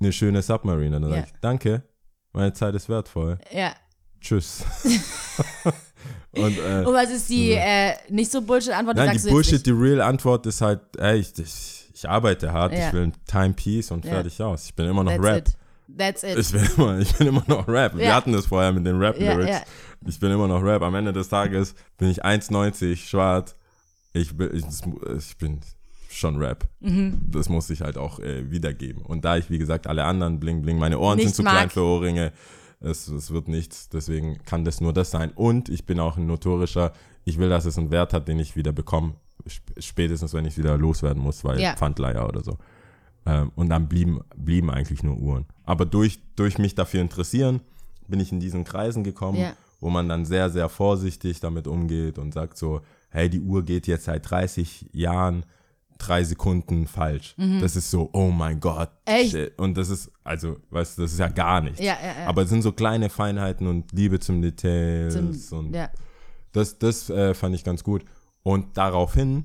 eine 0.00 0.12
schöne 0.12 0.40
Submarine. 0.42 1.00
Dann 1.00 1.10
Ja. 1.10 1.16
sage 1.16 1.26
ich, 1.26 1.40
danke, 1.40 1.82
meine 2.32 2.52
Zeit 2.52 2.74
ist 2.74 2.88
wertvoll. 2.88 3.38
Ja. 3.52 3.72
Tschüss. 4.20 4.64
und 6.32 6.56
äh, 6.58 6.84
Und 6.86 6.94
was 6.94 7.10
ist 7.10 7.28
die 7.28 7.52
äh, 7.52 7.94
nicht 8.08 8.30
so 8.30 8.40
Bullshit-Antwort? 8.42 8.96
Nein, 8.96 9.08
sagst 9.08 9.26
die 9.26 9.30
Bullshit, 9.30 9.66
die 9.66 9.70
Real-Antwort 9.72 10.46
ist 10.46 10.60
halt, 10.60 10.80
ey, 10.98 11.18
ich, 11.18 11.36
ich, 11.38 11.90
ich 11.92 12.08
arbeite 12.08 12.52
hart, 12.52 12.72
Ja. 12.72 12.86
ich 12.88 12.92
will 12.92 13.02
ein 13.02 13.12
Timepiece 13.26 13.90
und 13.90 14.04
Ja. 14.04 14.12
fertig 14.12 14.40
aus. 14.42 14.66
Ich 14.66 14.74
bin 14.74 14.86
immer 14.86 15.02
noch 15.04 15.12
That's 15.12 15.24
Rap. 15.24 15.48
it. 15.48 15.56
That's 15.98 16.22
it. 16.22 16.38
Ich 16.38 16.52
bin 16.52 16.62
immer, 16.76 16.98
ich 16.98 17.12
bin 17.16 17.26
immer 17.28 17.44
noch 17.46 17.66
Rap. 17.68 17.96
Wir 17.96 18.06
Ja. 18.06 18.14
hatten 18.14 18.32
das 18.32 18.46
vorher 18.46 18.72
mit 18.72 18.86
den 18.86 19.00
Ja, 19.00 19.08
Rap-Lyrics. 19.08 19.48
ja. 19.50 19.60
Ich 20.06 20.18
bin 20.18 20.30
immer 20.30 20.48
noch 20.48 20.62
Rap. 20.62 20.82
Am 20.82 20.94
Ende 20.94 21.12
des 21.12 21.28
Tages 21.28 21.74
bin 21.98 22.08
ich 22.10 22.24
1,90 22.24 23.06
schwarz. 23.08 23.54
Ich 24.12 24.36
bin, 24.36 24.50
ich, 24.54 24.64
ich 25.18 25.36
bin 25.36 25.60
schon 26.08 26.36
Rap. 26.38 26.66
Mhm. 26.80 27.18
Das 27.30 27.48
muss 27.48 27.70
ich 27.70 27.82
halt 27.82 27.96
auch 27.98 28.18
äh, 28.20 28.50
wiedergeben. 28.50 29.02
Und 29.02 29.24
da 29.24 29.36
ich, 29.36 29.50
wie 29.50 29.58
gesagt, 29.58 29.86
alle 29.86 30.04
anderen 30.04 30.40
bling 30.40 30.62
bling, 30.62 30.78
meine 30.78 30.98
Ohren 30.98 31.16
Nicht 31.16 31.26
sind 31.26 31.34
zu 31.36 31.42
mag. 31.42 31.52
klein 31.54 31.70
für 31.70 31.82
Ohrringe. 31.82 32.32
Es, 32.80 33.08
es 33.08 33.30
wird 33.30 33.46
nichts. 33.48 33.88
Deswegen 33.90 34.38
kann 34.44 34.64
das 34.64 34.80
nur 34.80 34.92
das 34.92 35.10
sein. 35.10 35.30
Und 35.34 35.68
ich 35.68 35.84
bin 35.86 36.00
auch 36.00 36.16
ein 36.16 36.26
notorischer, 36.26 36.92
ich 37.24 37.38
will, 37.38 37.50
dass 37.50 37.66
es 37.66 37.76
einen 37.78 37.90
Wert 37.90 38.12
hat, 38.14 38.26
den 38.26 38.38
ich 38.38 38.56
wieder 38.56 38.72
bekomme. 38.72 39.14
Sp- 39.46 39.76
Spätestens, 39.78 40.32
wenn 40.34 40.44
ich 40.46 40.54
es 40.54 40.58
wieder 40.58 40.76
loswerden 40.78 41.22
muss, 41.22 41.44
weil 41.44 41.60
Ja. 41.60 41.76
Pfandleiher 41.76 42.26
oder 42.28 42.42
so. 42.42 42.56
Ähm, 43.26 43.52
und 43.54 43.68
dann 43.68 43.88
blieben, 43.88 44.20
blieben 44.36 44.70
eigentlich 44.70 45.02
nur 45.02 45.16
Uhren. 45.18 45.46
Aber 45.64 45.84
durch, 45.84 46.20
durch 46.36 46.58
mich 46.58 46.74
dafür 46.74 47.00
interessieren, 47.02 47.60
bin 48.08 48.18
ich 48.20 48.32
in 48.32 48.40
diesen 48.40 48.64
Kreisen 48.64 49.04
gekommen, 49.04 49.38
Ja. 49.38 49.52
wo 49.80 49.90
man 49.90 50.08
dann 50.08 50.24
sehr, 50.24 50.50
sehr 50.50 50.68
vorsichtig 50.68 51.40
damit 51.40 51.66
umgeht 51.66 52.18
und 52.18 52.32
sagt 52.32 52.56
so, 52.56 52.80
hey, 53.10 53.28
die 53.28 53.40
Uhr 53.40 53.62
geht 53.64 53.86
jetzt 53.86 54.04
seit 54.04 54.28
30 54.30 54.86
Jahren 54.92 55.44
drei 55.98 56.24
Sekunden 56.24 56.86
falsch. 56.86 57.34
Das 57.60 57.76
ist 57.76 57.90
so, 57.90 58.08
oh 58.14 58.30
mein 58.30 58.58
Gott. 58.58 58.88
Mhm. 59.06 59.14
Echt? 59.14 59.30
shit. 59.32 59.58
Und 59.58 59.76
das 59.76 59.90
ist, 59.90 60.10
also, 60.24 60.56
weißt 60.70 60.96
du, 60.96 61.02
das 61.02 61.12
ist 61.12 61.18
ja 61.18 61.28
gar 61.28 61.60
nichts. 61.60 61.78
Ja, 61.78 61.92
ja. 62.02 62.26
Aber 62.26 62.42
es 62.42 62.48
sind 62.48 62.62
so 62.62 62.72
kleine 62.72 63.10
Feinheiten 63.10 63.66
und 63.66 63.92
Liebe 63.92 64.18
zum 64.18 64.40
Details 64.40 65.12
Zum- 65.48 65.58
und 65.66 65.76
das, 66.52 66.78
das 66.78 67.10
äh, 67.10 67.34
fand 67.34 67.54
ich 67.54 67.64
ganz 67.64 67.84
gut. 67.84 68.04
Und 68.42 68.78
daraufhin 68.78 69.44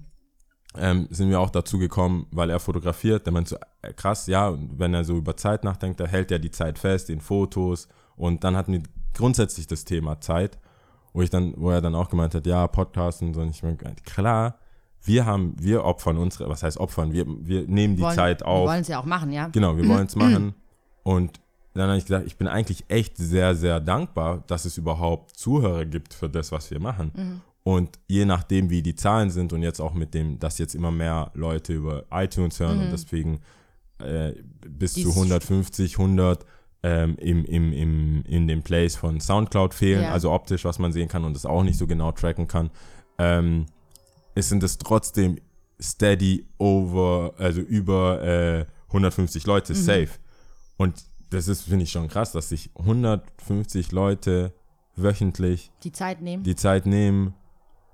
ähm, 0.78 1.08
sind 1.10 1.30
wir 1.30 1.40
auch 1.40 1.50
dazu 1.50 1.78
gekommen, 1.80 2.28
weil 2.32 2.50
er 2.50 2.60
fotografiert, 2.60 3.26
der 3.26 3.34
meint 3.34 3.48
so, 3.48 3.58
äh, 3.82 3.94
krass, 3.94 4.28
ja, 4.28 4.50
und 4.50 4.78
wenn 4.80 4.94
er 4.94 5.04
so 5.04 5.16
über 5.18 5.36
Zeit 5.38 5.64
nachdenkt, 5.64 6.00
da 6.00 6.06
hält 6.06 6.32
er 6.32 6.40
die 6.40 6.52
Zeit 6.52 6.80
fest 6.80 7.10
in 7.10 7.22
Fotos 7.22 7.88
und 8.16 8.44
dann 8.44 8.56
hatten 8.56 8.74
wir 8.74 8.84
grundsätzlich 9.14 9.68
das 9.68 9.86
Thema 9.86 10.20
Zeit, 10.22 10.58
wo 11.14 11.22
ich 11.22 11.30
dann, 11.30 11.54
wo 11.58 11.70
er 11.72 11.82
dann 11.82 11.96
auch 11.96 12.10
gemeint 12.10 12.36
hat, 12.36 12.46
ja, 12.46 12.68
Podcast 12.68 13.22
und 13.22 13.34
so, 13.34 13.42
und 13.42 13.50
ich 13.50 13.64
meine, 13.64 13.78
klar, 14.06 14.60
wir 15.04 15.26
haben, 15.26 15.56
wir 15.60 15.84
opfern 15.86 16.18
unsere, 16.18 16.50
was 16.50 16.64
heißt 16.64 16.78
opfern, 16.78 17.12
wir, 17.14 17.26
wir 17.28 17.68
nehmen 17.68 17.96
die 17.96 18.02
Wollen- 18.02 18.16
Zeit 18.16 18.42
Wir 18.42 18.48
auf, 18.48 18.68
wollen 18.70 18.82
es 18.82 18.88
ja 18.88 19.00
auch 19.00 19.06
machen, 19.06 19.32
ja. 19.32 19.48
Genau, 19.50 19.78
wir 19.78 19.88
wollen 19.88 20.08
es 20.08 20.16
machen. 20.16 20.56
Und 21.04 21.40
dann 21.76 21.90
habe 21.90 21.98
ich 21.98 22.06
gesagt, 22.06 22.26
ich 22.26 22.38
bin 22.38 22.48
eigentlich 22.48 22.86
echt 22.88 23.18
sehr, 23.18 23.54
sehr 23.54 23.80
dankbar, 23.82 24.44
dass 24.48 24.66
es 24.66 24.78
überhaupt 24.78 25.32
Zuhörer 25.32 25.86
gibt 25.86 26.14
für 26.14 26.30
das, 26.30 26.52
was 26.52 26.72
wir 26.72 26.80
machen. 26.80 27.42
Und 27.68 27.98
je 28.08 28.26
nachdem, 28.26 28.70
wie 28.70 28.84
die 28.84 28.94
Zahlen 28.96 29.32
sind 29.32 29.52
und 29.52 29.64
jetzt 29.64 29.80
auch 29.82 29.96
mit 29.96 30.14
dem, 30.14 30.38
dass 30.40 30.60
jetzt 30.60 30.76
immer 30.76 30.92
mehr 30.92 31.32
Leute 31.34 31.74
über 31.74 32.06
iTunes 32.12 32.60
hören 32.60 32.80
und 32.80 32.92
deswegen 32.92 33.40
äh, 33.98 34.34
bis 34.70 34.94
zu 34.94 35.00
Dies- 35.00 35.16
150, 35.16 35.98
100 35.98 36.46
ähm, 36.84 37.16
im, 37.18 37.44
im, 37.46 37.74
im, 37.74 38.24
in 38.28 38.48
den 38.48 38.62
Plays 38.62 38.96
von 38.96 39.20
Soundcloud 39.20 39.74
fehlen, 39.74 40.04
Ja. 40.04 40.12
also 40.12 40.32
optisch, 40.32 40.64
was 40.64 40.78
man 40.78 40.92
sehen 40.94 41.08
kann 41.08 41.24
und 41.26 41.34
das 41.34 41.48
auch 41.48 41.64
nicht 41.64 41.80
so 41.80 41.88
genau 41.88 42.12
tracken 42.12 42.48
kann, 42.48 42.70
ähm, 43.18 43.66
es 44.36 44.50
sind 44.50 44.62
es 44.62 44.78
trotzdem 44.78 45.40
steady 45.82 46.46
over, 46.60 47.34
also 47.40 47.62
über 47.62 48.22
äh, 48.22 48.66
150 48.90 49.48
Leute 49.48 49.74
Mhm. 49.74 49.78
safe. 49.78 50.10
Und 50.78 51.04
das 51.32 51.48
ist, 51.48 51.64
finde 51.64 51.84
ich, 51.86 51.92
schon 51.92 52.10
krass, 52.10 52.32
dass 52.32 52.50
sich 52.50 52.70
150 52.76 53.92
Leute 53.92 54.54
wöchentlich 54.96 55.72
Die 55.84 55.92
Zeit 55.92 56.22
nehmen. 56.22 56.44
die 56.44 56.56
Zeit 56.56 56.86
nehmen, 56.86 57.34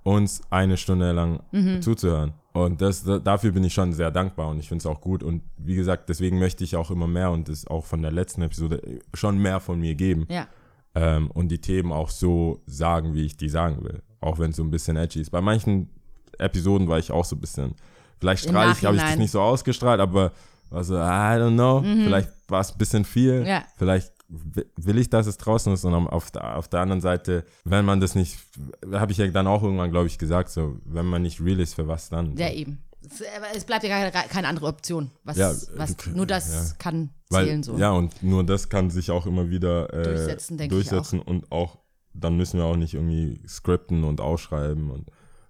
uns 0.03 0.41
eine 0.49 0.77
Stunde 0.77 1.11
lang 1.11 1.41
Mhm. 1.51 1.81
zuzuhören. 1.81 2.33
Und 2.53 2.81
das, 2.81 3.03
da- 3.03 3.19
dafür 3.19 3.51
bin 3.51 3.63
ich 3.63 3.73
schon 3.73 3.93
sehr 3.93 4.11
dankbar 4.11 4.49
und 4.49 4.59
ich 4.59 4.67
finde 4.67 4.81
es 4.81 4.85
auch 4.85 4.99
gut. 4.99 5.23
Und 5.23 5.41
wie 5.57 5.75
gesagt, 5.75 6.09
deswegen 6.09 6.37
möchte 6.39 6.63
ich 6.63 6.75
auch 6.75 6.91
immer 6.91 7.07
mehr 7.07 7.31
und 7.31 7.47
das 7.47 7.65
auch 7.67 7.85
von 7.85 8.01
der 8.01 8.11
letzten 8.11 8.41
Episode 8.41 8.81
schon 9.13 9.37
mehr 9.37 9.59
von 9.59 9.79
mir 9.79 9.95
geben 9.95 10.25
ja. 10.29 10.47
ähm, 10.95 11.31
und 11.31 11.47
die 11.49 11.61
Themen 11.61 11.91
auch 11.93 12.09
so 12.09 12.61
sagen, 12.65 13.13
wie 13.13 13.25
ich 13.25 13.37
die 13.37 13.47
sagen 13.49 13.83
will. 13.83 14.01
Auch 14.19 14.37
wenn 14.39 14.49
es 14.51 14.57
so 14.57 14.63
ein 14.63 14.71
bisschen 14.71 14.97
edgy 14.97 15.21
ist. 15.21 15.29
Bei 15.29 15.41
manchen 15.41 15.89
Episoden 16.37 16.87
war 16.87 16.99
ich 16.99 17.11
auch 17.11 17.23
so 17.25 17.35
ein 17.35 17.39
bisschen, 17.39 17.75
vielleicht 18.19 18.45
ich, 18.45 18.53
habe 18.53 18.95
ich 18.95 19.01
das 19.01 19.15
nicht 19.17 19.31
so 19.31 19.39
ausgestrahlt, 19.41 19.99
aber 20.01 20.31
war 20.69 20.83
so, 20.83 20.95
I 20.95 21.37
don't 21.37 21.53
know, 21.53 21.81
vielleicht 21.81 22.29
war 22.49 22.61
es 22.61 22.71
ein 22.71 22.77
bisschen 22.77 23.05
viel, 23.05 23.41
Mhm. 23.41 23.45
Ja. 23.45 23.63
vielleicht 23.77 24.11
will 24.78 24.98
ich, 24.98 25.10
dass 25.10 25.28
es 25.28 25.38
draußen 25.38 25.74
ist 25.74 25.84
und 25.84 25.94
am- 25.94 26.08
auf 26.08 26.32
der, 26.32 26.58
auf 26.58 26.67
der 26.67 26.80
anderen 26.80 27.02
Seite, 27.02 27.44
wenn 27.65 27.84
man 27.86 28.00
das 28.00 28.15
nicht, 28.15 28.38
habe 28.94 29.12
ich 29.12 29.17
ja 29.17 29.28
dann 29.28 29.48
auch 29.48 29.62
irgendwann, 29.63 29.91
glaube 29.91 30.08
ich, 30.08 30.17
gesagt, 30.17 30.50
so, 30.50 30.78
wenn 30.86 31.06
man 31.06 31.22
nicht 31.22 31.41
real 31.41 31.60
ist, 31.60 31.74
für 31.76 31.88
was 31.88 32.10
dann? 32.10 32.38
Ja, 32.38 32.48
so. 32.48 32.54
eben. 32.54 32.82
Es, 33.56 33.65
bleibt 33.65 33.84
ja 33.84 33.89
keine, 33.89 34.12
keine 34.30 34.48
andere 34.48 34.67
Option. 34.67 35.10
Was, 35.24 35.36
Ja, 35.36 35.52
was, 35.76 35.96
nur 36.13 36.28
das 36.28 36.70
ja. 36.72 36.76
kann 36.78 37.10
Weil, 37.30 37.46
zählen 37.48 37.63
so. 37.63 37.76
Ja, 37.78 37.91
und 37.91 38.22
nur 38.22 38.44
das 38.44 38.70
kann 38.70 38.89
sich 38.91 39.10
auch 39.10 39.26
immer 39.26 39.50
wieder 39.50 39.91
äh, 39.91 40.04
Durchsetzen, 40.04 40.58
denke 40.58 40.78
ich 40.78 40.88
durchsetzen 40.88 41.20
und 41.20 41.52
auch, 41.52 41.80
dann 42.13 42.38
müssen 42.38 42.60
wir 42.60 42.65
auch 42.65 42.76
nicht 42.78 42.94
irgendwie 42.94 43.41
skripten 43.48 44.04
und 44.04 44.22
ausschreiben 44.22 44.91
und 44.91 45.10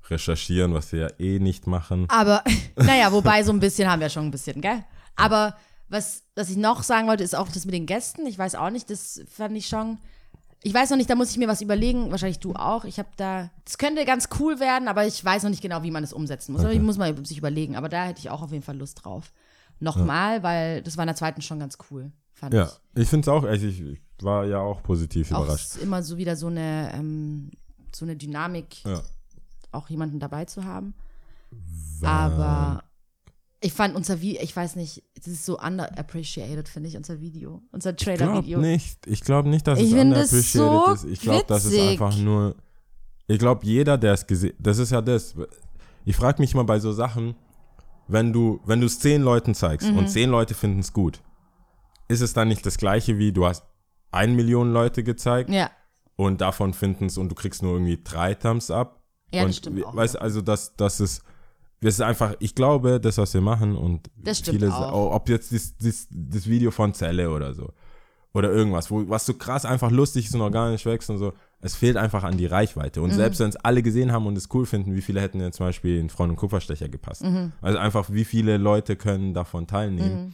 recherchieren, 0.10 0.74
was 0.74 0.92
wir 0.94 1.00
ja 1.02 1.08
eh 1.20 1.40
nicht 1.40 1.68
machen. 1.68 2.06
Aber, 2.10 2.44
naja, 2.78 3.12
wobei 3.12 3.44
so 3.44 3.52
ein 3.52 3.60
bisschen 3.60 3.90
haben 3.90 4.00
wir 4.00 4.10
schon 4.10 4.26
ein 4.26 4.32
bisschen, 4.32 4.62
gell? 4.62 4.84
Aber 5.16 5.56
was, 5.92 6.24
was 6.36 6.50
ich 6.50 6.58
noch 6.58 6.84
sagen 6.84 7.08
wollte, 7.08 7.24
ist 7.24 7.36
auch 7.36 7.50
das 7.50 7.66
mit 7.66 7.74
den 7.76 7.86
Gästen. 7.86 8.26
Ich 8.26 8.38
weiß 8.38 8.56
auch 8.56 8.70
nicht, 8.72 8.90
das 8.90 9.22
fand 9.30 9.56
ich 9.56 9.68
schon. 9.68 9.98
Ich 10.64 10.74
weiß 10.74 10.90
noch 10.92 10.98
nicht, 10.98 11.10
da 11.10 11.16
muss 11.16 11.32
ich 11.32 11.38
mir 11.38 11.48
was 11.48 11.62
überlegen. 11.62 12.12
Wahrscheinlich 12.12 12.40
du 12.40 12.54
auch. 12.54 12.86
Ich 12.86 12.98
habe 13.00 13.10
da. 13.18 13.50
Das 13.66 13.78
könnte 13.78 14.06
ganz 14.06 14.30
cool 14.40 14.60
werden, 14.60 14.88
aber 14.88 15.06
ich 15.06 15.24
weiß 15.24 15.44
noch 15.44 15.50
nicht 15.50 15.62
genau, 15.62 15.84
wie 15.84 15.92
man 15.92 16.04
es 16.04 16.14
umsetzen 16.14 16.54
muss. 16.54 16.62
Aber 16.62 16.72
ich 16.74 16.80
muss 16.80 16.98
mal 16.98 17.16
sich 17.26 17.38
überlegen. 17.38 17.76
Aber 17.76 17.90
da 17.90 18.06
hätte 18.06 18.20
ich 18.20 18.30
auch 18.30 18.42
auf 18.42 18.52
jeden 18.52 18.64
Fall 18.64 18.78
Lust 18.78 19.04
drauf. 19.04 19.32
Nochmal, 19.80 20.44
weil 20.44 20.84
das 20.84 20.98
war 20.98 21.04
in 21.04 21.08
der 21.08 21.16
zweiten 21.16 21.42
schon 21.42 21.60
ganz 21.60 21.78
cool, 21.90 22.12
fand 22.34 22.54
Ja, 22.54 22.72
ich. 22.96 23.02
ich 23.02 23.10
finde 23.10 23.26
es 23.26 23.28
auch, 23.30 23.44
also 23.44 23.66
ich, 23.66 23.82
ich 23.82 24.00
war 24.22 24.46
ja 24.46 24.60
auch 24.60 24.84
positiv 24.84 25.32
Auch 25.32 25.46
überrascht. 25.46 25.76
ist 25.76 25.82
immer 25.82 26.04
so 26.04 26.18
wieder 26.18 26.36
so 26.36 26.46
eine, 26.48 26.92
ähm, 26.94 27.50
so 27.92 28.06
eine 28.06 28.16
Dynamik, 28.16 28.84
Ja. 28.86 29.02
auch 29.72 29.90
jemanden 29.90 30.20
dabei 30.20 30.46
zu 30.46 30.64
haben. 30.66 30.94
Aber 32.04 32.84
ich 33.64 33.74
fand 33.74 33.96
unser 33.96 34.22
Video, 34.22 34.42
ich 34.42 34.56
weiß 34.56 34.76
nicht, 34.76 35.04
das 35.16 35.28
ist 35.28 35.46
so 35.46 35.60
underappreciated, 35.60 36.68
finde 36.68 36.90
ich, 36.90 36.98
unser 36.98 37.20
Video. 37.22 37.62
Unser 37.72 37.92
Ich 37.92 37.98
glaube 37.98 38.18
Trailer-Video. 38.20 38.60
nicht, 38.60 39.06
ich 39.08 39.22
glaube 39.22 39.50
nicht, 39.50 39.68
dass 39.68 39.80
Ich 39.80 39.94
es 39.94 40.00
underappreciated 40.02 40.52
so 40.52 40.94
ist. 40.94 41.04
Ich 41.06 41.22
glaube, 41.22 41.46
das 41.48 41.66
ist 41.66 41.80
einfach 41.80 42.18
nur, 42.18 42.56
ich 43.28 43.38
glaube, 43.40 43.66
jeder, 43.66 43.98
der 43.98 44.14
es 44.14 44.26
gesehen, 44.26 44.54
das 44.60 44.80
ist 44.80 44.92
ja 44.92 45.02
das. 45.02 45.36
Ich 46.06 46.16
frage 46.16 46.42
mich 46.42 46.56
mal 46.56 46.64
bei 46.64 46.80
so 46.80 46.92
Sachen, 46.92 47.36
wenn 48.08 48.34
du, 48.34 48.60
wenn 48.66 48.80
du 48.82 48.88
es 48.88 49.00
zehn 49.00 49.22
Leuten 49.22 49.54
zeigst 49.54 49.88
Mhm. 49.90 49.98
und 50.00 50.08
zehn 50.10 50.30
Leute 50.32 50.56
finden 50.56 50.80
es 50.80 50.92
gut, 50.92 51.22
ist 52.08 52.22
es 52.22 52.34
dann 52.34 52.48
nicht 52.48 52.66
das 52.66 52.78
gleiche 52.78 53.20
wie, 53.20 53.32
du 53.32 53.46
hast 53.46 53.64
ein 54.12 54.36
Million 54.36 54.74
Leute 54.74 55.04
gezeigt 55.04 55.50
Ja, 55.52 55.70
und 56.16 56.42
davon 56.42 56.74
finden 56.74 57.06
es 57.06 57.18
und 57.18 57.30
du 57.30 57.36
kriegst 57.36 57.62
nur 57.62 57.74
irgendwie 57.74 58.00
drei 58.04 58.34
Thumbs 58.34 58.72
up. 58.72 59.04
Ja, 59.34 59.42
das 59.44 59.46
und, 59.46 59.54
stimmt 59.56 59.78
wie- 59.78 59.86
auch, 59.86 59.96
Weißt 59.96 60.16
ja. 60.16 60.22
also, 60.22 60.42
dass 60.42 60.76
das 60.76 61.00
ist, 61.00 61.22
das 61.82 61.96
ist 61.96 62.02
einfach, 62.02 62.36
ich 62.40 62.56
glaube, 62.56 63.00
das, 63.00 63.18
was 63.18 63.34
wir 63.34 63.42
machen 63.42 63.76
und 63.76 64.10
viele, 64.44 64.74
auch. 64.74 65.14
ob 65.16 65.30
jetzt 65.30 65.52
das, 65.52 65.76
das, 65.78 66.08
das 66.10 66.48
Video 66.48 66.72
von 66.72 66.94
Zelle 66.94 67.30
oder 67.30 67.54
so 67.54 67.74
oder 68.34 68.52
irgendwas, 68.52 68.90
wo, 68.90 69.08
was 69.10 69.26
so 69.26 69.34
krass 69.34 69.66
einfach 69.66 69.92
lustig 69.92 70.26
ist 70.26 70.36
und 70.36 70.42
organisch 70.42 70.86
wächst 70.86 71.10
und 71.10 71.18
so, 71.18 71.34
es 71.60 71.76
fehlt 71.76 71.98
einfach 71.98 72.24
an 72.24 72.38
die 72.38 72.46
Reichweite. 72.46 73.00
Mhm. 73.00 73.06
Und 73.06 73.12
selbst 73.12 73.40
wenn 73.40 73.50
es 73.50 73.58
alle 73.58 73.84
gesehen 73.84 74.12
haben 74.12 74.26
und 74.26 74.38
es 74.38 74.48
cool 74.54 74.66
finden, 74.66 74.96
wie 74.96 75.02
viele 75.02 75.22
hätten 75.22 75.40
denn 75.40 75.52
zum 75.52 75.66
Beispiel 75.66 76.00
in 76.00 76.10
Freund 76.10 76.32
und 76.32 76.38
Kupferstecher 76.38 76.88
gepasst? 76.88 77.24
Mhm. 77.24 77.52
Also 77.62 77.78
einfach, 77.78 78.10
wie 78.12 78.26
viele 78.26 78.58
Leute 78.58 78.96
können 78.96 79.34
davon 79.34 79.68
teilnehmen? 79.68 80.34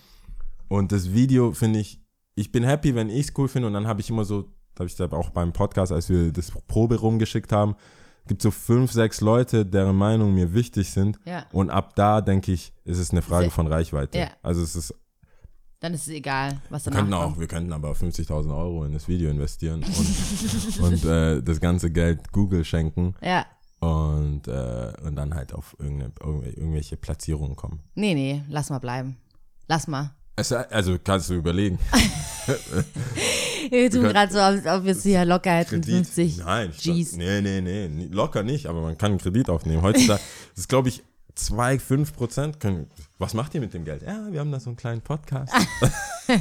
Und 0.67 0.91
das 0.91 1.13
Video 1.13 1.53
finde 1.53 1.79
ich, 1.79 2.01
ich 2.35 2.51
bin 2.51 2.63
happy, 2.63 2.93
wenn 2.93 3.09
ich 3.09 3.27
es 3.27 3.33
cool 3.37 3.47
finde 3.47 3.67
und 3.67 3.73
dann 3.73 3.87
habe 3.87 4.01
ich 4.01 4.09
immer 4.09 4.25
so, 4.25 4.43
da 4.75 4.81
habe 4.81 4.87
ich 4.87 4.95
da 4.95 5.11
auch 5.11 5.31
beim 5.31 5.53
Podcast, 5.53 5.91
als 5.91 6.09
wir 6.09 6.31
das 6.31 6.51
Probe 6.67 6.97
rumgeschickt 6.97 7.51
haben, 7.51 7.75
gibt 8.27 8.41
so 8.41 8.51
fünf, 8.51 8.91
sechs 8.91 9.21
Leute, 9.21 9.65
deren 9.65 9.95
Meinung 9.95 10.33
mir 10.33 10.53
wichtig 10.53 10.91
sind. 10.91 11.19
Ja. 11.25 11.45
Und 11.51 11.69
ab 11.69 11.95
da 11.95 12.21
denke 12.21 12.51
ich, 12.51 12.73
ist 12.85 12.97
es 12.99 13.11
eine 13.11 13.21
Frage 13.21 13.49
von 13.51 13.67
Reichweite. 13.67 14.19
Ja. 14.19 14.27
Also 14.43 14.61
es 14.61 14.75
ist, 14.75 14.93
dann 15.79 15.93
ist 15.93 16.07
es 16.07 16.13
egal, 16.13 16.59
was 16.69 16.85
wir 16.85 16.91
danach 16.91 17.01
könnten 17.01 17.13
auch, 17.13 17.39
wir 17.39 17.47
könnten 17.47 17.73
aber 17.73 17.91
50.000 17.91 18.55
Euro 18.55 18.85
in 18.85 18.93
das 18.93 19.07
Video 19.07 19.29
investieren 19.29 19.83
und, 19.83 20.79
und 20.81 21.05
äh, 21.05 21.41
das 21.43 21.59
ganze 21.59 21.91
Geld 21.91 22.31
Google 22.31 22.65
schenken 22.65 23.15
Ja, 23.21 23.45
und, 23.79 24.47
äh, 24.47 24.93
und 25.03 25.15
dann 25.15 25.35
halt 25.35 25.53
auf 25.53 25.75
irgendeine, 25.79 26.11
irgendwelche 26.19 26.97
Platzierungen 26.97 27.55
kommen. 27.55 27.81
nee, 27.93 28.15
nee, 28.15 28.43
lass 28.49 28.69
mal 28.69 28.79
bleiben. 28.79 29.17
Lass 29.67 29.87
mal. 29.87 30.15
Es, 30.35 30.51
also 30.51 30.97
kannst 31.03 31.29
du 31.29 31.35
überlegen. 31.35 31.77
Wir 33.69 33.89
tun 33.91 34.03
gerade 34.03 34.31
so, 34.31 34.39
als 34.39 34.65
ob 34.65 34.83
wir 34.85 34.91
es 34.91 35.03
hier 35.03 35.25
locker 35.25 35.51
hätten, 35.51 35.83
50 35.83 36.37
Nein, 36.37 36.71
Gs. 36.71 37.15
nee, 37.17 37.41
nee, 37.41 37.61
nee, 37.61 38.07
locker 38.11 38.43
nicht, 38.43 38.67
aber 38.67 38.81
man 38.81 38.97
kann 38.97 39.11
einen 39.11 39.19
Kredit 39.19 39.49
aufnehmen. 39.49 39.81
Heutzutage 39.81 40.21
ist, 40.55 40.69
glaube 40.69 40.89
ich, 40.89 41.03
2, 41.35 41.79
5 41.79 42.13
Prozent 42.13 42.59
können. 42.59 42.89
Was 43.19 43.33
macht 43.33 43.53
ihr 43.55 43.61
mit 43.61 43.73
dem 43.73 43.85
Geld? 43.85 44.01
Ja, 44.03 44.27
wir 44.31 44.39
haben 44.39 44.51
da 44.51 44.59
so 44.59 44.69
einen 44.69 44.77
kleinen 44.77 45.01
Podcast. 45.01 45.53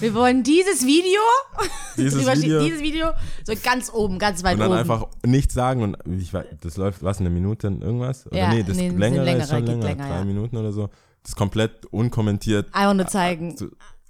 Wir 0.00 0.14
wollen 0.14 0.42
dieses 0.42 0.84
Video, 0.84 1.20
Dieses 1.96 2.26
Video. 2.26 2.60
dieses 2.64 2.82
Video, 2.82 3.10
so 3.44 3.52
ganz 3.62 3.88
oben, 3.92 4.18
ganz 4.18 4.42
weit 4.42 4.54
Und 4.54 4.60
dann 4.60 4.70
oben. 4.70 4.78
einfach 4.80 5.06
nichts 5.24 5.54
sagen 5.54 5.82
und 5.84 5.96
ich 6.20 6.34
weiß, 6.34 6.44
das 6.60 6.76
läuft, 6.76 7.04
was, 7.04 7.20
eine 7.20 7.30
Minute 7.30 7.68
irgendwas? 7.68 8.26
Oder 8.26 8.36
Ja, 8.36 8.52
nee, 8.52 8.64
das 8.64 8.76
nee, 8.78 8.88
ist 8.88 8.94
ein 8.94 8.98
länger, 8.98 9.22
bisschen 9.22 9.40
ist 9.40 9.48
schon 9.50 9.64
länger, 9.64 9.84
länger, 9.84 10.04
drei 10.08 10.16
ja. 10.16 10.24
Minuten 10.24 10.56
oder 10.56 10.72
so. 10.72 10.90
Das 11.22 11.36
komplett 11.36 11.86
unkommentiert. 11.86 12.66
Einfach 12.72 12.94
nur 12.94 13.06
zeigen. 13.06 13.54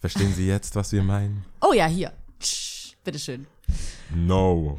Verstehen 0.02 0.34
Sie 0.34 0.48
jetzt, 0.48 0.74
was 0.74 0.90
wir 0.90 1.04
meinen? 1.04 1.44
Oh 1.60 1.72
ja, 1.72 1.86
hier. 1.86 2.12
Tsch, 2.40 2.96
bitteschön. 3.04 3.46
No. 4.12 4.76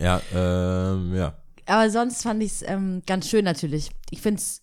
ja, 0.00 0.22
ähm, 0.34 1.14
ja. 1.14 1.36
Aber 1.66 1.90
sonst 1.90 2.22
fand 2.22 2.42
ich 2.42 2.52
es 2.52 2.62
ähm, 2.62 3.02
ganz 3.06 3.28
schön 3.28 3.44
natürlich. 3.44 3.90
Ich 4.08 4.22
finde 4.22 4.40
es 4.40 4.62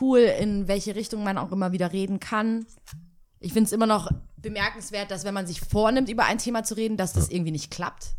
cool, 0.00 0.18
in 0.18 0.66
welche 0.66 0.96
Richtung 0.96 1.22
man 1.22 1.38
auch 1.38 1.52
immer 1.52 1.70
wieder 1.70 1.92
reden 1.92 2.18
kann. 2.18 2.66
Ich 3.38 3.52
finde 3.52 3.68
es 3.68 3.72
immer 3.72 3.86
noch 3.86 4.10
bemerkenswert, 4.36 5.12
dass 5.12 5.22
wenn 5.22 5.32
man 5.34 5.46
sich 5.46 5.60
vornimmt, 5.60 6.08
über 6.08 6.24
ein 6.24 6.38
Thema 6.38 6.64
zu 6.64 6.74
reden, 6.74 6.96
dass 6.96 7.12
das 7.12 7.28
irgendwie 7.30 7.52
nicht 7.52 7.70
klappt. 7.70 8.16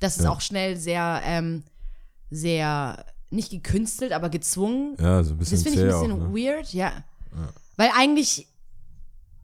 Dass 0.00 0.16
es 0.16 0.24
Ja. 0.24 0.30
auch 0.30 0.40
schnell 0.40 0.78
sehr, 0.78 1.20
ähm, 1.26 1.62
sehr, 2.30 3.04
nicht 3.28 3.50
gekünstelt, 3.50 4.12
aber 4.12 4.30
gezwungen. 4.30 4.96
Ja, 4.98 5.22
so 5.22 5.34
ein 5.34 5.38
bisschen 5.38 5.56
Das 5.56 5.62
finde 5.64 5.78
ich 5.78 5.94
ein 5.94 6.00
bisschen 6.08 6.22
auch, 6.22 6.28
ne? 6.30 6.34
weird, 6.34 6.72
ja. 6.72 7.04
Weil 7.76 7.90
eigentlich, 7.94 8.48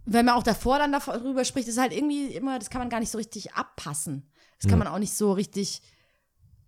wenn 0.07 0.27
man 0.27 0.35
auch 0.35 0.43
davor 0.43 0.79
dann 0.79 0.93
darüber 0.93 1.45
spricht, 1.45 1.69
ist 1.69 1.79
halt 1.79 1.93
irgendwie 1.93 2.27
immer, 2.35 2.59
das 2.59 2.71
kann 2.71 2.81
man 2.81 2.91
gar 2.91 3.01
nicht 3.01 3.11
so 3.11 3.19
richtig 3.19 3.55
abpassen. 3.55 4.29
Das 4.61 4.69
kann 4.71 4.79
man 4.79 4.89
auch 4.89 4.99
nicht 4.99 5.15
so 5.15 5.33
richtig 5.33 5.83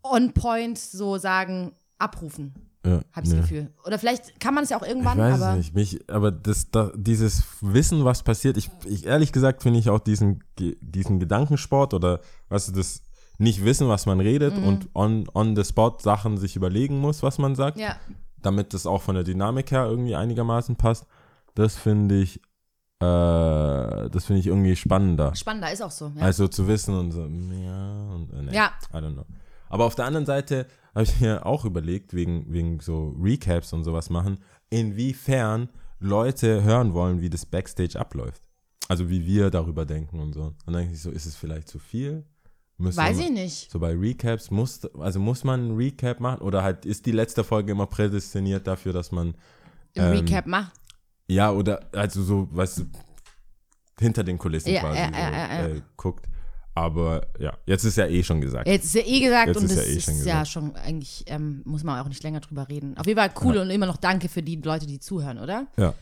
on 0.02 0.32
point 0.32 0.78
so 0.78 1.18
sagen, 1.18 1.72
abrufen, 1.98 2.54
Ja, 2.84 3.00
habe 3.12 3.26
ich 3.26 3.32
nee. 3.32 3.36
das 3.40 3.48
Gefühl. 3.48 3.72
Oder 3.84 3.98
vielleicht 3.98 4.38
kann 4.38 4.54
man 4.54 4.64
es 4.64 4.70
ja 4.70 4.76
auch 4.78 4.82
Ich 4.82 4.88
irgendwann, 4.88 5.18
weiß 5.18 5.40
aber 5.40 5.56
nicht, 5.56 5.74
mich, 5.74 6.10
aber 6.10 6.30
das, 6.30 6.70
da, 6.70 6.92
dieses 6.94 7.42
Wissen, 7.62 8.04
was 8.04 8.22
passiert, 8.22 8.56
ich, 8.56 8.70
ich 8.84 9.06
ehrlich 9.06 9.32
gesagt 9.32 9.62
finde 9.62 9.78
ich 9.78 9.88
auch 9.90 9.98
diesen, 10.00 10.44
diesen 10.58 11.18
Gedankensport 11.20 11.94
oder 11.94 12.20
weißt 12.50 12.68
du, 12.68 12.72
das 12.72 13.02
nicht 13.38 13.64
wissen, 13.64 13.88
was 13.88 14.06
man 14.06 14.20
redet 14.20 14.56
Mhm. 14.56 14.64
und 14.64 14.88
on, 14.94 15.28
on 15.34 15.56
the 15.56 15.64
spot 15.64 15.98
Sachen 16.00 16.36
sich 16.38 16.54
überlegen 16.56 16.98
muss, 17.00 17.22
was 17.22 17.38
man 17.38 17.54
sagt, 17.54 17.78
ja, 17.78 17.96
damit 18.40 18.74
das 18.74 18.86
auch 18.86 19.02
von 19.02 19.14
der 19.14 19.24
Dynamik 19.24 19.70
her 19.72 19.86
irgendwie 19.86 20.14
einigermaßen 20.14 20.76
passt, 20.76 21.06
das 21.54 21.76
finde 21.76 22.20
ich, 22.20 22.40
äh, 23.00 24.08
das 24.10 24.24
finde 24.24 24.40
ich 24.40 24.46
irgendwie 24.46 24.74
spannender. 24.76 25.34
spannender 25.34 25.70
ist 25.70 25.82
auch 25.82 25.90
so. 25.90 26.12
Ja. 26.16 26.22
Also 26.22 26.48
zu 26.48 26.66
wissen 26.66 26.94
und 26.94 27.12
so, 27.12 27.20
ja, 27.22 28.10
und 28.12 28.32
äh, 28.32 28.42
nee, 28.42 28.54
Ja. 28.54 28.72
I 28.92 28.96
don't 28.96 29.12
know. 29.12 29.26
Aber 29.68 29.84
auf 29.84 29.94
der 29.94 30.06
anderen 30.06 30.26
Seite 30.26 30.66
habe 30.94 31.04
ich 31.04 31.20
mir 31.20 31.44
auch 31.44 31.64
überlegt, 31.64 32.14
wegen, 32.14 32.50
wegen 32.52 32.80
so 32.80 33.14
Recaps 33.20 33.72
und 33.72 33.84
sowas 33.84 34.08
machen, 34.08 34.38
inwiefern 34.70 35.68
Leute 35.98 36.62
hören 36.62 36.94
wollen, 36.94 37.20
wie 37.20 37.28
das 37.28 37.44
Backstage 37.44 37.98
abläuft. 37.98 38.42
Also 38.88 39.10
wie 39.10 39.26
wir 39.26 39.50
darüber 39.50 39.84
denken 39.84 40.20
und 40.20 40.32
so. 40.32 40.42
Und 40.42 40.56
dann 40.66 40.74
denke 40.74 40.94
ich 40.94 41.02
so, 41.02 41.10
ist 41.10 41.26
es 41.26 41.36
vielleicht 41.36 41.68
zu 41.68 41.78
viel? 41.78 42.24
Müsste 42.78 43.02
Weiß 43.02 43.18
ich 43.18 43.30
nicht. 43.30 43.70
So 43.70 43.78
bei 43.78 43.92
Recaps 43.92 44.50
muss, 44.50 44.84
also 44.96 45.18
muss 45.18 45.44
man 45.44 45.60
einen 45.60 45.76
Recap 45.76 46.20
machen 46.20 46.42
oder 46.42 46.62
halt 46.62 46.84
ist 46.84 47.06
die 47.06 47.12
letzte 47.12 47.42
Folge 47.42 47.72
immer 47.72 47.86
prädestiniert 47.86 48.66
dafür, 48.66 48.92
dass 48.92 49.12
man 49.12 49.34
ähm, 49.94 50.12
Recap 50.12 50.46
mach. 50.46 50.70
Ja, 51.28 51.50
oder 51.50 51.80
also 51.92 52.22
so, 52.22 52.48
weißt 52.50 52.78
du, 52.78 52.84
hinter 53.98 54.24
den 54.24 54.38
Kulissen 54.38 54.72
Ja, 54.72 54.80
quasi 54.80 54.98
ja, 54.98 55.08
so, 55.08 55.14
ja, 55.14 55.30
ja. 55.30 55.66
Äh, 55.68 55.82
guckt. 55.96 56.26
Aber 56.74 57.26
ja, 57.38 57.56
jetzt 57.64 57.84
ist 57.84 57.96
ja 57.96 58.06
eh 58.06 58.22
schon 58.22 58.42
gesagt. 58.42 58.68
Jetzt 58.68 58.84
ist 58.84 58.94
ja 58.94 59.00
eh 59.06 59.20
gesagt 59.20 59.48
Jetzt 59.48 59.56
und 59.56 59.64
ist 59.64 59.76
das 59.76 59.86
ja 59.86 59.90
eh 59.90 59.96
ist 59.96 60.04
schon 60.04 60.26
ja 60.26 60.44
schon 60.44 60.76
eigentlich, 60.76 61.24
ähm, 61.26 61.62
muss 61.64 61.82
man 61.84 62.04
auch 62.04 62.08
nicht 62.08 62.22
länger 62.22 62.40
drüber 62.40 62.68
reden. 62.68 62.98
Auf 62.98 63.06
jeden 63.06 63.18
Fall 63.18 63.30
cool 63.42 63.56
und 63.56 63.70
immer 63.70 63.86
noch 63.86 63.96
danke 63.96 64.28
für 64.28 64.42
die 64.42 64.56
Leute, 64.56 64.86
die 64.86 65.00
zuhören, 65.00 65.38
oder? 65.38 65.68
Ja. 65.78 65.94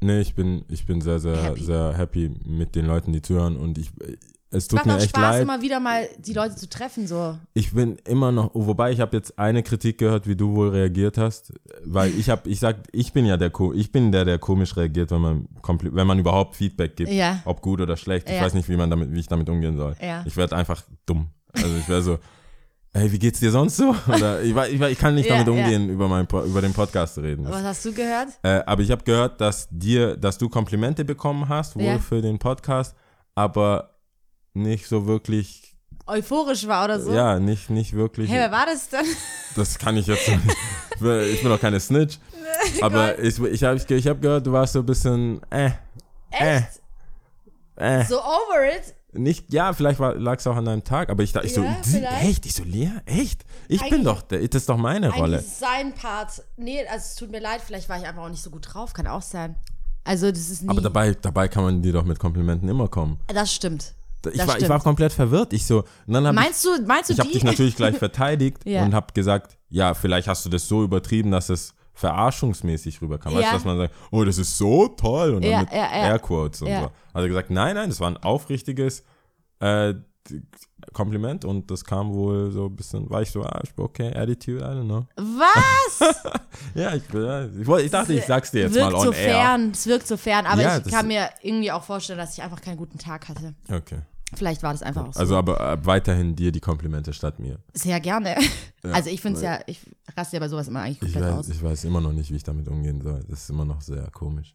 Nee, 0.00 0.20
ich 0.20 0.34
bin, 0.34 0.64
ich 0.68 0.84
bin 0.84 1.00
sehr, 1.00 1.18
sehr, 1.18 1.42
Happy. 1.42 1.64
sehr 1.64 1.96
happy 1.96 2.30
mit 2.44 2.76
den 2.76 2.84
Leuten, 2.84 3.12
die 3.12 3.22
zuhören 3.22 3.56
und 3.56 3.78
ich, 3.78 3.90
es 4.50 4.66
tut 4.66 4.76
Macht 4.78 4.86
mir 4.86 4.94
auch 4.94 5.00
echt 5.00 5.10
Spaß, 5.10 5.20
leid. 5.34 5.42
immer 5.42 5.60
wieder 5.60 5.78
mal 5.78 6.08
die 6.18 6.32
Leute 6.32 6.56
zu 6.56 6.68
treffen, 6.68 7.06
so. 7.06 7.36
Ich 7.52 7.72
bin 7.72 7.98
immer 8.06 8.32
noch, 8.32 8.50
wobei 8.54 8.92
ich 8.92 9.00
habe 9.00 9.14
jetzt 9.16 9.38
eine 9.38 9.62
Kritik 9.62 9.98
gehört, 9.98 10.26
wie 10.26 10.36
du 10.36 10.54
wohl 10.54 10.70
reagiert 10.70 11.18
hast, 11.18 11.52
weil 11.84 12.10
ich 12.18 12.30
habe, 12.30 12.48
ich 12.48 12.58
sag, 12.58 12.76
ich 12.92 13.12
bin 13.12 13.26
ja 13.26 13.36
der, 13.36 13.52
ich 13.74 13.92
bin 13.92 14.10
der, 14.10 14.24
der 14.24 14.38
komisch 14.38 14.76
reagiert, 14.76 15.10
wenn 15.10 15.20
man, 15.20 15.48
wenn 15.82 16.06
man 16.06 16.18
überhaupt 16.18 16.56
Feedback 16.56 16.96
gibt, 16.96 17.10
Ja. 17.12 17.40
ob 17.44 17.60
gut 17.60 17.80
oder 17.82 17.96
schlecht. 17.98 18.28
Ich 18.30 18.36
Ja. 18.36 18.42
weiß 18.42 18.54
nicht, 18.54 18.68
wie 18.70 18.76
man 18.76 18.88
damit, 18.88 19.12
wie 19.12 19.20
ich 19.20 19.26
damit 19.28 19.48
umgehen 19.50 19.76
soll. 19.76 19.94
Ja. 20.00 20.22
Ich 20.26 20.36
werde 20.36 20.56
einfach 20.56 20.82
dumm. 21.04 21.28
Also 21.52 21.76
ich 21.76 21.88
wäre 21.88 22.00
so, 22.02 22.18
hey, 22.94 23.12
wie 23.12 23.18
geht's 23.18 23.40
dir 23.40 23.50
sonst 23.50 23.76
so? 23.76 23.94
Oder 24.08 24.40
ich, 24.42 24.56
ich, 24.56 24.80
ich 24.80 24.98
kann 24.98 25.14
nicht 25.14 25.28
damit 25.28 25.46
umgehen, 25.48 25.90
über, 25.90 26.08
mein, 26.08 26.26
über 26.26 26.62
den 26.62 26.72
Podcast 26.72 27.16
zu 27.16 27.20
reden. 27.20 27.44
Was 27.46 27.62
hast 27.64 27.84
du 27.84 27.92
gehört? 27.92 28.28
Äh, 28.42 28.62
aber 28.64 28.80
ich 28.80 28.90
habe 28.90 29.04
gehört, 29.04 29.42
dass 29.42 29.68
dir, 29.70 30.16
dass 30.16 30.38
du 30.38 30.48
Komplimente 30.48 31.04
bekommen 31.04 31.48
hast, 31.50 31.76
wohl 31.76 31.98
für 31.98 32.22
den 32.22 32.38
Podcast, 32.38 32.96
aber 33.34 33.90
nicht 34.58 34.86
so 34.88 35.06
wirklich, 35.06 35.74
Euphorisch 36.06 36.66
war 36.66 36.84
oder 36.86 37.00
so? 37.00 37.12
ja, 37.12 37.38
nicht, 37.38 37.68
nicht 37.70 37.92
wirklich. 37.94 38.30
Hey, 38.30 38.38
wer 38.38 38.50
war 38.52 38.66
das 38.66 38.88
denn? 38.88 39.04
Das 39.56 39.78
kann 39.78 39.96
ich 39.96 40.06
jetzt 40.06 40.28
nicht. 40.28 40.40
Ich 41.00 41.40
bin 41.42 41.50
doch 41.50 41.60
keine 41.60 41.78
Snitch. 41.78 42.18
aber 42.80 43.16
ich, 43.20 43.38
ich 43.38 43.62
habe 43.62 43.78
ich 43.94 44.06
hab 44.08 44.20
gehört, 44.20 44.44
du 44.44 44.50
warst 44.52 44.72
so 44.72 44.80
ein 44.80 44.86
bisschen, 44.86 45.40
äh, 45.48 45.70
Echt? 46.30 46.80
äh. 47.76 48.04
So 48.04 48.16
over 48.18 48.64
it? 48.66 48.94
Nicht, 49.12 49.52
ja, 49.52 49.72
vielleicht 49.72 50.00
lag 50.00 50.38
es 50.38 50.46
auch 50.48 50.56
an 50.56 50.64
deinem 50.64 50.82
Tag, 50.82 51.08
aber 51.08 51.22
ich 51.22 51.32
dachte, 51.32 51.46
ich 51.46 51.54
so, 51.54 51.62
Ja, 51.62 51.76
vielleicht. 51.82 52.24
echt? 52.24 52.46
Ich 52.46 52.54
so, 52.54 52.64
Lea, 52.64 52.90
echt? 53.06 53.44
Ich 53.68 53.80
bin 53.80 53.92
Eigentlich- 53.92 54.04
doch, 54.04 54.22
der, 54.22 54.40
das 54.48 54.62
ist 54.62 54.68
doch 54.68 54.76
meine 54.76 55.10
Rolle. 55.12 55.40
Sein 55.40 55.94
Part. 55.94 56.42
Nee, 56.56 56.80
also 56.86 56.96
es 56.96 57.14
tut 57.14 57.30
mir 57.30 57.40
leid, 57.40 57.60
vielleicht 57.64 57.88
war 57.88 57.96
ich 57.98 58.04
einfach 58.06 58.22
auch 58.24 58.28
nicht 58.28 58.42
so 58.42 58.50
gut 58.50 58.66
drauf, 58.74 58.92
kann 58.92 59.06
auch 59.06 59.22
sein. 59.22 59.54
Also 60.04 60.30
das 60.30 60.50
ist 60.50 60.62
nie. 60.62 60.68
Aber 60.68 60.80
dabei, 60.80 61.12
dabei 61.14 61.46
kann 61.48 61.62
man 61.62 61.80
dir 61.80 61.92
doch 61.92 62.04
mit 62.04 62.18
Komplimenten 62.18 62.68
immer 62.68 62.88
kommen. 62.88 63.20
das 63.28 63.54
stimmt. 63.54 63.94
Ich, 64.32 64.46
war, 64.46 64.58
ich 64.58 64.68
war 64.68 64.80
komplett 64.80 65.12
verwirrt. 65.12 65.52
Ich 65.52 65.64
so, 65.66 65.84
dann 66.06 66.26
hab 66.26 66.34
ich, 66.34 66.40
Meinst 66.40 66.64
du, 66.64 66.70
meinst 66.86 67.08
du 67.10 67.14
ich 67.14 67.20
habe 67.20 67.30
dich 67.30 67.44
natürlich 67.44 67.76
gleich 67.76 67.96
verteidigt 67.98 68.58
Ja. 68.64 68.82
und 68.84 68.94
habe 68.94 69.12
gesagt, 69.12 69.56
ja, 69.68 69.94
vielleicht 69.94 70.26
hast 70.28 70.44
du 70.44 70.48
das 70.50 70.66
so 70.66 70.82
übertrieben, 70.82 71.30
dass 71.30 71.48
es 71.48 71.74
verarschungsmäßig 71.94 73.00
rüberkam. 73.02 73.32
Weißt 73.34 73.42
Ja. 73.44 73.50
du, 73.50 73.56
dass 73.56 73.64
man 73.64 73.78
sagt, 73.78 73.94
oh, 74.10 74.24
das 74.24 74.38
ist 74.38 74.56
so 74.58 74.88
toll 74.88 75.34
und 75.34 75.42
dann 75.44 75.50
Ja, 75.50 75.60
mit 75.60 75.72
ja. 75.72 75.90
Airquotes 75.90 76.62
und 76.62 76.68
so. 76.68 76.90
Also 77.12 77.28
gesagt, 77.28 77.50
nein, 77.50 77.74
nein, 77.74 77.88
das 77.88 78.00
war 78.00 78.08
ein 78.08 78.16
aufrichtiges 78.18 79.02
äh, 79.60 79.94
Kompliment 80.92 81.44
und 81.44 81.70
das 81.70 81.84
kam 81.84 82.12
wohl 82.14 82.50
so 82.50 82.66
ein 82.66 82.76
bisschen, 82.76 83.08
war 83.10 83.22
ich 83.22 83.30
so, 83.30 83.42
ah, 83.42 83.60
ich 83.64 83.74
bin 83.74 83.84
okay, 83.84 84.14
Attitude, 84.14 84.58
I 84.60 84.68
don't 84.68 84.84
know. 84.84 85.06
Was? 85.16 86.14
Ja, 86.74 86.94
ich, 86.94 87.02
ja, 87.12 87.44
ich, 87.46 87.84
ich 87.84 87.90
dachte, 87.90 88.12
ich 88.12 88.24
sag's 88.24 88.50
dir 88.50 88.62
jetzt 88.62 88.74
wirkt 88.74 88.92
mal 88.92 88.98
on 88.98 89.04
so 89.06 89.12
air. 89.12 89.30
fern, 89.30 89.70
es 89.72 89.86
wirkt 89.86 90.06
so 90.06 90.16
fern, 90.16 90.44
aber 90.46 90.62
Ja, 90.62 90.78
ich 90.78 90.90
kann 90.90 91.06
mir 91.06 91.28
irgendwie 91.40 91.70
auch 91.70 91.82
vorstellen, 91.84 92.18
dass 92.18 92.36
ich 92.36 92.42
einfach 92.42 92.60
keinen 92.60 92.76
guten 92.76 92.98
Tag 92.98 93.28
hatte. 93.28 93.54
Okay. 93.70 94.00
Vielleicht 94.34 94.62
war 94.62 94.72
das 94.72 94.82
einfach 94.82 95.08
auch 95.08 95.14
so. 95.14 95.20
Also 95.20 95.36
aber 95.36 95.60
äh, 95.60 95.86
weiterhin 95.86 96.36
dir 96.36 96.52
die 96.52 96.60
Komplimente 96.60 97.12
statt 97.12 97.38
mir. 97.38 97.58
Sehr 97.72 97.98
gerne. 98.00 98.36
also 98.82 99.08
ich 99.08 99.20
finde 99.20 99.38
es 99.38 99.42
ja, 99.42 99.60
ich 99.66 99.80
raste 100.16 100.36
ja 100.36 100.40
bei 100.40 100.48
sowas 100.48 100.68
immer 100.68 100.80
eigentlich 100.80 101.02
Ich 101.02 101.12
komplett 101.14 101.32
weiß, 101.32 101.38
aus. 101.38 101.48
ich 101.48 101.62
weiß 101.62 101.84
immer 101.84 102.00
noch 102.00 102.12
nicht, 102.12 102.30
wie 102.30 102.36
ich 102.36 102.42
damit 102.44 102.68
umgehen 102.68 103.00
soll. 103.00 103.24
Das 103.28 103.42
ist 103.44 103.50
immer 103.50 103.64
noch 103.64 103.80
sehr 103.80 104.10
komisch. 104.10 104.54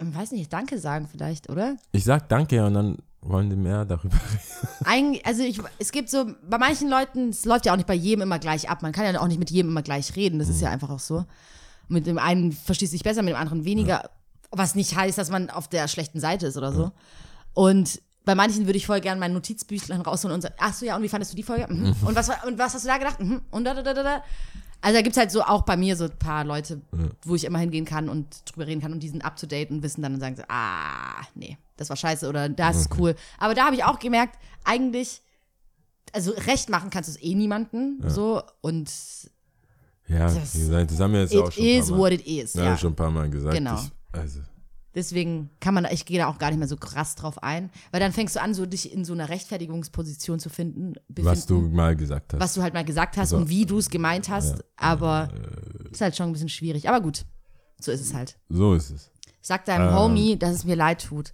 Ich 0.00 0.14
weiß 0.14 0.32
nicht, 0.32 0.52
Danke 0.52 0.78
sagen 0.78 1.08
vielleicht, 1.10 1.50
oder? 1.50 1.76
Ich 1.92 2.04
sag 2.04 2.28
danke 2.28 2.64
und 2.64 2.74
dann 2.74 2.98
wollen 3.20 3.50
die 3.50 3.56
mehr 3.56 3.84
darüber 3.84 4.14
reden. 4.16 4.68
Eigentlich, 4.84 5.26
also 5.26 5.42
ich, 5.42 5.60
es 5.78 5.90
gibt 5.90 6.08
so, 6.08 6.30
bei 6.48 6.56
manchen 6.58 6.88
Leuten, 6.88 7.30
es 7.30 7.44
läuft 7.44 7.66
ja 7.66 7.72
auch 7.72 7.76
nicht 7.76 7.86
bei 7.88 7.94
jedem 7.94 8.22
immer 8.22 8.38
gleich 8.38 8.70
ab. 8.70 8.80
Man 8.82 8.92
kann 8.92 9.12
ja 9.12 9.20
auch 9.20 9.26
nicht 9.26 9.40
mit 9.40 9.50
jedem 9.50 9.70
immer 9.72 9.82
gleich 9.82 10.14
reden. 10.14 10.38
Das 10.38 10.48
ist 10.48 10.58
Mhm. 10.58 10.62
ja 10.62 10.70
einfach 10.70 10.90
auch 10.90 11.00
so. 11.00 11.24
Mit 11.88 12.06
dem 12.06 12.18
einen 12.18 12.52
verstehst 12.52 12.92
du 12.92 12.94
dich 12.96 13.02
besser, 13.02 13.22
mit 13.22 13.34
dem 13.34 13.40
anderen 13.40 13.64
weniger. 13.64 14.08
Was 14.52 14.74
nicht 14.76 14.94
heißt, 14.96 15.18
dass 15.18 15.30
man 15.30 15.50
auf 15.50 15.66
der 15.68 15.88
schlechten 15.88 16.20
Seite 16.20 16.46
ist 16.46 16.56
oder 16.56 16.72
so. 16.72 16.92
Und 17.54 18.00
bei 18.24 18.34
manchen 18.34 18.66
würde 18.66 18.76
ich 18.76 18.86
voll 18.86 19.00
gerne 19.00 19.18
mein 19.18 19.32
Notizbüchlein 19.32 20.00
rausholen 20.02 20.34
und 20.34 20.42
sagen, 20.42 20.54
ach 20.58 20.74
so, 20.74 20.86
ja, 20.86 20.94
und 20.96 21.02
wie 21.02 21.08
fandest 21.08 21.32
du 21.32 21.36
die 21.36 21.42
Folge? 21.42 21.66
Mhm. 21.72 21.96
Und, 22.06 22.14
was, 22.14 22.30
und 22.46 22.56
was 22.58 22.74
hast 22.74 22.84
du 22.84 22.88
da 22.88 22.98
gedacht? 22.98 23.20
Mhm. 23.20 23.40
Und 23.50 23.64
da, 23.64 23.74
da, 23.74 23.82
da, 23.82 23.94
da, 23.94 24.02
da. 24.02 24.22
Also 24.80 24.96
da 24.96 25.02
gibt 25.02 25.16
es 25.16 25.18
halt 25.20 25.30
so 25.32 25.42
auch 25.42 25.62
bei 25.62 25.76
mir 25.76 25.96
so 25.96 26.04
ein 26.04 26.18
paar 26.18 26.44
Leute, 26.44 26.80
wo 27.22 27.34
ich 27.34 27.44
immer 27.44 27.58
hingehen 27.58 27.84
kann 27.84 28.08
und 28.08 28.26
drüber 28.50 28.66
reden 28.66 28.80
kann 28.80 28.92
und 28.92 29.00
die 29.02 29.08
sind 29.08 29.24
up 29.24 29.36
to 29.36 29.46
date 29.46 29.70
und 29.70 29.82
wissen 29.82 30.02
dann 30.02 30.14
und 30.14 30.20
sagen 30.20 30.36
so, 30.36 30.44
ah, 30.48 31.20
nee, 31.34 31.58
das 31.76 31.88
war 31.88 31.96
scheiße 31.96 32.28
oder 32.28 32.48
das 32.48 32.76
ist 32.82 32.98
cool. 32.98 33.14
Aber 33.38 33.54
da 33.54 33.64
habe 33.66 33.74
ich 33.74 33.82
auch 33.84 33.98
gemerkt, 33.98 34.38
eigentlich, 34.64 35.20
also 36.12 36.30
recht 36.30 36.68
machen 36.70 36.90
kannst 36.90 37.08
du 37.08 37.14
es 37.18 37.22
eh 37.22 37.34
niemanden 37.34 38.02
so 38.08 38.42
und 38.60 38.90
Ja, 40.06 40.20
Das- 40.32 40.54
wie 40.54 40.60
gesagt, 40.60 40.90
das 40.90 41.00
haben 41.00 41.12
wir 41.12 41.20
jetzt 41.22 41.36
auch 41.36 41.48
it 41.48 41.54
schon 41.54 41.64
ein 41.64 41.68
is 41.68 41.86
paar 41.88 41.96
Mal, 41.96 41.98
what 41.98 42.12
it 42.12 42.26
is. 42.26 42.54
ja, 42.54 42.64
Ja. 42.64 42.78
schon 42.78 42.92
ein 42.92 42.96
paar 42.96 43.10
Mal 43.10 43.28
gesagt. 43.28 43.54
Genau. 43.56 43.74
Ich, 43.74 43.90
also, 44.18 44.40
Deswegen 44.98 45.48
kann 45.60 45.74
man, 45.74 45.86
ich 45.92 46.04
gehe 46.06 46.18
da 46.18 46.26
auch 46.26 46.38
gar 46.38 46.50
nicht 46.50 46.58
mehr 46.58 46.66
so 46.66 46.76
krass 46.76 47.14
drauf 47.14 47.40
ein, 47.40 47.70
weil 47.92 48.00
dann 48.00 48.10
fängst 48.10 48.34
du 48.34 48.42
an, 48.42 48.52
so 48.52 48.66
dich 48.66 48.92
in 48.92 49.04
so 49.04 49.12
einer 49.12 49.28
Rechtfertigungsposition 49.28 50.40
zu 50.40 50.48
finden, 50.50 50.94
was 51.08 51.46
du 51.46 51.54
befinden, 51.54 51.76
mal 51.76 51.94
gesagt 51.94 52.32
hast. 52.32 52.40
was 52.40 52.54
du 52.54 52.62
halt 52.62 52.74
mal 52.74 52.84
gesagt 52.84 53.16
hast 53.16 53.32
Also, 53.32 53.36
und 53.36 53.48
wie 53.48 53.64
du 53.64 53.78
es 53.78 53.90
gemeint 53.90 54.28
hast, 54.28 54.64
aber 54.76 55.28
ist 55.88 56.00
halt 56.00 56.16
schon 56.16 56.26
ein 56.26 56.32
bisschen 56.32 56.48
schwierig. 56.48 56.88
Aber 56.88 57.00
gut, 57.00 57.26
so 57.80 57.92
ist 57.92 58.00
es 58.00 58.12
halt. 58.12 58.38
So 58.48 58.74
ist 58.74 58.90
es. 58.90 59.12
Sag 59.40 59.64
deinem 59.66 59.88
Ähm, 59.88 59.94
Homie, 59.94 60.36
dass 60.36 60.52
es 60.52 60.64
mir 60.64 60.74
leid 60.74 61.04
tut. 61.04 61.32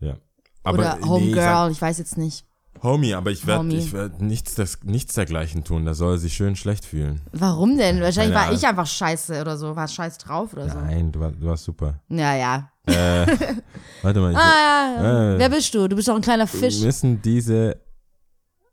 Ja. 0.00 0.16
Aber 0.62 0.78
Oder 0.78 0.94
nee, 0.94 1.00
ich 1.02 1.06
Homegirl, 1.08 1.42
sag, 1.42 1.70
ich 1.72 1.82
weiß 1.82 1.98
jetzt 1.98 2.16
nicht. 2.16 2.46
Homie, 2.82 3.14
aber 3.14 3.30
ich 3.30 3.46
werde 3.46 3.92
werd 3.92 4.20
nichts, 4.20 4.56
nichts 4.84 5.14
dergleichen 5.14 5.64
tun. 5.64 5.84
Da 5.84 5.94
soll 5.94 6.14
er 6.14 6.18
sich 6.18 6.34
schön 6.34 6.54
schlecht 6.56 6.84
fühlen. 6.84 7.20
Warum 7.32 7.76
denn? 7.76 8.00
Wahrscheinlich 8.00 8.34
Keine 8.34 8.50
war 8.50 8.54
ich 8.54 8.66
einfach 8.66 8.86
scheiße 8.86 9.40
oder 9.40 9.56
so. 9.56 9.74
War 9.74 9.88
scheiß 9.88 10.18
drauf 10.18 10.52
oder 10.52 10.68
so. 10.68 10.78
Nein, 10.78 11.10
du, 11.12 11.20
war, 11.20 11.32
du 11.32 11.46
warst 11.46 11.64
super. 11.64 12.00
Ja, 12.08 12.36
ja. 12.36 12.70
Äh, 12.88 13.26
warte 14.02 14.20
mal, 14.20 14.32
ich, 14.32 14.38
Ah. 14.38 15.34
Äh. 15.34 15.38
Wer 15.38 15.48
bist 15.50 15.74
du? 15.74 15.88
Du 15.88 15.96
bist 15.96 16.08
doch 16.08 16.16
ein 16.16 16.22
kleiner 16.22 16.50
wir 16.52 16.60
Fisch. 16.60 16.80
müssen 16.80 17.20
diese 17.22 17.80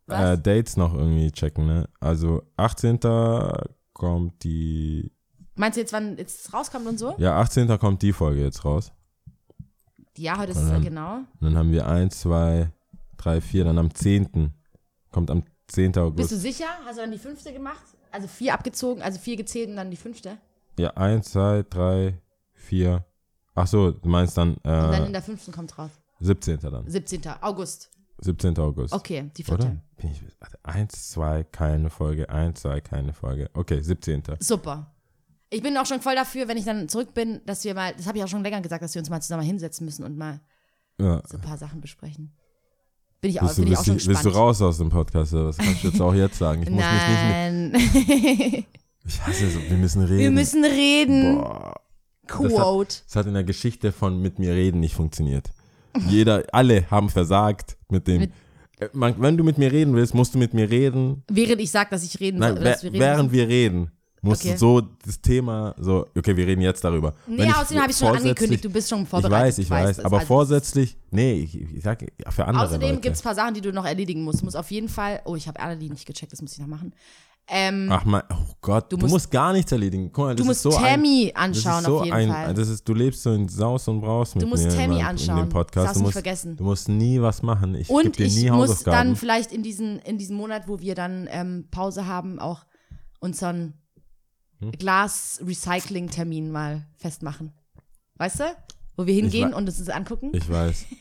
äh? 0.08 0.38
Dates 0.38 0.78
noch 0.78 0.94
irgendwie 0.94 1.32
checken, 1.32 1.66
ne? 1.66 1.90
Also 2.00 2.44
18. 2.58 3.00
kommt 3.94 4.44
die, 4.44 5.12
Meinst 5.56 5.78
du 5.78 5.82
jetzt, 5.82 5.94
wann 5.94 6.18
jetzt 6.18 6.54
rauskommt 6.54 6.86
und 6.88 6.98
so? 7.00 7.16
ja 7.18 7.40
18. 7.40 7.78
kommt 7.80 8.02
die 8.02 8.14
Folge 8.14 8.42
jetzt 8.42 8.66
raus. 8.66 8.92
Ja, 10.18 10.38
heute 10.38 10.52
ist 10.52 10.60
es 10.60 10.70
ja 10.70 10.80
genau. 10.80 11.16
Und 11.18 11.42
dann 11.42 11.58
haben 11.58 11.72
wir 11.72 11.88
1, 11.88 12.22
2, 12.22 12.70
3, 13.18 13.42
4, 13.42 13.66
dann 13.66 13.78
am 13.78 13.94
10. 13.94 14.54
Kommt 15.12 15.30
am 15.32 15.44
10. 15.68 15.98
August. 15.98 16.18
Bist 16.18 16.32
du 16.32 16.38
sicher? 16.38 16.68
Hast 16.86 16.98
du 16.98 17.02
dann 17.02 17.12
die 17.12 17.18
fünfte 17.18 17.52
gemacht? 17.52 17.84
Also 18.12 18.28
vier 18.28 18.54
abgezogen, 18.54 19.02
also 19.02 19.20
vier 19.20 19.36
gezählt 19.36 19.70
und 19.70 19.76
dann 19.76 19.92
die 19.92 19.98
fünfte? 19.98 20.38
Ja, 20.80 20.92
1, 20.92 21.32
2, 21.32 21.66
3, 21.70 22.18
4. 22.54 23.04
Ach 23.56 23.68
so, 23.68 23.92
du 23.92 24.08
meinst 24.10 24.38
dann, 24.38 24.56
Und 24.56 24.66
dann 24.66 25.04
äh, 25.04 25.06
in 25.08 25.14
der 25.14 25.22
fünften 25.22 25.52
kommt 25.52 25.78
raus. 25.78 25.92
17. 26.20 26.60
dann. 26.60 26.88
17. 26.90 27.22
August. 27.42 27.90
17. 28.20 28.58
August. 28.60 28.94
Okay, 28.94 29.30
die 29.36 29.44
vierte. 29.44 29.66
Oder? 29.66 29.76
Bin 29.98 30.12
ich, 30.12 30.22
warte, 30.40 30.58
1, 30.64 31.10
2, 31.12 31.44
keine 31.46 31.90
Folge, 31.90 32.30
1, 32.30 32.62
2, 32.62 32.82
keine 32.82 33.14
Folge. 33.14 33.50
Okay, 33.54 33.82
17. 33.82 34.24
Super. 34.40 34.92
Ich 35.50 35.62
bin 35.62 35.78
auch 35.78 35.86
schon 35.86 36.02
voll 36.02 36.16
dafür, 36.16 36.48
wenn 36.48 36.58
ich 36.58 36.66
dann 36.66 36.90
zurück 36.90 37.14
bin, 37.14 37.42
dass 37.46 37.64
wir 37.64 37.74
mal, 37.76 37.94
das 37.96 38.08
habe 38.08 38.18
ich 38.18 38.24
auch 38.24 38.28
schon 38.28 38.44
länger 38.44 38.62
gesagt, 38.62 38.82
dass 38.84 38.94
wir 38.96 39.00
uns 39.00 39.10
mal 39.10 39.22
zusammen 39.22 39.44
hinsetzen 39.44 39.86
müssen 39.86 40.04
und 40.04 40.18
mal 40.18 40.42
Ja. 41.00 41.22
so 41.28 41.38
ein 41.38 41.42
paar 41.42 41.58
Sachen 41.58 41.82
besprechen. 41.82 42.34
Bin 43.22 43.32
ich 43.32 43.42
auch, 43.42 43.48
Bist 43.48 43.58
du, 43.58 43.64
bin 43.64 43.72
ich 43.72 43.78
auch 43.78 43.86
schon 43.86 43.98
du, 43.98 44.06
bist 44.08 44.26
du 44.26 44.30
raus 44.30 44.62
aus 44.62 44.78
dem 44.80 44.90
Podcast? 44.90 45.34
Was 45.34 45.58
kannst 45.58 45.84
du 45.84 45.88
jetzt 45.90 46.02
auch 46.02 46.14
jetzt 46.14 46.38
sagen? 46.38 46.64
Ich 46.64 46.70
muss 46.70 46.84
mich 46.84 46.92
nicht 46.92 47.20
Nein. 47.20 47.72
mit, 47.72 48.66
Ich 49.08 49.22
hasse 49.22 49.50
so, 49.52 49.60
wir 49.62 49.78
müssen 49.78 50.02
reden. 50.04 50.18
wir 50.20 50.32
müssen 50.32 50.66
reden. 50.66 51.36
Boah. 51.42 51.76
Quote. 52.28 52.96
Das 53.06 53.16
hat 53.16 53.26
in 53.28 53.34
der 53.34 53.44
Geschichte 53.44 53.92
von 53.92 54.22
mit 54.22 54.40
mir 54.40 54.54
reden 54.54 54.80
nicht 54.80 54.96
funktioniert. 54.96 55.50
Jeder, 56.10 56.44
alle 56.52 56.90
haben 56.92 57.10
versagt 57.10 57.78
mit 57.90 58.08
dem. 58.08 58.22
Mit- 58.22 58.32
Äh, 58.78 58.90
man, 58.92 59.16
wenn 59.22 59.38
du 59.38 59.44
mit 59.46 59.58
mir 59.58 59.72
reden 59.72 59.96
willst, 59.96 60.14
musst 60.14 60.36
du 60.36 60.38
mit 60.38 60.54
mir 60.54 60.70
reden. 60.70 61.24
Während 61.32 61.62
ich 61.62 61.72
sage, 61.72 61.90
dass 61.92 62.04
ich 62.04 62.20
reden 62.20 62.40
Nein, 62.40 62.56
dass 62.62 62.84
wir 62.84 62.92
reden 62.92 63.00
während 63.00 63.32
müssen. 63.32 63.32
wir 63.32 63.48
reden, 63.48 63.92
musst 64.22 64.42
Okay. 64.42 64.52
du 64.52 64.58
so 64.60 64.82
das 64.82 65.22
Thema 65.22 65.74
so. 65.80 66.06
Okay, 66.18 66.36
wir 66.36 66.46
reden 66.46 66.60
jetzt 66.62 66.84
darüber. 66.84 67.14
Nee, 67.26 67.38
Wenn 67.38 67.54
außerdem 67.54 67.82
habe 67.82 67.92
ich 67.92 67.98
schon 67.98 68.18
angekündigt, 68.18 68.66
du 68.66 68.70
bist 68.70 68.90
schon 68.90 69.04
Ich 69.04 69.08
vorbereitet. 69.08 69.48
weiß, 69.48 69.58
ich 69.60 69.70
weiß. 69.70 69.96
das. 69.96 70.06
Aber 70.06 70.18
Also, 70.18 70.28
vorsätzlich, 70.28 70.98
nee, 71.12 71.36
ich, 71.44 71.56
ich 71.58 71.82
sag 71.84 72.02
ja, 72.02 72.32
für 72.32 72.44
andere 72.46 72.66
Außerdem 72.66 73.00
gibt 73.00 73.16
es 73.16 73.22
ein 73.22 73.24
paar 73.24 73.36
Sachen, 73.36 73.54
die 73.54 73.62
du 73.62 73.72
noch 73.72 73.86
erledigen 73.86 74.24
musst. 74.24 74.42
Du 74.42 74.44
musst 74.46 74.58
auf 74.58 74.70
jeden 74.72 74.90
Fall, 74.90 75.22
oh, 75.24 75.38
ich 75.38 75.48
habe 75.48 75.58
Annelie 75.62 75.90
nicht 75.90 76.06
gecheckt, 76.06 76.34
das 76.34 76.42
muss 76.42 76.52
ich 76.52 76.60
noch 76.60 76.68
machen. 76.68 76.92
Ähm, 77.48 77.90
Ach 77.92 78.04
mein, 78.06 78.24
oh 78.32 78.54
Gott, 78.60 78.92
du, 78.92 78.98
musst- 78.98 79.12
musst, 79.12 79.32
gar 79.32 79.54
nichts 79.54 79.72
erledigen. 79.72 80.12
Guck 80.12 80.26
mal, 80.26 80.36
das 80.36 80.42
du 80.42 80.48
musst 80.48 80.66
ist 80.66 80.72
so 80.72 80.76
ein, 80.78 80.84
Tammy 80.84 81.32
das 81.32 81.44
anschauen 81.44 81.84
so 81.84 82.00
auf 82.00 82.06
jeden 82.06 82.18
ein, 82.18 82.30
Fall. 82.30 82.54
Das 82.56 82.68
ist, 82.70 82.90
du 82.90 82.94
lebst 82.96 83.22
so 83.22 83.34
in 83.34 83.48
Saus 83.48 83.88
und 83.88 84.02
Braus 84.02 84.34
mit 84.34 84.44
Du 84.44 84.48
musst 84.48 84.64
mir 84.66 84.70
Tammy 84.76 84.96
in, 84.96 85.00
in 85.02 85.06
anschauen. 85.06 85.38
dem 85.38 85.50
Podcast. 85.50 85.88
Das 85.90 85.94
du 85.94 86.00
du 86.00 86.04
musst, 86.06 86.14
vergessen. 86.14 86.56
Du 86.58 86.64
musst 86.64 86.90
nie 86.90 87.22
was 87.22 87.44
machen. 87.44 87.76
Ich 87.76 87.88
Und 87.90 88.18
dir 88.18 88.26
ich 88.26 88.36
nie 88.36 88.50
muss 88.50 88.70
Hausaufgaben. 88.70 89.10
dann 89.10 89.16
vielleicht 89.16 89.52
in 89.52 89.62
diesen, 89.62 90.00
in 90.00 90.18
diesem 90.18 90.38
Monat, 90.38 90.68
wo 90.68 90.80
wir 90.80 90.96
dann 90.96 91.28
ähm, 91.30 91.68
Pause 91.70 92.08
haben, 92.08 92.40
auch 92.40 92.66
unseren 93.20 93.74
Hm? 94.62 94.72
Glas-Recycling-Termin 94.72 96.52
mal 96.52 96.88
festmachen. 96.98 97.54
Weißt 98.16 98.40
du? 98.40 98.44
Wo 98.96 99.06
wir 99.06 99.14
hingehen 99.14 99.54
und 99.54 99.68
uns 99.68 99.78
das 99.78 99.90
angucken. 99.90 100.32
ich 100.34 100.50
weiß. 100.50 100.86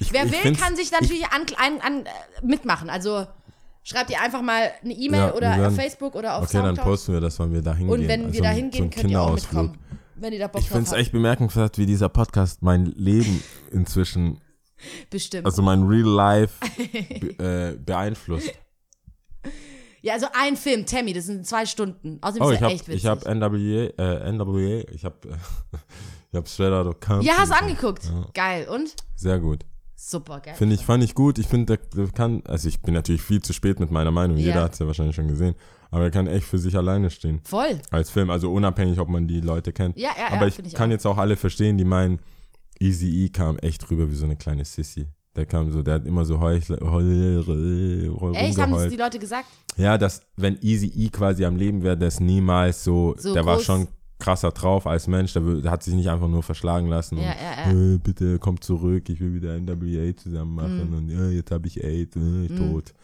Ich, 0.00 0.12
Wer 0.12 0.24
ich 0.26 0.32
will, 0.32 0.56
kann 0.56 0.74
sich 0.74 0.90
natürlich 0.90 1.26
an, 1.26 1.42
an, 1.58 1.80
an, 1.80 2.06
äh, 2.06 2.08
mitmachen. 2.44 2.90
Also 2.90 3.24
schreibt 3.82 4.10
ihr 4.10 4.20
einfach 4.20 4.42
mal 4.42 4.70
eine 4.82 4.92
E-Mail 4.92 5.20
Ja, 5.20 5.34
oder 5.34 5.50
werden- 5.50 5.66
auf 5.66 5.74
Facebook 5.76 6.14
oder 6.14 6.36
auf 6.36 6.44
Okay, 6.44 6.52
dann 6.58 6.66
Soundcloud. 6.66 6.86
posten 6.86 7.12
wir 7.14 7.20
das, 7.20 7.38
wenn 7.38 7.52
wir 7.52 7.62
da 7.62 7.74
hingehen. 7.74 8.00
und 8.00 8.08
wenn 8.08 8.20
Also 8.26 8.34
wir 8.34 8.42
da 8.42 8.50
so 8.50 8.56
hingehen, 8.56 8.84
ein 8.84 8.90
könnt 8.90 9.10
ihr 9.10 9.20
auch 9.20 9.34
mitkommen. 9.34 9.78
Wenn 10.16 10.32
ihr 10.32 10.38
da 10.38 10.46
Bock 10.46 10.60
Ich 10.62 10.68
finde 10.68 10.84
es 10.84 10.92
echt 10.92 11.10
bemerkenswert, 11.12 11.78
wie 11.78 11.86
dieser 11.86 12.08
Podcast 12.08 12.62
mein 12.62 12.86
Leben 12.86 13.42
inzwischen, 13.72 14.40
Bestimmt. 15.10 15.46
also 15.46 15.62
mein 15.62 15.82
Real 15.82 16.08
Life 16.08 16.54
be, 17.38 17.44
äh, 17.44 17.76
beeinflusst. 17.78 18.52
ja, 20.02 20.14
also 20.14 20.26
ein 20.32 20.56
Film, 20.56 20.86
Tammy, 20.86 21.12
das 21.12 21.26
sind 21.26 21.46
zwei 21.46 21.66
Stunden. 21.66 22.18
Außerdem 22.20 22.42
Oh, 22.46 22.50
ist 22.50 22.54
ich 22.56 22.60
er 22.60 22.64
habe 22.66 22.74
echt 22.74 22.88
witzig. 22.88 23.02
ich 23.04 23.06
hab 23.06 23.24
NWA, 23.26 23.90
äh, 23.98 24.32
NWA, 24.32 24.84
ich 24.92 25.04
habe 25.04 25.16
ich 26.30 26.36
hab 26.36 26.48
Straight 26.48 26.72
Outta 26.72 26.92
Compton. 26.92 27.22
ja, 27.22 27.34
hast 27.38 27.50
du 27.50 27.56
angeguckt. 27.56 28.10
Geil. 28.34 28.68
Und? 28.68 28.94
Sehr 29.16 29.38
gut. 29.40 29.64
Super, 30.04 30.40
geil. 30.40 30.54
Finde 30.56 30.74
ich, 30.74 30.84
fand 30.84 31.04
ich 31.04 31.14
gut. 31.14 31.38
Ich 31.38 31.46
finde, 31.46 31.76
der, 31.76 31.86
der 31.94 32.12
kann, 32.12 32.42
also 32.46 32.68
ich 32.68 32.80
bin 32.82 32.92
natürlich 32.92 33.22
viel 33.22 33.40
zu 33.40 33.52
spät 33.52 33.78
mit 33.78 33.92
meiner 33.92 34.10
Meinung. 34.10 34.36
Ja. 34.36 34.46
Jeder 34.46 34.62
hat 34.64 34.72
es 34.72 34.80
ja 34.80 34.86
wahrscheinlich 34.86 35.14
schon 35.14 35.28
gesehen. 35.28 35.54
Aber 35.92 36.02
er 36.04 36.10
kann 36.10 36.26
echt 36.26 36.44
für 36.44 36.58
sich 36.58 36.76
alleine 36.76 37.08
stehen. 37.10 37.40
Voll. 37.44 37.80
Als 37.90 38.10
Film, 38.10 38.28
also 38.30 38.52
unabhängig, 38.52 38.98
ob 38.98 39.08
man 39.08 39.28
die 39.28 39.40
Leute 39.40 39.72
kennt. 39.72 39.96
Ja, 39.96 40.10
ja, 40.16 40.24
ja, 40.30 40.36
Aber 40.36 40.48
ich, 40.48 40.54
find 40.54 40.66
ich 40.66 40.74
kann 40.74 40.90
auch. 40.90 40.92
jetzt 40.92 41.06
auch 41.06 41.18
alle 41.18 41.36
verstehen, 41.36 41.78
die 41.78 41.84
meinen, 41.84 42.18
Easy 42.80 43.24
E 43.24 43.28
kam 43.28 43.58
echt 43.58 43.88
rüber 43.90 44.10
wie 44.10 44.14
so 44.16 44.24
eine 44.24 44.36
kleine 44.36 44.64
Sissy. 44.64 45.06
Der 45.36 45.46
kam 45.46 45.70
so, 45.70 45.82
der 45.82 45.94
hat 45.94 46.06
immer 46.06 46.24
so 46.24 46.40
heuchle, 46.40 46.78
heul, 46.82 48.34
Echt, 48.34 48.58
haben 48.58 48.72
das 48.72 48.88
die 48.88 48.96
Leute 48.96 49.18
gesagt? 49.20 49.46
Ja, 49.76 49.96
dass, 49.96 50.22
wenn 50.36 50.58
Easy 50.62 50.88
E 50.88 51.08
quasi 51.10 51.44
am 51.44 51.56
Leben 51.56 51.82
wäre, 51.84 51.96
der 51.96 52.08
ist 52.08 52.20
niemals 52.20 52.82
so, 52.82 53.14
So 53.16 53.32
der 53.34 53.46
war 53.46 53.56
groß. 53.56 53.64
schon 53.64 53.88
krasser 54.22 54.52
drauf 54.52 54.86
als 54.86 55.08
Mensch, 55.08 55.32
der, 55.32 55.42
hat 55.70 55.82
sich 55.82 55.94
nicht 55.94 56.08
einfach 56.08 56.28
nur 56.28 56.42
verschlagen 56.42 56.86
lassen 56.88 57.18
Ja, 57.18 57.22
und 57.22 57.28
ja, 57.28 57.72
ja. 57.72 57.94
Äh, 57.94 57.98
bitte 57.98 58.38
komm 58.38 58.60
zurück, 58.60 59.08
ich 59.08 59.20
will 59.20 59.34
wieder 59.34 59.58
NWA 59.58 60.16
zusammen 60.16 60.54
machen 60.54 60.88
Mhm. 60.90 60.96
und 60.96 61.08
ja, 61.10 61.28
jetzt 61.28 61.50
habe 61.50 61.66
ich 61.66 61.82
AIDS, 61.82 62.16
äh, 62.16 62.44
ich 62.46 62.56
tot. 62.56 62.94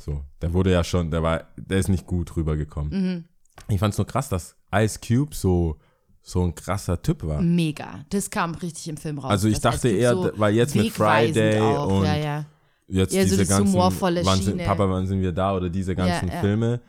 So, 0.00 0.22
der 0.42 0.52
wurde 0.52 0.70
ja 0.72 0.84
schon, 0.84 1.10
der 1.10 1.22
war, 1.22 1.44
der 1.56 1.78
ist 1.78 1.88
nicht 1.88 2.06
gut 2.06 2.36
rübergekommen. 2.36 2.90
Mhm. 2.92 3.24
Ich 3.68 3.78
fand's 3.80 3.98
nur 3.98 4.06
krass, 4.06 4.28
dass 4.28 4.54
Ice 4.74 4.98
Cube 5.06 5.34
so, 5.34 5.76
so 6.22 6.42
ein 6.44 6.54
krasser 6.54 7.00
Typ 7.00 7.24
war. 7.26 7.40
Mega. 7.40 8.04
Das 8.10 8.28
kam 8.30 8.54
richtig 8.54 8.88
im 8.88 8.96
Film 8.96 9.18
raus. 9.18 9.30
Also 9.30 9.48
ich 9.48 9.60
dachte 9.60 9.88
eher, 9.88 10.14
so 10.14 10.30
weil 10.36 10.54
jetzt 10.54 10.74
mit 10.76 10.90
Friday 10.92 11.58
auch. 11.60 11.98
und 11.98 12.04
ja, 12.04 12.16
ja. 12.16 12.44
jetzt 12.86 13.14
Ja, 13.14 13.22
so 13.22 13.28
diese 13.28 13.38
das 13.38 13.48
ganzen, 13.48 13.72
humorvolle 13.72 14.24
wann 14.24 14.40
sind. 14.42 14.58
Papa, 14.64 14.88
wann 14.90 15.06
sind 15.06 15.20
wir 15.22 15.32
da 15.32 15.56
oder 15.56 15.68
diese 15.70 15.94
ganzen. 15.96 16.30
Filme. 16.30 16.80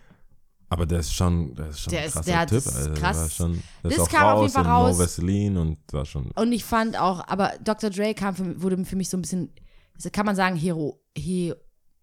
Aber 0.72 0.86
der 0.86 1.00
ist 1.00 1.14
schon, 1.14 1.56
der 1.56 1.70
ist 1.70 1.80
schon 1.82 1.92
Der 1.92 2.02
ein 2.02 2.08
ist- 2.08 2.14
krasser 2.14 2.32
der 2.32 2.40
hat- 2.40 2.50
Typ. 2.50 2.58
ist 2.60 2.68
Also, 2.68 2.90
der 2.90 2.98
krass. 3.02 3.18
war 3.18 3.30
schon, 3.30 3.64
der 3.84 3.92
ist 3.92 3.98
Das 4.00 4.10
kam 4.10 4.28
auf 4.36 4.42
jeden 4.42 4.54
Fall 4.54 4.66
raus. 4.68 4.98
No 4.98 5.04
Vaseline 5.04 5.60
und 5.62 5.78
war 5.92 6.06
schon, 6.06 6.30
Und 6.32 6.52
ich 6.54 6.64
fand 6.64 6.98
auch, 7.00 7.28
aber 7.28 7.54
Dr. 7.64 7.90
Dre 7.90 8.14
kam 8.14 8.36
für, 8.36 8.62
wurde 8.62 8.86
für 8.86 8.96
mich 8.96 9.10
so 9.10 9.18
ein 9.18 9.22
bisschen, 9.22 9.52
also 9.96 10.10
kann 10.12 10.26
man 10.26 10.36
sagen, 10.36 10.56
Hero, 10.56 11.02
he, 11.18 11.54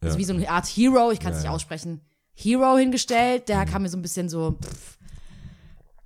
also 0.00 0.14
Ja. 0.16 0.18
wie 0.20 0.24
so 0.24 0.32
eine 0.34 0.48
Art 0.50 0.66
Hero, 0.66 1.10
ich 1.12 1.20
kann 1.20 1.30
es 1.32 1.36
Ja, 1.38 1.42
nicht 1.42 1.44
ja. 1.50 1.50
aussprechen, 1.54 2.00
Hero 2.34 2.76
hingestellt. 2.76 3.48
Der 3.48 3.64
kam 3.66 3.82
mir 3.82 3.88
so 3.88 3.96
ein 3.96 4.02
bisschen 4.02 4.28
so, 4.28 4.58
pff, 4.62 4.98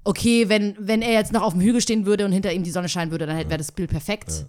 okay, 0.05 0.49
wenn, 0.49 0.77
wenn 0.79 1.03
er 1.03 1.13
jetzt 1.13 1.33
noch 1.33 1.43
auf 1.43 1.53
dem 1.55 1.63
Hügel 1.63 1.81
stehen 1.81 2.07
würde 2.07 2.25
und 2.25 2.33
hinter 2.33 2.53
ihm 2.53 2.63
die 2.63 2.71
Sonne 2.71 2.89
scheinen 2.89 3.11
würde, 3.11 3.27
dann 3.27 3.37
wäre 3.37 3.59
das 3.59 3.73
Bild 3.73 3.91
perfekt. 3.91 4.47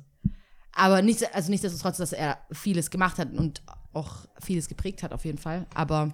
Aber 0.73 1.01
nicht, 1.01 1.33
also 1.35 1.49
nichtsdestotrotz, 1.49 1.97
dass 1.97 2.13
er 2.13 2.37
vieles 2.51 2.89
gemacht 2.91 3.17
hat 3.17 3.33
und 3.33 3.61
auch 3.93 4.25
vieles 4.41 4.67
geprägt 4.69 5.03
hat, 5.03 5.11
auf 5.11 5.25
jeden 5.25 5.37
Fall. 5.37 5.65
Aber 5.73 6.13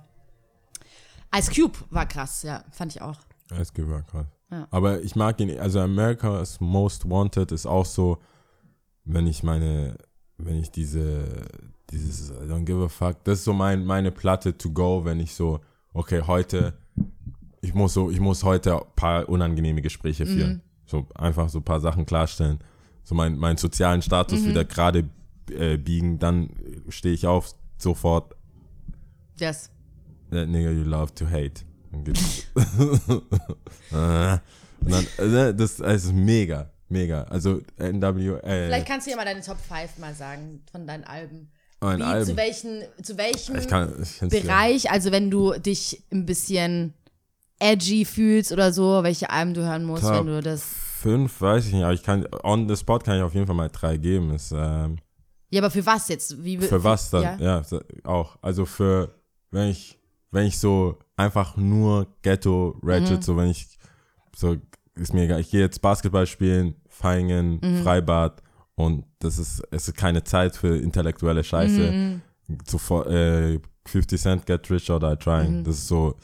Ice 1.36 1.51
Cube 1.53 1.78
war 1.89 2.05
krass, 2.05 2.43
ja, 2.43 2.63
fand 2.71 2.95
ich 2.95 3.01
auch. 3.01 3.17
Ice 3.59 3.71
Cube 3.73 3.89
war 3.89 4.03
krass. 4.03 4.28
Ja. 4.51 4.67
Aber 4.71 5.01
ich 5.01 5.15
mag 5.15 5.39
ihn, 5.41 5.57
also 5.59 5.80
America's 5.82 6.59
Most 6.59 7.09
Wanted 7.09 7.51
ist 7.51 7.65
auch 7.65 7.86
so, 7.86 8.17
wenn 9.03 9.28
ich 9.28 9.43
meine, 9.43 9.97
wenn 10.38 10.55
ich 10.57 10.71
diese, 10.71 11.25
dieses 11.89 12.30
I 12.32 12.45
don't 12.49 12.63
give 12.65 12.84
a 12.84 12.88
fuck, 12.88 13.23
das 13.25 13.39
ist 13.39 13.45
so 13.45 13.53
mein, 13.53 13.86
meine 13.86 14.11
Platte 14.11 14.57
to 14.57 14.71
go, 14.71 15.03
wenn 15.03 15.19
ich 15.19 15.34
so, 15.36 15.59
okay, 15.93 16.21
heute, 16.25 16.73
ich 17.61 17.73
muss 17.73 17.93
so, 17.93 18.09
ich 18.09 18.19
muss 18.19 18.43
heute 18.43 18.75
ein 18.75 18.82
paar 18.95 19.28
unangenehme 19.28 19.82
Gespräche 19.82 20.23
Mhm. 20.25 20.30
führen. 20.30 20.61
So 20.86 21.05
einfach 21.15 21.49
so 21.49 21.59
ein 21.59 21.63
paar 21.63 21.82
Sachen 21.82 22.05
klarstellen. 22.05 22.59
So 23.03 23.15
mein, 23.15 23.38
meinen 23.38 23.57
sozialen 23.57 24.01
Status 24.01 24.41
Mhm. 24.43 24.47
wieder 24.49 24.63
gerade 24.65 25.09
äh, 25.51 25.78
biegen, 25.78 26.19
dann 26.19 26.49
stehe 26.89 27.13
ich 27.13 27.25
auf, 27.28 27.53
sofort, 27.78 28.34
Yes. 29.39 29.69
That 30.32 30.47
nigga 30.49 30.71
you 30.71 30.84
love 30.84 31.13
to 31.15 31.25
hate. 31.25 31.63
Dann 31.91 32.03
Äh, 33.91 34.39
Und 34.80 34.91
dann, 34.91 35.05
äh, 35.17 35.53
das, 35.55 35.78
das 35.78 36.05
ist 36.05 36.13
mega, 36.13 36.69
mega. 36.89 37.23
Also 37.23 37.61
NW, 37.78 38.38
äh, 38.43 38.67
Vielleicht 38.67 38.88
kannst 38.88 39.07
du 39.07 39.11
ja 39.11 39.17
mal 39.17 39.25
deine 39.25 39.41
Top 39.41 39.57
5 39.59 39.97
mal 39.97 40.13
sagen 40.13 40.63
von 40.71 40.86
deinen 40.86 41.03
Alben. 41.05 41.49
ein 41.80 41.99
Wie, 41.99 42.03
Album. 42.03 42.28
zu 42.28 42.38
welchen, 42.38 42.84
zu 43.01 43.17
welchem 43.17 43.55
ich 43.57 43.67
kann, 43.67 43.93
ich 44.01 44.19
Bereich, 44.30 44.91
also 44.91 45.11
wenn 45.11 45.32
du 45.32 45.53
dich 45.53 46.03
ein 46.11 46.25
bisschen 46.25 46.93
edgy 47.59 48.05
fühlst 48.05 48.51
oder 48.51 48.71
so, 48.71 49.01
welche 49.03 49.30
Alben 49.30 49.53
du 49.53 49.61
hören 49.65 49.84
musst, 49.84 50.03
Top 50.03 50.13
wenn 50.13 50.28
du 50.28 50.41
das. 50.41 50.63
Fünf, 50.63 51.41
weiß 51.41 51.67
ich 51.67 51.73
nicht, 51.73 51.84
aber 51.84 51.93
ich 51.93 52.03
kann, 52.03 52.28
on 52.43 52.67
the 52.67 52.75
spot 52.75 52.99
kann 52.99 53.17
ich 53.17 53.23
auf 53.23 53.34
jeden 53.34 53.45
Fall 53.47 53.55
mal 53.55 53.69
drei 53.69 53.97
geben. 53.97 54.34
Ist, 54.34 54.51
ähm, 54.55 54.97
Ja, 55.49 55.61
aber 55.61 55.71
für 55.71 55.86
was 55.86 56.07
jetzt? 56.09 56.43
Wie, 56.43 56.57
für 56.57 56.84
was 56.84 57.09
dann? 57.11 57.39
Ja. 57.39 57.61
Ja, 57.69 57.80
auch. 58.03 58.38
Also 58.41 58.65
für, 58.65 59.13
wenn 59.51 59.69
ich, 59.69 59.99
wenn 60.32 60.45
ich 60.45 60.57
so 60.59 60.97
einfach 61.15 61.57
nur 61.57 62.07
Ghetto 62.21 62.78
Ratchet, 62.84 63.19
Mhm. 63.19 63.21
so 63.21 63.38
wenn 63.38 63.49
ich, 63.49 63.67
so, 64.36 64.55
ist 64.95 65.13
mir 65.13 65.23
egal, 65.23 65.39
ich 65.39 65.49
gehe 65.51 65.61
jetzt 65.61 65.82
Basketball 65.82 66.25
spielen, 66.28 66.75
Feigen, 66.89 67.59
Mhm. 67.61 67.84
Freibad 67.84 68.41
und 68.75 69.05
das 69.19 69.38
ist, 69.39 69.63
es 69.71 69.88
ist 69.88 69.95
keine 69.97 70.23
Zeit 70.23 70.55
für 70.55 70.78
intellektuelle 70.78 71.43
Scheiße. 71.43 71.91
Mhm. 71.91 72.21
sofort, 72.65 73.07
äh, 73.07 73.59
50 73.86 74.21
Cent, 74.21 74.45
Get 74.45 74.69
Rich 74.71 74.89
or 74.89 74.99
Die 75.01 75.05
Mhm. 75.07 75.19
Trying. 75.19 75.63
Das 75.65 75.75
ist 75.75 75.88
so 75.88 76.15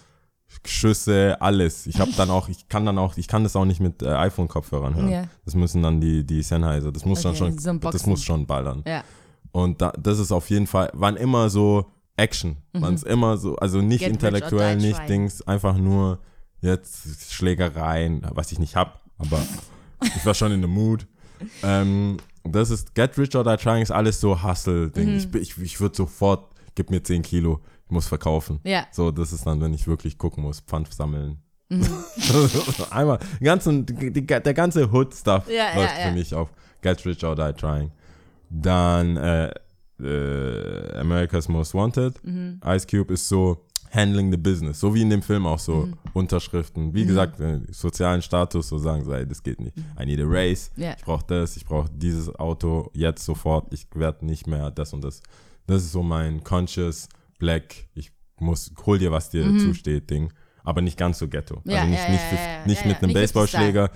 Schüsse, 0.66 1.36
alles. 1.42 1.88
Ich 1.88 2.00
habe 2.00 2.12
dann 2.16 2.30
auch, 2.30 2.48
ich 2.48 2.68
kann 2.70 2.86
dann 2.86 2.98
auch, 2.98 3.18
ich 3.18 3.28
kann 3.28 3.44
das 3.44 3.56
auch 3.56 3.66
nicht 3.66 3.80
mit 3.80 4.02
äh, 4.04 4.08
iPhone-Kopfhörern 4.10 4.96
hören. 4.96 5.10
Ja. 5.10 5.24
Das 5.46 5.56
müssen 5.56 5.82
dann 5.82 6.00
die, 6.00 6.24
die 6.26 6.42
Sennheiser, 6.44 6.92
das 6.92 7.06
muss 7.06 7.22
dann 7.24 7.32
Okay, 7.32 7.40
schon, 7.40 7.58
so 7.58 7.74
das 7.90 8.06
muss 8.06 8.24
schon 8.24 8.46
ballern. 8.46 8.84
Ja. 8.88 9.04
Und 9.52 9.82
da, 9.82 9.92
das 10.00 10.20
ist 10.20 10.32
auf 10.32 10.50
jeden 10.50 10.68
Fall, 10.68 10.90
wann 10.94 11.16
immer 11.18 11.50
so 11.50 11.86
Action, 12.16 12.58
wann 12.74 12.94
es 12.94 13.04
immer 13.04 13.38
so, 13.38 13.56
also 13.56 13.82
nicht 13.82 14.02
Mhm. 14.02 14.06
Get 14.06 14.14
intellektuell, 14.14 14.76
nicht 14.78 14.96
trying. 14.98 15.08
Dings, 15.08 15.42
einfach 15.48 15.78
nur 15.78 16.20
jetzt 16.62 17.34
Schlägereien, 17.34 18.22
was 18.32 18.52
ich 18.52 18.60
nicht 18.60 18.76
hab, 18.76 19.02
aber 19.18 19.40
ich 20.02 20.26
war 20.26 20.34
schon 20.34 20.52
in 20.52 20.62
the 20.62 20.68
mood. 20.68 21.08
Ähm, 21.64 22.18
das 22.44 22.70
ist 22.70 22.94
Get 22.94 23.18
Rich 23.18 23.36
or 23.36 23.44
Die 23.44 23.56
Trying 23.62 23.82
ist 23.82 23.92
alles 23.92 24.20
so 24.20 24.44
Hustle-Ding. 24.44 25.10
Mhm. 25.10 25.18
Ich, 25.18 25.34
ich, 25.36 25.58
ich 25.58 25.80
würde 25.82 25.96
sofort, 25.96 26.52
gib 26.76 26.90
mir 26.90 27.02
10 27.04 27.22
Kilo, 27.22 27.62
ich 27.86 27.92
muss 27.92 28.08
verkaufen. 28.08 28.60
Ja. 28.64 28.86
So, 28.92 29.12
das 29.12 29.34
ist 29.34 29.46
dann, 29.46 29.60
wenn 29.62 29.74
ich 29.74 29.88
wirklich 29.88 30.18
gucken 30.18 30.44
muss, 30.44 30.60
Pfand 30.60 30.94
sammeln. 30.94 31.38
Mhm. 31.70 31.88
Einmal, 32.92 33.20
ganzen, 33.42 33.86
die, 33.86 34.12
der 34.26 34.54
ganze 34.54 34.92
Hood-Stuff 34.92 35.50
Ja, 35.50 35.74
läuft 35.76 35.98
ja, 35.98 36.08
für 36.08 36.12
mich 36.14 36.36
auf 36.36 36.50
Get 36.82 37.04
Rich 37.06 37.24
or 37.24 37.36
Die 37.36 37.54
Trying. 37.60 37.92
Dann 38.50 39.18
äh, 39.18 39.52
äh, 40.02 40.98
America's 40.98 41.48
Most 41.50 41.74
Wanted. 41.74 42.24
Mhm. 42.24 42.60
Ice 42.66 42.86
Cube 42.88 43.14
ist 43.14 43.28
so 43.28 43.66
Handling 43.92 44.32
the 44.32 44.38
Business, 44.38 44.80
so 44.80 44.94
wie 44.96 45.04
in 45.04 45.10
dem 45.12 45.22
Film 45.22 45.46
auch 45.46 45.60
so 45.60 45.86
Mhm. 45.86 45.94
Unterschriften. 46.14 46.94
Wie 46.96 47.06
gesagt, 47.06 47.40
äh, 47.40 47.60
sozialen 47.72 48.22
Status, 48.22 48.70
so 48.70 48.78
sagen 48.80 49.04
sie, 49.06 49.26
das 49.28 49.44
geht 49.44 49.60
nicht. 49.60 49.78
I 50.00 50.06
need 50.06 50.20
a 50.20 50.26
race, 50.26 50.72
Ja. 50.76 50.96
ich 50.98 51.04
brauche 51.04 51.26
das, 51.28 51.58
ich 51.58 51.66
brauche 51.66 51.90
dieses 51.94 52.34
Auto 52.36 52.90
jetzt 52.94 53.24
sofort, 53.24 53.72
ich 53.74 53.86
werde 53.94 54.26
nicht 54.26 54.48
mehr 54.48 54.72
das 54.72 54.94
und 54.94 55.04
das. 55.04 55.22
Das 55.68 55.84
ist 55.84 55.92
so 55.92 56.02
mein 56.04 56.44
Conscious 56.44 57.08
Black, 57.40 57.88
ich 57.94 58.12
muss, 58.40 58.72
hol 58.86 58.98
dir, 58.98 59.12
was 59.12 59.30
dir 59.30 59.44
zusteht, 59.60 60.10
Ding. 60.10 60.34
Aber 60.66 60.82
nicht 60.82 60.98
ganz 60.98 61.20
so 61.20 61.28
ghetto. 61.28 61.62
Mhm. 61.64 61.72
Ja, 61.72 61.78
also 61.82 61.90
nicht, 61.92 62.04
ja, 62.04 62.10
nicht, 62.12 62.24
ja, 62.32 62.66
nicht 62.66 62.86
mit 62.86 62.96
einem 62.98 63.08
Nicht 63.12 63.18
50 63.18 63.34
Baseballschläger. 63.34 63.92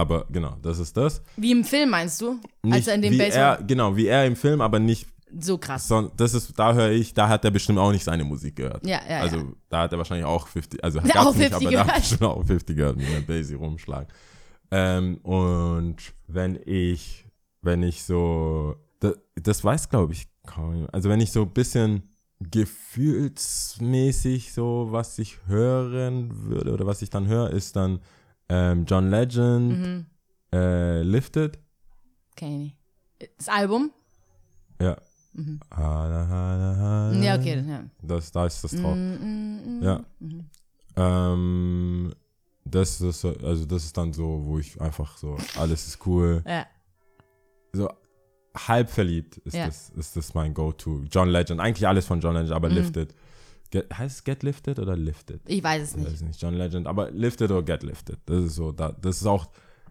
Aber 0.00 0.26
genau, 0.30 0.56
das 0.62 0.78
ist 0.78 0.96
das. 0.96 1.20
Wie 1.36 1.50
im 1.52 1.64
Film 1.64 1.90
meinst 1.90 2.20
du? 2.22 2.38
Nicht 2.62 2.74
Als 2.74 2.86
er 2.86 2.94
in 2.94 3.02
dem 3.02 3.12
wie 3.12 3.18
Baseball. 3.18 3.58
er, 3.58 3.62
genau, 3.64 3.96
wie 3.96 4.06
er 4.06 4.24
im 4.26 4.36
Film, 4.36 4.60
aber 4.60 4.78
nicht 4.78 5.06
so 5.38 5.58
krass. 5.58 5.86
Son- 5.86 6.10
das 6.16 6.34
ist, 6.34 6.58
da 6.58 6.72
höre 6.74 6.90
ich, 6.90 7.12
da 7.14 7.28
hat 7.28 7.44
er 7.44 7.50
bestimmt 7.50 7.78
auch 7.78 7.92
nicht 7.92 8.02
seine 8.04 8.24
Musik 8.24 8.56
gehört. 8.56 8.84
Ja, 8.86 9.00
ja, 9.08 9.20
Also 9.20 9.36
ja. 9.36 9.44
da 9.68 9.82
hat 9.82 9.92
er 9.92 9.98
wahrscheinlich 9.98 10.26
auch 10.26 10.46
50, 10.48 10.82
also 10.82 11.00
gab's 11.02 11.16
auch 11.16 11.34
nicht, 11.34 11.52
50 11.52 11.54
aber 11.54 11.70
da 11.70 11.78
hat 11.78 11.78
er 11.78 11.84
gehört. 11.86 12.00
bestimmt 12.00 12.22
auch 12.22 12.44
50 12.46 12.76
gehört, 12.76 12.96
mit 12.96 13.06
einer 13.08 13.20
Basie 13.20 13.54
rumschlagen. 13.54 14.08
Ähm, 14.72 15.16
und 15.18 15.96
wenn 16.28 16.58
ich, 16.64 17.26
wenn 17.62 17.82
ich 17.82 18.02
so, 18.04 18.76
das, 19.00 19.14
das 19.34 19.62
weiß 19.64 19.88
glaube 19.88 20.12
ich 20.14 20.28
kaum, 20.46 20.74
jemand. 20.74 20.94
also 20.94 21.08
wenn 21.10 21.20
ich 21.20 21.32
so 21.32 21.42
ein 21.42 21.50
bisschen 21.50 22.04
gefühlsmäßig 22.40 24.52
so, 24.52 24.88
was 24.90 25.18
ich 25.18 25.38
hören 25.46 26.30
würde 26.48 26.72
oder 26.72 26.86
was 26.86 27.02
ich 27.02 27.10
dann 27.10 27.26
höre, 27.26 27.50
ist 27.50 27.76
dann 27.76 28.00
ähm, 28.50 28.84
John 28.86 29.08
Legend, 29.10 29.78
Mhm. 29.78 30.06
äh, 30.52 31.02
Lifted, 31.02 31.58
Kenn 32.36 32.52
ich 32.52 32.58
nicht. 32.58 32.76
Das 33.38 33.48
Album? 33.48 33.90
ja. 34.80 34.96
Mhm. 35.32 35.60
Ja, 35.78 37.36
okay. 37.38 37.64
Ja. 37.66 37.84
Das, 38.02 38.32
da 38.32 38.46
ist 38.46 38.64
das 38.64 38.72
drauf. 38.72 38.96
Mm, 38.96 39.14
mm, 39.14 39.78
mm. 39.78 39.82
Ja. 39.82 40.00
Ähm, 40.96 42.12
das 42.64 43.00
ist, 43.00 43.20
so- 43.20 43.36
also 43.42 43.64
das 43.64 43.84
ist 43.84 43.96
dann 43.96 44.12
so, 44.12 44.42
wo 44.44 44.58
ich 44.58 44.80
einfach 44.80 45.16
so, 45.16 45.36
alles 45.56 45.86
ist 45.86 46.04
cool. 46.06 46.42
Ja. 46.46 46.66
So 47.72 47.88
halb 48.56 48.90
verliebt 48.90 49.36
ist, 49.38 49.54
Ja. 49.54 49.66
das, 49.66 49.90
ist 49.90 50.16
das 50.16 50.34
mein 50.34 50.52
Go-To. 50.52 51.02
John 51.10 51.28
Legend, 51.28 51.60
eigentlich 51.60 51.86
alles 51.86 52.06
von 52.06 52.20
John 52.20 52.34
Legend, 52.34 52.52
aber 52.52 52.68
Mhm. 52.68 52.74
Lifted. 52.74 53.14
Get, 53.70 53.96
heißt 53.96 54.16
es 54.16 54.24
Get 54.24 54.42
Lifted 54.42 54.78
oder 54.78 54.96
Lifted? 54.96 55.40
Ich 55.46 55.62
weiß 55.62 55.82
es 55.82 55.90
Ich 55.90 55.96
nicht. 55.96 56.12
weiß 56.12 56.22
nicht, 56.22 56.42
John 56.42 56.54
Legend, 56.54 56.86
aber 56.86 57.10
Lifted 57.10 57.50
oder 57.50 57.62
Get 57.62 57.82
Lifted. 57.82 58.18
Das 58.26 58.44
ist 58.44 58.54
so, 58.54 58.72
da, 58.72 58.92
das 58.92 59.18
ist 59.20 59.26
auch 59.26 59.48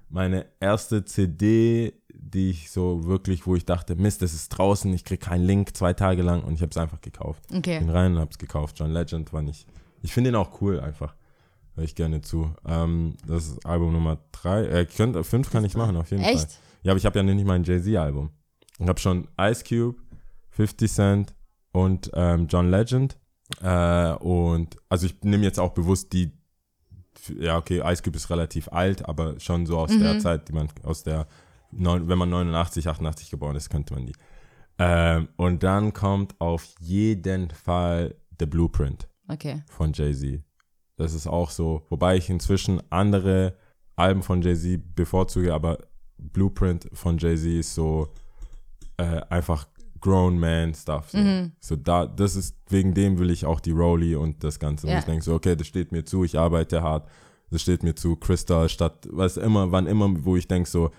meine 0.10 0.46
erste 0.60 1.06
CD, 1.06 1.94
die 2.14 2.50
ich 2.50 2.72
so 2.72 3.06
wirklich, 3.06 3.46
wo 3.46 3.56
ich 3.56 3.66
dachte, 3.66 3.96
Mist, 3.96 4.22
das 4.22 4.34
ist 4.34 4.50
draußen, 4.50 4.92
ich 4.94 5.06
krieg 5.06 5.22
keinen 5.22 5.46
Link 5.46 5.76
zwei 5.78 5.94
Tage 5.94 6.22
lang 6.24 6.44
und 6.44 6.56
ich 6.56 6.62
habe 6.62 6.72
es 6.72 6.78
einfach 6.78 7.00
gekauft. 7.02 7.44
Okay. 7.54 7.80
Bin 7.80 7.90
rein 7.90 8.14
und 8.14 8.20
hab's 8.20 8.38
gekauft. 8.38 8.78
John 8.80 8.92
Legend 8.92 9.32
war 9.34 9.42
nicht. 9.42 9.68
Ich 10.02 10.14
finde 10.14 10.32
ihn 10.32 10.36
auch 10.36 10.62
cool 10.62 10.80
einfach. 10.80 11.16
Hör 11.76 11.84
ich 11.84 11.96
gerne 11.96 12.22
zu. 12.22 12.54
Ähm, 12.66 13.16
das 13.28 13.48
ist 13.48 13.66
Album 13.66 13.94
Nummer 13.94 14.18
drei. 14.32 14.66
Äh, 14.66 14.86
könnt, 14.86 15.24
fünf 15.26 15.52
kann 15.52 15.64
ich 15.64 15.76
machen, 15.76 15.96
auf 15.96 16.10
jeden 16.12 16.24
Fall. 16.24 16.34
Echt? 16.34 16.60
Ja, 16.82 16.92
aber 16.92 16.98
ich 16.98 17.06
habe 17.06 17.20
ja 17.20 17.24
nicht 17.24 17.46
mein 17.46 17.64
Jay-Z-Album. 17.64 18.32
Ich 18.80 18.88
habe 18.88 19.00
schon 19.00 19.28
Ice 19.40 19.64
Cube, 19.64 20.02
50 20.52 20.92
Cent 20.92 21.36
und 21.72 22.10
ähm, 22.16 22.48
John 22.50 22.70
Legend. 22.72 23.18
Äh, 23.62 24.14
und 24.24 24.78
also 24.90 25.06
ich 25.06 25.22
nehme 25.24 25.44
jetzt 25.44 25.60
auch 25.60 25.74
bewusst 25.74 26.14
die, 26.14 26.32
ja, 27.40 27.58
okay, 27.58 27.82
Ice 27.86 28.02
Cube 28.04 28.16
ist 28.18 28.30
relativ 28.30 28.70
alt, 28.70 29.08
aber 29.08 29.40
schon 29.40 29.66
so 29.66 29.78
aus 29.78 29.92
der 29.98 30.20
Zeit, 30.20 30.48
die 30.48 30.54
man 30.54 30.70
aus 30.84 31.04
der, 31.04 31.28
neun, 31.72 32.08
wenn 32.08 32.18
man 32.18 32.30
89, 32.30 32.88
88 32.88 33.30
geboren 33.30 33.56
ist, 33.56 33.70
könnte 33.70 33.94
man 33.94 34.06
die. 34.06 34.14
Ähm, 34.78 35.28
und 35.36 35.64
dann 35.64 35.94
kommt 35.94 36.40
auf 36.40 36.66
jeden 36.80 37.50
Fall 37.52 38.16
The 38.40 38.46
Blueprint 38.46 39.08
Okay. 39.28 39.64
von 39.68 39.92
Jay-Z. 39.94 40.42
Das 40.96 41.14
ist 41.14 41.28
auch 41.28 41.50
so, 41.50 41.86
wobei 41.90 42.18
ich 42.18 42.30
inzwischen 42.30 42.82
andere 42.90 43.56
Alben 43.96 44.24
von 44.24 44.42
Jay-Z 44.42 44.96
bevorzuge, 44.96 45.54
aber 45.54 45.80
Blueprint 46.18 46.90
von 46.94 47.18
Jay-Z 47.18 47.46
ist 47.46 47.76
so 47.76 48.14
äh, 48.98 49.22
einfach 49.30 49.68
Grown 50.02 50.40
Man 50.40 50.74
Stuff. 50.74 51.10
So. 51.12 51.18
Mhm. 51.18 51.52
so 51.60 51.76
da, 51.76 52.06
das 52.06 52.36
ist, 52.36 52.56
wegen 52.70 52.94
dem 52.94 53.18
will 53.20 53.30
ich 53.30 53.46
auch 53.46 53.60
die 53.60 53.72
Rolli 53.72 54.16
und 54.16 54.44
das 54.44 54.60
Ganze. 54.60 54.88
Wo 54.88 54.92
Ja. 54.92 55.00
ich 55.00 55.06
denke 55.06 55.24
so, 55.24 55.34
okay, 55.34 55.56
das 55.56 55.68
steht 55.68 55.92
mir 55.92 56.04
zu, 56.06 56.24
ich 56.24 56.38
arbeite 56.38 56.82
hart, 56.82 57.08
das 57.52 57.62
steht 57.62 57.84
mir 57.84 57.96
zu, 57.96 58.16
Crystal 58.16 58.70
statt, 58.70 59.08
was 59.12 59.38
immer, 59.38 59.72
wann 59.72 59.88
immer, 59.88 60.10
wo 60.24 60.36
ich 60.38 60.48
denke 60.48 60.70
so, 60.70 60.92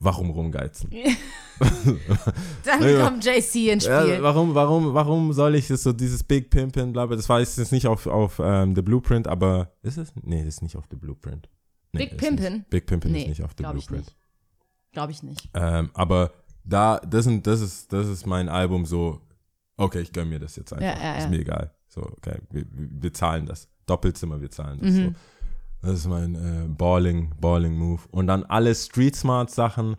warum 0.00 0.30
rumgeizen? 0.30 0.90
Dann 2.64 2.82
Ja. 2.82 3.04
kommt 3.08 3.24
JC 3.24 3.70
ins 3.72 3.84
Ja, 3.86 4.02
Spiel. 4.02 4.22
warum, 4.22 4.54
warum, 4.54 4.94
warum 4.94 5.32
soll 5.32 5.54
ich 5.56 5.68
das 5.68 5.82
so, 5.82 5.92
dieses 5.92 6.22
Big 6.22 6.50
Pimpin, 6.50 6.92
bla, 6.92 7.06
bla, 7.06 7.16
das 7.16 7.28
war 7.28 7.40
jetzt 7.40 7.72
nicht 7.72 7.86
auf, 7.86 8.06
auf 8.06 8.40
ähm, 8.42 8.74
The 8.74 8.82
Blueprint, 8.82 9.26
aber 9.26 9.72
ist 9.82 9.98
es? 9.98 10.12
Nee, 10.22 10.44
das 10.44 10.54
ist 10.54 10.62
nicht 10.62 10.76
auf 10.76 10.84
The 10.90 10.96
Blueprint. 10.96 11.48
Nee, 11.92 12.06
Big 12.06 12.16
Pimpin? 12.18 12.52
nicht. 12.54 12.70
Big 12.70 12.86
Pimpin 12.86 13.12
Nee, 13.12 13.22
ist 13.22 13.28
nicht 13.28 13.42
auf 13.42 13.50
The 13.56 13.62
glaub 13.62 13.76
ich 13.76 13.86
Blueprint. 13.86 14.06
nicht. 14.06 14.16
Glaube 14.92 15.12
ich 15.12 15.22
nicht. 15.22 15.48
Ähm, 15.54 15.90
aber 15.94 16.32
da, 16.68 16.98
das, 17.00 17.24
sind, 17.24 17.46
das, 17.46 17.60
ist, 17.60 17.92
das 17.92 18.06
ist 18.08 18.26
mein 18.26 18.48
Album 18.48 18.84
so, 18.86 19.20
okay, 19.76 20.00
ich 20.00 20.12
gönn 20.12 20.28
mir 20.28 20.38
das 20.38 20.56
jetzt 20.56 20.72
einfach. 20.72 20.86
Ja, 20.86 21.02
ja, 21.02 21.14
ist 21.16 21.24
ja. 21.24 21.30
mir 21.30 21.40
egal. 21.40 21.72
So, 21.88 22.02
okay, 22.02 22.38
wir, 22.50 22.64
wir 22.70 22.88
wir 23.02 23.12
zahlen 23.14 23.46
das. 23.46 23.68
Doppelzimmer, 23.86 24.40
wir 24.40 24.50
zahlen 24.50 24.78
das. 24.80 24.90
Mhm. 24.92 25.04
So. 25.04 25.14
Das 25.80 25.92
ist 26.00 26.06
mein 26.06 26.34
äh, 26.34 26.68
Balling, 26.68 27.32
Balling 27.40 27.76
Move. 27.76 28.02
Und 28.10 28.26
dann 28.26 28.44
alle 28.44 28.74
Street 28.74 29.16
Smart 29.16 29.50
Sachen, 29.50 29.96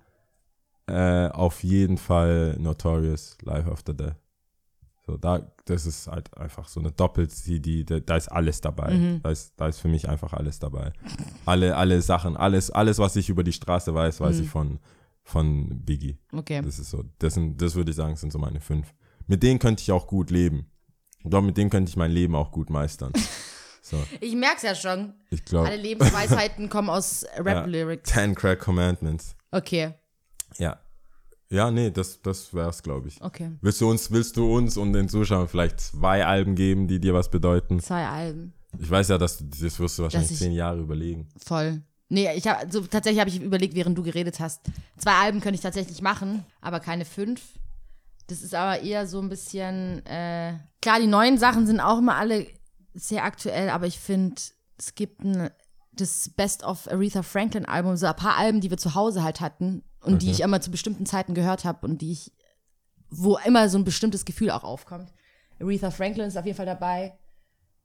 äh, 0.88 1.28
auf 1.30 1.64
jeden 1.64 1.98
Fall 1.98 2.56
Notorious, 2.60 3.38
Life 3.44 3.72
After 3.72 3.94
Death. 3.94 4.16
So, 5.06 5.18
da, 5.18 5.42
das 5.66 5.86
ist 5.88 6.08
halt 6.08 6.36
einfach 6.38 6.68
so 6.68 6.80
eine 6.80 6.92
Doppel-CD, 6.92 7.84
da, 7.84 8.00
da 8.00 8.18
ist 8.18 8.28
alles 8.32 8.62
dabei. 8.62 8.94
Mhm. 8.94 9.22
Da, 9.24 9.32
ist, 9.32 9.54
da 9.58 9.68
ist 9.68 9.80
für 9.80 9.88
mich 9.88 10.08
einfach 10.08 10.34
alles 10.34 10.60
dabei. 10.60 10.94
Alle, 11.46 11.76
alle 11.76 12.02
Sachen, 12.04 12.38
alles, 12.38 12.70
alles, 12.70 13.00
was 13.00 13.16
ich 13.16 13.30
über 13.30 13.44
die 13.44 13.54
Straße 13.54 13.94
weiß, 13.96 14.20
weiß 14.20 14.38
Mhm. 14.38 14.44
ich 14.44 14.50
von, 14.50 14.80
von 15.30 15.84
Biggie. 15.86 16.18
Okay. 16.34 16.62
Das 16.64 16.80
ist 16.80 16.90
so, 16.90 17.04
das, 17.20 17.34
sind, 17.36 17.62
das 17.62 17.76
würde 17.76 17.92
ich 17.92 17.96
sagen, 17.98 18.16
sind 18.16 18.32
so 18.32 18.40
meine 18.40 18.60
fünf. 18.62 18.94
Mit 19.28 19.44
denen 19.44 19.60
könnte 19.60 19.82
ich 19.82 19.92
auch 19.92 20.08
gut 20.08 20.30
leben. 20.32 20.66
Ich 21.24 21.30
glaube, 21.30 21.46
mit 21.48 21.58
denen 21.58 21.70
könnte 21.70 21.90
ich 21.90 21.96
mein 21.98 22.12
Leben 22.12 22.36
auch 22.36 22.52
gut 22.52 22.70
meistern. 22.70 23.14
So, 23.82 23.98
Ich 24.20 24.36
merk's 24.36 24.62
ja 24.62 24.76
schon. 24.76 25.14
ich 25.32 25.44
glaube, 25.46 25.70
Alle 25.70 25.78
Lebensweisheiten 25.78 26.70
kommen 26.70 26.90
aus 26.90 27.26
Rap-Lyrics. 27.38 28.12
Ten 28.12 28.36
Crack 28.36 28.60
Commandments. 28.60 29.36
Okay. 29.52 29.94
Ja. 30.58 30.78
Ja, 31.50 31.72
nee, 31.72 31.90
das, 31.90 32.22
das 32.22 32.54
wär's, 32.54 32.84
glaube 32.84 33.08
ich. 33.08 33.20
Okay. 33.22 33.50
Willst 33.62 33.82
du 33.82 33.90
uns, 33.90 34.12
willst 34.12 34.38
du 34.38 34.54
uns 34.54 34.78
und 34.78 34.94
den 34.94 35.10
Zuschauern 35.10 35.48
vielleicht 35.48 35.80
zwei 35.80 36.24
Alben 36.24 36.54
geben, 36.54 36.88
die 36.88 37.00
dir 37.00 37.16
was 37.16 37.32
bedeuten? 37.32 37.80
Zwei 37.80 38.06
Alben. 38.06 38.54
Ich 38.78 38.92
weiß 38.92 39.08
ja, 39.08 39.18
dass 39.18 39.38
du, 39.40 39.46
das 39.46 39.80
wirst 39.80 39.98
du 39.98 40.04
wahrscheinlich 40.04 40.32
ich- 40.32 40.38
zehn 40.38 40.52
Jahre 40.52 40.82
überlegen. 40.82 41.28
Voll. 41.44 41.82
Nee, 42.10 42.28
ich 42.36 42.48
hab, 42.48 42.60
also 42.60 42.82
tatsächlich 42.82 43.20
habe 43.20 43.30
ich 43.30 43.40
überlegt, 43.40 43.76
während 43.76 43.98
du 43.98 44.04
geredet 44.04 44.40
hast. 44.40 44.62
Zwei 44.98 45.14
Alben 45.14 45.42
könnte 45.42 45.56
ich 45.56 45.62
tatsächlich 45.62 46.02
machen, 46.02 46.44
aber 46.60 46.80
keine 46.80 47.06
fünf. 47.06 47.42
Das 48.28 48.42
ist 48.42 48.56
aber 48.56 48.82
eher 48.82 49.08
so 49.08 49.20
ein 49.20 49.30
bisschen. 49.30 50.06
Äh, 50.06 50.56
klar, 50.82 51.00
die 51.00 51.08
neuen 51.08 51.38
Sachen 51.38 51.68
sind 51.68 51.80
auch 51.80 52.00
immer 52.00 52.16
alle 52.16 52.48
sehr 52.96 53.24
aktuell, 53.24 53.70
aber 53.70 53.86
ich 53.86 54.00
finde, 54.00 54.42
es 54.78 54.96
gibt 54.96 55.24
ein, 55.24 55.52
das 55.94 56.30
Best 56.30 56.64
of 56.64 56.88
Aretha 56.88 57.22
Franklin 57.22 57.66
Album, 57.66 57.96
so 57.96 58.08
ein 58.08 58.16
paar 58.16 58.38
Alben, 58.38 58.62
die 58.62 58.72
wir 58.72 58.78
zu 58.78 58.96
Hause 58.96 59.24
halt 59.24 59.40
hatten 59.40 59.84
und 60.02 60.22
die 60.22 60.32
ich 60.32 60.42
immer 60.42 60.62
zu 60.62 60.72
bestimmten 60.72 61.06
Zeiten 61.06 61.34
gehört 61.34 61.66
habe 61.66 61.86
und 61.86 62.02
die 62.02 62.12
ich, 62.12 62.32
wo 63.10 63.38
immer 63.46 63.70
so 63.70 63.78
ein 63.78 63.84
bestimmtes 63.84 64.26
Gefühl 64.26 64.50
auch 64.50 64.64
aufkommt. 64.64 65.12
Aretha 65.60 65.92
Franklin 65.92 66.28
ist 66.28 66.38
auf 66.38 66.46
jeden 66.46 66.58
Fall 66.58 66.66
dabei. 66.66 67.18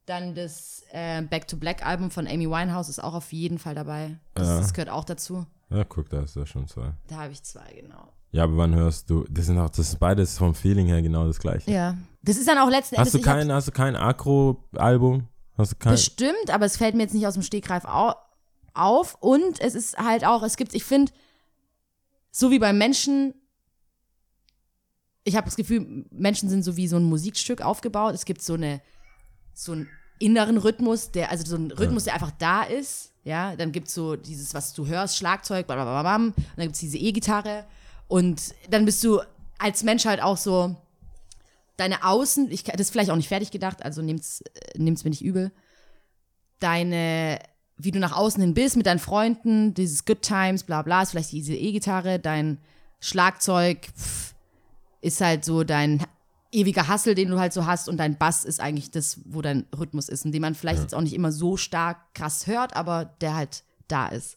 Dann 0.06 0.34
das 0.34 0.82
äh, 0.92 1.22
Back 1.22 1.48
to 1.48 1.56
Black 1.56 1.84
Album 1.86 2.10
von 2.10 2.26
Amy 2.26 2.48
Winehouse 2.48 2.88
ist 2.90 3.02
auch 3.02 3.14
auf 3.14 3.32
jeden 3.32 3.58
Fall 3.58 3.74
dabei. 3.74 4.18
Das, 4.34 4.48
Ja. 4.48 4.58
das 4.58 4.74
gehört 4.74 4.90
auch 4.90 5.04
dazu. 5.04 5.46
Ja, 5.70 5.84
guck, 5.84 6.10
da 6.10 6.22
ist 6.22 6.36
ja 6.36 6.44
schon 6.44 6.68
zwei. 6.68 6.92
Da 7.08 7.16
habe 7.16 7.32
ich 7.32 7.42
zwei, 7.42 7.72
genau. 7.74 8.12
Ja, 8.30 8.44
aber 8.44 8.56
wann 8.58 8.74
hörst 8.74 9.08
du? 9.08 9.24
Das 9.30 9.46
sind 9.46 9.58
auch, 9.58 9.70
das 9.70 9.78
ist 9.90 9.98
beides 9.98 10.36
vom 10.36 10.54
Feeling 10.54 10.88
her 10.88 11.00
genau 11.00 11.26
das 11.26 11.38
gleiche. 11.38 11.70
Ja. 11.70 11.96
Das 12.22 12.36
ist 12.36 12.46
dann 12.48 12.58
auch 12.58 12.68
letzten 12.68 12.96
Endes. 12.96 13.06
Hast 13.08 13.14
du 13.14 13.18
ich 13.18 13.26
hab- 13.26 13.34
kein, 13.36 13.52
hast 13.52 13.68
du 13.68 13.72
kein 13.72 13.96
Akro-Album? 13.96 15.26
Hast 15.56 15.72
du 15.72 15.76
kein? 15.76 15.92
Bestimmt, 15.92 16.50
aber 16.50 16.66
es 16.66 16.76
fällt 16.76 16.94
mir 16.96 17.02
jetzt 17.04 17.14
nicht 17.14 17.26
aus 17.26 17.34
dem 17.34 17.42
Stegreif 17.42 17.84
au 17.86 18.14
auf. 18.74 19.16
Und 19.20 19.60
es 19.60 19.74
ist 19.74 19.96
halt 19.98 20.24
auch, 20.26 20.42
es 20.42 20.56
gibt, 20.56 20.74
ich 20.74 20.84
finde, 20.84 21.12
so 22.32 22.50
wie 22.50 22.58
beim 22.58 22.76
Menschen, 22.76 23.34
ich 25.22 25.36
habe 25.36 25.46
das 25.46 25.56
Gefühl, 25.56 26.04
Menschen 26.10 26.48
sind 26.50 26.62
so 26.64 26.76
wie 26.76 26.88
so 26.88 26.96
ein 26.96 27.04
Musikstück 27.04 27.62
aufgebaut. 27.62 28.14
Es 28.14 28.24
gibt 28.24 28.42
so 28.42 28.54
eine, 28.54 28.82
so 29.54 29.72
einen 29.72 29.88
inneren 30.18 30.58
Rhythmus, 30.58 31.10
der, 31.10 31.30
also 31.30 31.44
so 31.44 31.56
ein 31.56 31.70
Rhythmus, 31.70 32.04
der 32.04 32.14
einfach 32.14 32.32
da 32.38 32.62
ist. 32.62 33.12
Ja, 33.24 33.56
dann 33.56 33.72
gibt 33.72 33.88
es 33.88 33.94
so 33.94 34.16
dieses, 34.16 34.52
was 34.52 34.74
du 34.74 34.86
hörst, 34.86 35.16
Schlagzeug, 35.16 35.66
blablabla, 35.66 36.16
und 36.16 36.34
dann 36.56 36.64
gibt 36.64 36.74
es 36.74 36.80
diese 36.80 36.98
E-Gitarre. 36.98 37.64
Und 38.06 38.54
dann 38.68 38.84
bist 38.84 39.02
du 39.02 39.20
als 39.58 39.82
Mensch 39.82 40.04
halt 40.04 40.22
auch 40.22 40.36
so, 40.36 40.76
deine 41.76 42.04
Außen, 42.04 42.50
ich, 42.50 42.64
das 42.64 42.80
ist 42.80 42.90
vielleicht 42.90 43.10
auch 43.10 43.16
nicht 43.16 43.28
fertig 43.28 43.50
gedacht, 43.50 43.84
also 43.84 44.02
nehmt's, 44.02 44.42
äh, 44.42 44.78
nehmt's 44.78 45.04
mir 45.04 45.10
nicht 45.10 45.24
übel. 45.24 45.52
Deine, 46.60 47.38
wie 47.76 47.90
du 47.90 47.98
nach 47.98 48.16
außen 48.16 48.40
hin 48.40 48.54
bist 48.54 48.76
mit 48.76 48.86
deinen 48.86 48.98
Freunden, 48.98 49.74
dieses 49.74 50.04
Good 50.04 50.22
Times, 50.22 50.64
bla 50.64 50.82
bla, 50.82 51.02
ist 51.02 51.10
vielleicht 51.10 51.32
diese 51.32 51.54
E-Gitarre, 51.54 52.18
dein 52.18 52.58
Schlagzeug 53.00 53.88
pff, 53.96 54.34
ist 55.00 55.20
halt 55.20 55.44
so 55.44 55.64
dein 55.64 56.02
ewiger 56.54 56.88
Hassel, 56.88 57.14
den 57.14 57.28
du 57.30 57.38
halt 57.38 57.52
so 57.52 57.66
hast 57.66 57.88
und 57.88 57.96
dein 57.96 58.16
Bass 58.16 58.44
ist 58.44 58.60
eigentlich 58.60 58.90
das, 58.90 59.20
wo 59.24 59.42
dein 59.42 59.66
Rhythmus 59.76 60.08
ist 60.08 60.24
und 60.24 60.32
den 60.32 60.40
man 60.42 60.54
vielleicht 60.54 60.80
jetzt 60.82 60.94
auch 60.94 61.00
nicht 61.00 61.12
immer 61.14 61.32
so 61.32 61.56
stark 61.56 62.14
krass 62.14 62.46
hört, 62.46 62.76
aber 62.76 63.04
der 63.20 63.34
halt 63.34 63.64
da 63.88 64.06
ist. 64.08 64.36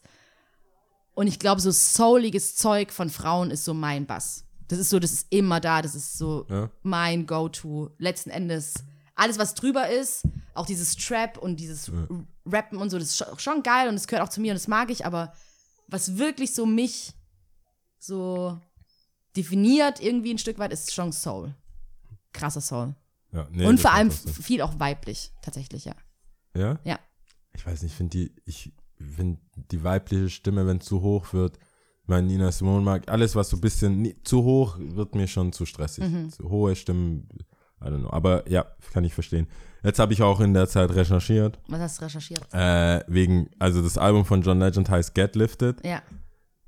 Und 1.14 1.26
ich 1.26 1.38
glaube, 1.38 1.60
so 1.60 1.70
souliges 1.70 2.56
Zeug 2.56 2.92
von 2.92 3.10
Frauen 3.10 3.50
ist 3.50 3.64
so 3.64 3.74
mein 3.74 4.06
Bass. 4.06 4.44
Das 4.68 4.78
ist 4.78 4.90
so, 4.90 4.98
das 4.98 5.12
ist 5.12 5.26
immer 5.30 5.60
da, 5.60 5.80
das 5.82 5.94
ist 5.94 6.18
so 6.18 6.46
Ja. 6.50 6.70
mein 6.82 7.26
Go-To. 7.26 7.90
Letzten 7.98 8.30
Endes, 8.30 8.74
alles, 9.14 9.38
was 9.38 9.54
drüber 9.54 9.88
ist, 9.88 10.22
auch 10.54 10.66
dieses 10.66 10.94
Trap 10.96 11.38
und 11.38 11.56
dieses 11.58 11.90
Rappen 12.46 12.78
und 12.78 12.90
so, 12.90 12.98
das 12.98 13.08
ist 13.08 13.22
scho- 13.22 13.38
schon 13.38 13.62
geil 13.62 13.88
und 13.88 13.94
das 13.94 14.06
gehört 14.06 14.26
auch 14.26 14.30
zu 14.32 14.40
mir 14.40 14.52
und 14.52 14.56
das 14.60 14.68
mag 14.68 14.90
ich, 14.90 15.06
aber 15.06 15.32
was 15.86 16.18
wirklich 16.18 16.54
so 16.54 16.66
mich 16.66 17.14
so 17.98 18.58
definiert 19.36 20.00
irgendwie 20.00 20.32
ein 20.34 20.38
Stück 20.38 20.58
weit, 20.58 20.72
ist 20.72 20.92
schon 20.94 21.12
Soul. 21.12 21.54
Krasser 22.32 22.60
Soul. 22.60 22.94
Ja, 23.32 23.46
nee, 23.50 23.66
und 23.66 23.78
vor 23.80 23.92
allem 23.92 24.10
viel 24.10 24.62
auch 24.62 24.78
weiblich, 24.80 25.32
tatsächlich, 25.42 25.84
ja. 25.84 25.94
Ja? 26.54 26.78
Ja. 26.84 26.98
Ich 27.54 27.66
weiß 27.66 27.82
nicht, 27.82 27.92
ich 27.92 27.96
finde 27.96 28.16
die, 28.16 28.34
ich 28.46 28.72
finde 28.96 29.40
die 29.70 29.84
weibliche 29.84 30.30
Stimme, 30.30 30.66
wenn 30.66 30.80
zu 30.80 31.02
hoch 31.02 31.32
wird, 31.32 31.58
ich 32.02 32.08
meine, 32.08 32.26
Nina 32.26 32.50
Simone 32.50 32.82
mag, 32.82 33.08
alles, 33.10 33.36
was 33.36 33.50
so 33.50 33.56
ein 33.58 33.60
bisschen 33.60 34.00
nie, 34.00 34.16
zu 34.24 34.42
hoch, 34.42 34.78
wird 34.78 35.14
mir 35.14 35.26
schon 35.26 35.52
zu 35.52 35.66
stressig. 35.66 36.04
Mhm. 36.04 36.30
Zu 36.30 36.48
hohe 36.48 36.74
Stimmen, 36.74 37.28
I 37.82 37.84
don't 37.84 37.98
know. 38.00 38.10
Aber 38.10 38.48
ja, 38.50 38.64
kann 38.92 39.04
ich 39.04 39.12
verstehen. 39.12 39.46
Jetzt 39.84 39.98
habe 39.98 40.12
ich 40.14 40.22
auch 40.22 40.40
in 40.40 40.54
der 40.54 40.68
Zeit 40.68 40.90
recherchiert, 40.94 41.60
Was 41.68 41.80
hast 41.80 42.00
du 42.00 42.04
recherchiert? 42.06 42.40
äh, 42.52 43.04
wegen, 43.08 43.50
also 43.58 43.82
das 43.82 43.98
Album 43.98 44.24
von 44.24 44.40
John 44.42 44.58
Legend 44.58 44.88
heißt 44.88 45.14
Get 45.14 45.36
Lifted 45.36 45.84
Ja. 45.84 46.02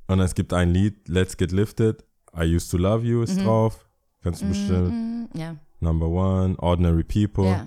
und 0.09 0.21
es 0.21 0.35
gibt 0.35 0.53
ein 0.53 0.71
Lied, 0.73 1.09
Let's 1.09 1.37
Get 1.39 1.53
Lifted, 1.53 2.05
I 2.37 2.55
Used 2.55 2.71
to 2.71 2.77
Love 2.77 3.05
You 3.07 3.19
Mhm. 3.19 3.23
ist 3.25 3.41
drauf, 3.41 3.89
kannst 4.23 4.43
du 4.43 4.49
bestimmt, 4.49 5.29
Ja. 5.35 5.57
Number 5.81 6.09
One, 6.09 6.57
Ordinary 6.59 7.05
People. 7.05 7.47
Ja. 7.47 7.67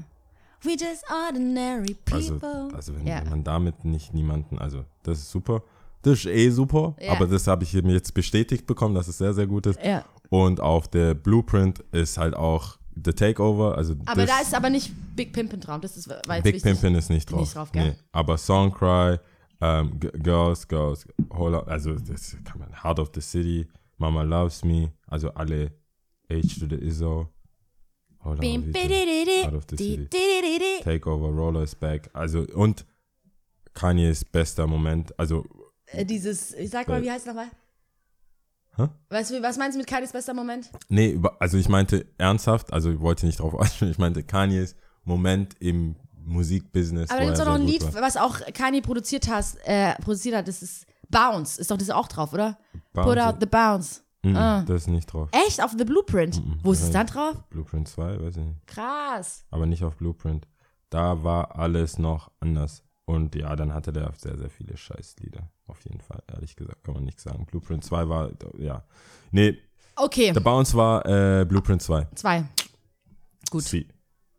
We 0.61 0.71
just 0.71 1.03
ordinary 1.27 1.95
Also, 2.11 2.33
people. 2.39 2.69
also 2.75 2.95
wenn, 2.95 3.05
ja. 3.07 3.23
man 3.29 3.43
damit 3.43 3.83
nicht 3.83 4.13
niemanden, 4.13 4.57
also 4.59 4.85
das 5.03 5.19
ist 5.19 5.31
super. 5.31 5.61
Das 6.03 6.19
ist 6.19 6.25
eh 6.25 6.49
super, 6.49 6.95
Ja. 7.01 7.13
aber 7.13 7.27
das 7.27 7.47
habe 7.47 7.63
ich 7.63 7.73
mir 7.73 7.93
jetzt 7.93 8.13
bestätigt 8.13 8.65
bekommen, 8.65 8.93
dass 8.95 9.07
es 9.07 9.17
sehr, 9.17 9.33
sehr 9.33 9.47
gut 9.47 9.65
ist. 9.67 9.79
ja. 9.83 10.03
Und 10.29 10.61
auf 10.61 10.87
der 10.87 11.13
Blueprint 11.13 11.79
ist 11.91 12.17
halt 12.17 12.33
auch 12.35 12.77
The 12.95 13.11
Takeover, 13.11 13.75
also 13.77 13.95
Aber 14.05 14.25
da 14.25 14.39
ist 14.39 14.55
aber 14.55 14.69
nicht 14.69 14.91
Big 15.15 15.31
Pimpin' 15.33 15.59
drauf. 15.59 15.81
Das 15.81 15.95
ist, 15.97 16.07
war 16.09 16.17
jetzt 16.35 16.43
Big 16.43 16.55
wichtig. 16.55 16.71
Pimpin 16.71 16.95
ist 16.95 17.09
nicht 17.09 17.29
drauf. 17.31 17.39
Nicht 17.41 17.55
drauf, 17.55 17.69
nee. 17.73 17.93
Aber 18.11 18.37
Song 18.37 18.71
Cry, 18.71 19.17
ähm, 19.61 19.99
G- 19.99 20.09
Girls, 20.19 20.67
Girls, 20.67 21.07
Hold 21.33 21.55
Up, 21.55 21.67
also 21.67 21.93
das 21.95 22.35
kann 22.45 22.59
man, 22.59 22.83
Heart 22.83 22.99
of 22.99 23.11
the 23.13 23.21
City, 23.21 23.67
Mama 23.97 24.23
Loves 24.23 24.63
Me, 24.63 24.91
also 25.07 25.29
alle 25.33 25.71
Age 26.29 26.59
to 26.59 26.67
the 26.67 26.75
Izzo, 26.75 27.27
Hold 28.19 28.39
bidididi, 28.39 29.45
Out 29.45 29.53
of 29.53 29.63
the 29.69 29.77
City. 29.77 30.81
Takeover, 30.83 31.29
Roller 31.35 31.63
is 31.63 31.75
back. 31.75 32.09
Also, 32.13 32.45
und 32.55 32.85
Kanye's 33.73 34.23
bester 34.23 34.67
Moment. 34.67 35.17
Also, 35.19 35.45
Äh, 35.87 36.05
Dieses, 36.05 36.53
ich 36.53 36.69
sag 36.69 36.87
mal, 36.87 36.99
Äh. 37.01 37.03
wie 37.03 37.11
heißt 37.11 37.21
es 37.21 37.33
nochmal? 37.33 37.49
Hä? 38.75 38.87
Weißt 39.09 39.31
du, 39.31 39.41
was 39.43 39.57
meinst 39.57 39.75
du 39.75 39.79
mit 39.79 39.87
Kai's 39.87 40.11
bester 40.11 40.33
Moment? 40.33 40.71
nee, 40.89 41.19
also 41.39 41.57
ich 41.57 41.69
meinte 41.69 42.07
ernsthaft, 42.17 42.73
also 42.73 42.89
ich 42.91 42.99
wollte 42.99 43.25
nicht 43.27 43.39
drauf 43.39 43.53
ansprechen, 43.59 43.91
ich 43.91 43.97
meinte 43.99 44.23
Kanye's 44.23 44.75
Moment 45.03 45.55
im 45.59 45.95
Musikbusiness. 46.25 47.09
Aber 47.11 47.19
da 47.19 47.25
gibt's 47.25 47.39
er 47.39 47.45
doch 47.45 47.51
noch 47.53 47.59
ein 47.59 47.67
Lied, 47.67 47.83
war. 47.93 48.01
was 48.01 48.15
auch 48.17 48.39
Kanye 48.53 48.81
produziert, 48.81 49.27
hast, 49.27 49.57
äh, 49.65 49.93
produziert 50.01 50.35
hat. 50.37 50.47
Das 50.47 50.63
ist 50.63 50.85
Bounce. 51.09 51.59
Ist 51.59 51.69
doch 51.69 51.77
das 51.77 51.89
auch 51.89 52.07
drauf, 52.07 52.31
oder? 52.33 52.57
Put 52.93 53.03
Bounce- 53.05 53.27
out 53.27 53.35
the 53.41 53.45
bounce. 53.45 54.02
Mhm, 54.23 54.35
Ah. 54.37 54.63
Das 54.63 54.81
ist 54.83 54.87
nicht 54.87 55.05
drauf. 55.11 55.29
Echt? 55.47 55.61
Auf 55.61 55.71
The 55.77 55.83
Blueprint? 55.85 56.41
Wo 56.63 56.71
ist 56.71 56.81
es 56.83 56.91
dann 56.91 57.07
drauf? 57.07 57.35
Blueprint 57.49 57.87
2, 57.87 58.21
weiß 58.21 58.37
ich 58.37 58.43
nicht. 58.45 58.67
Krass. 58.67 59.45
Aber 59.51 59.65
nicht 59.65 59.83
auf 59.83 59.97
Blueprint. 59.97 60.47
Da 60.89 61.23
war 61.23 61.57
alles 61.57 61.97
noch 61.97 62.31
anders. 62.39 62.83
Und 63.05 63.35
ja, 63.35 63.53
dann 63.55 63.73
hatte 63.73 63.91
der 63.91 64.11
sehr, 64.17 64.37
sehr 64.37 64.49
viele 64.49 64.77
Scheißlieder. 64.77 65.49
Auf 65.67 65.83
jeden 65.83 65.99
Fall, 65.99 66.23
ehrlich 66.31 66.55
gesagt, 66.55 66.83
kann 66.83 66.93
man 66.93 67.03
nichts 67.03 67.23
sagen. 67.23 67.45
Blueprint 67.45 67.83
2 67.83 68.07
war, 68.07 68.31
ja. 68.57 68.83
Nee, 69.31 69.57
Okay, 69.95 70.31
der 70.31 70.39
Bounce 70.39 70.75
war 70.75 71.05
äh, 71.05 71.45
Blueprint 71.45 71.81
2. 71.81 72.07
zwei. 72.15 72.45
Gut. 73.51 73.63
Sie. 73.63 73.87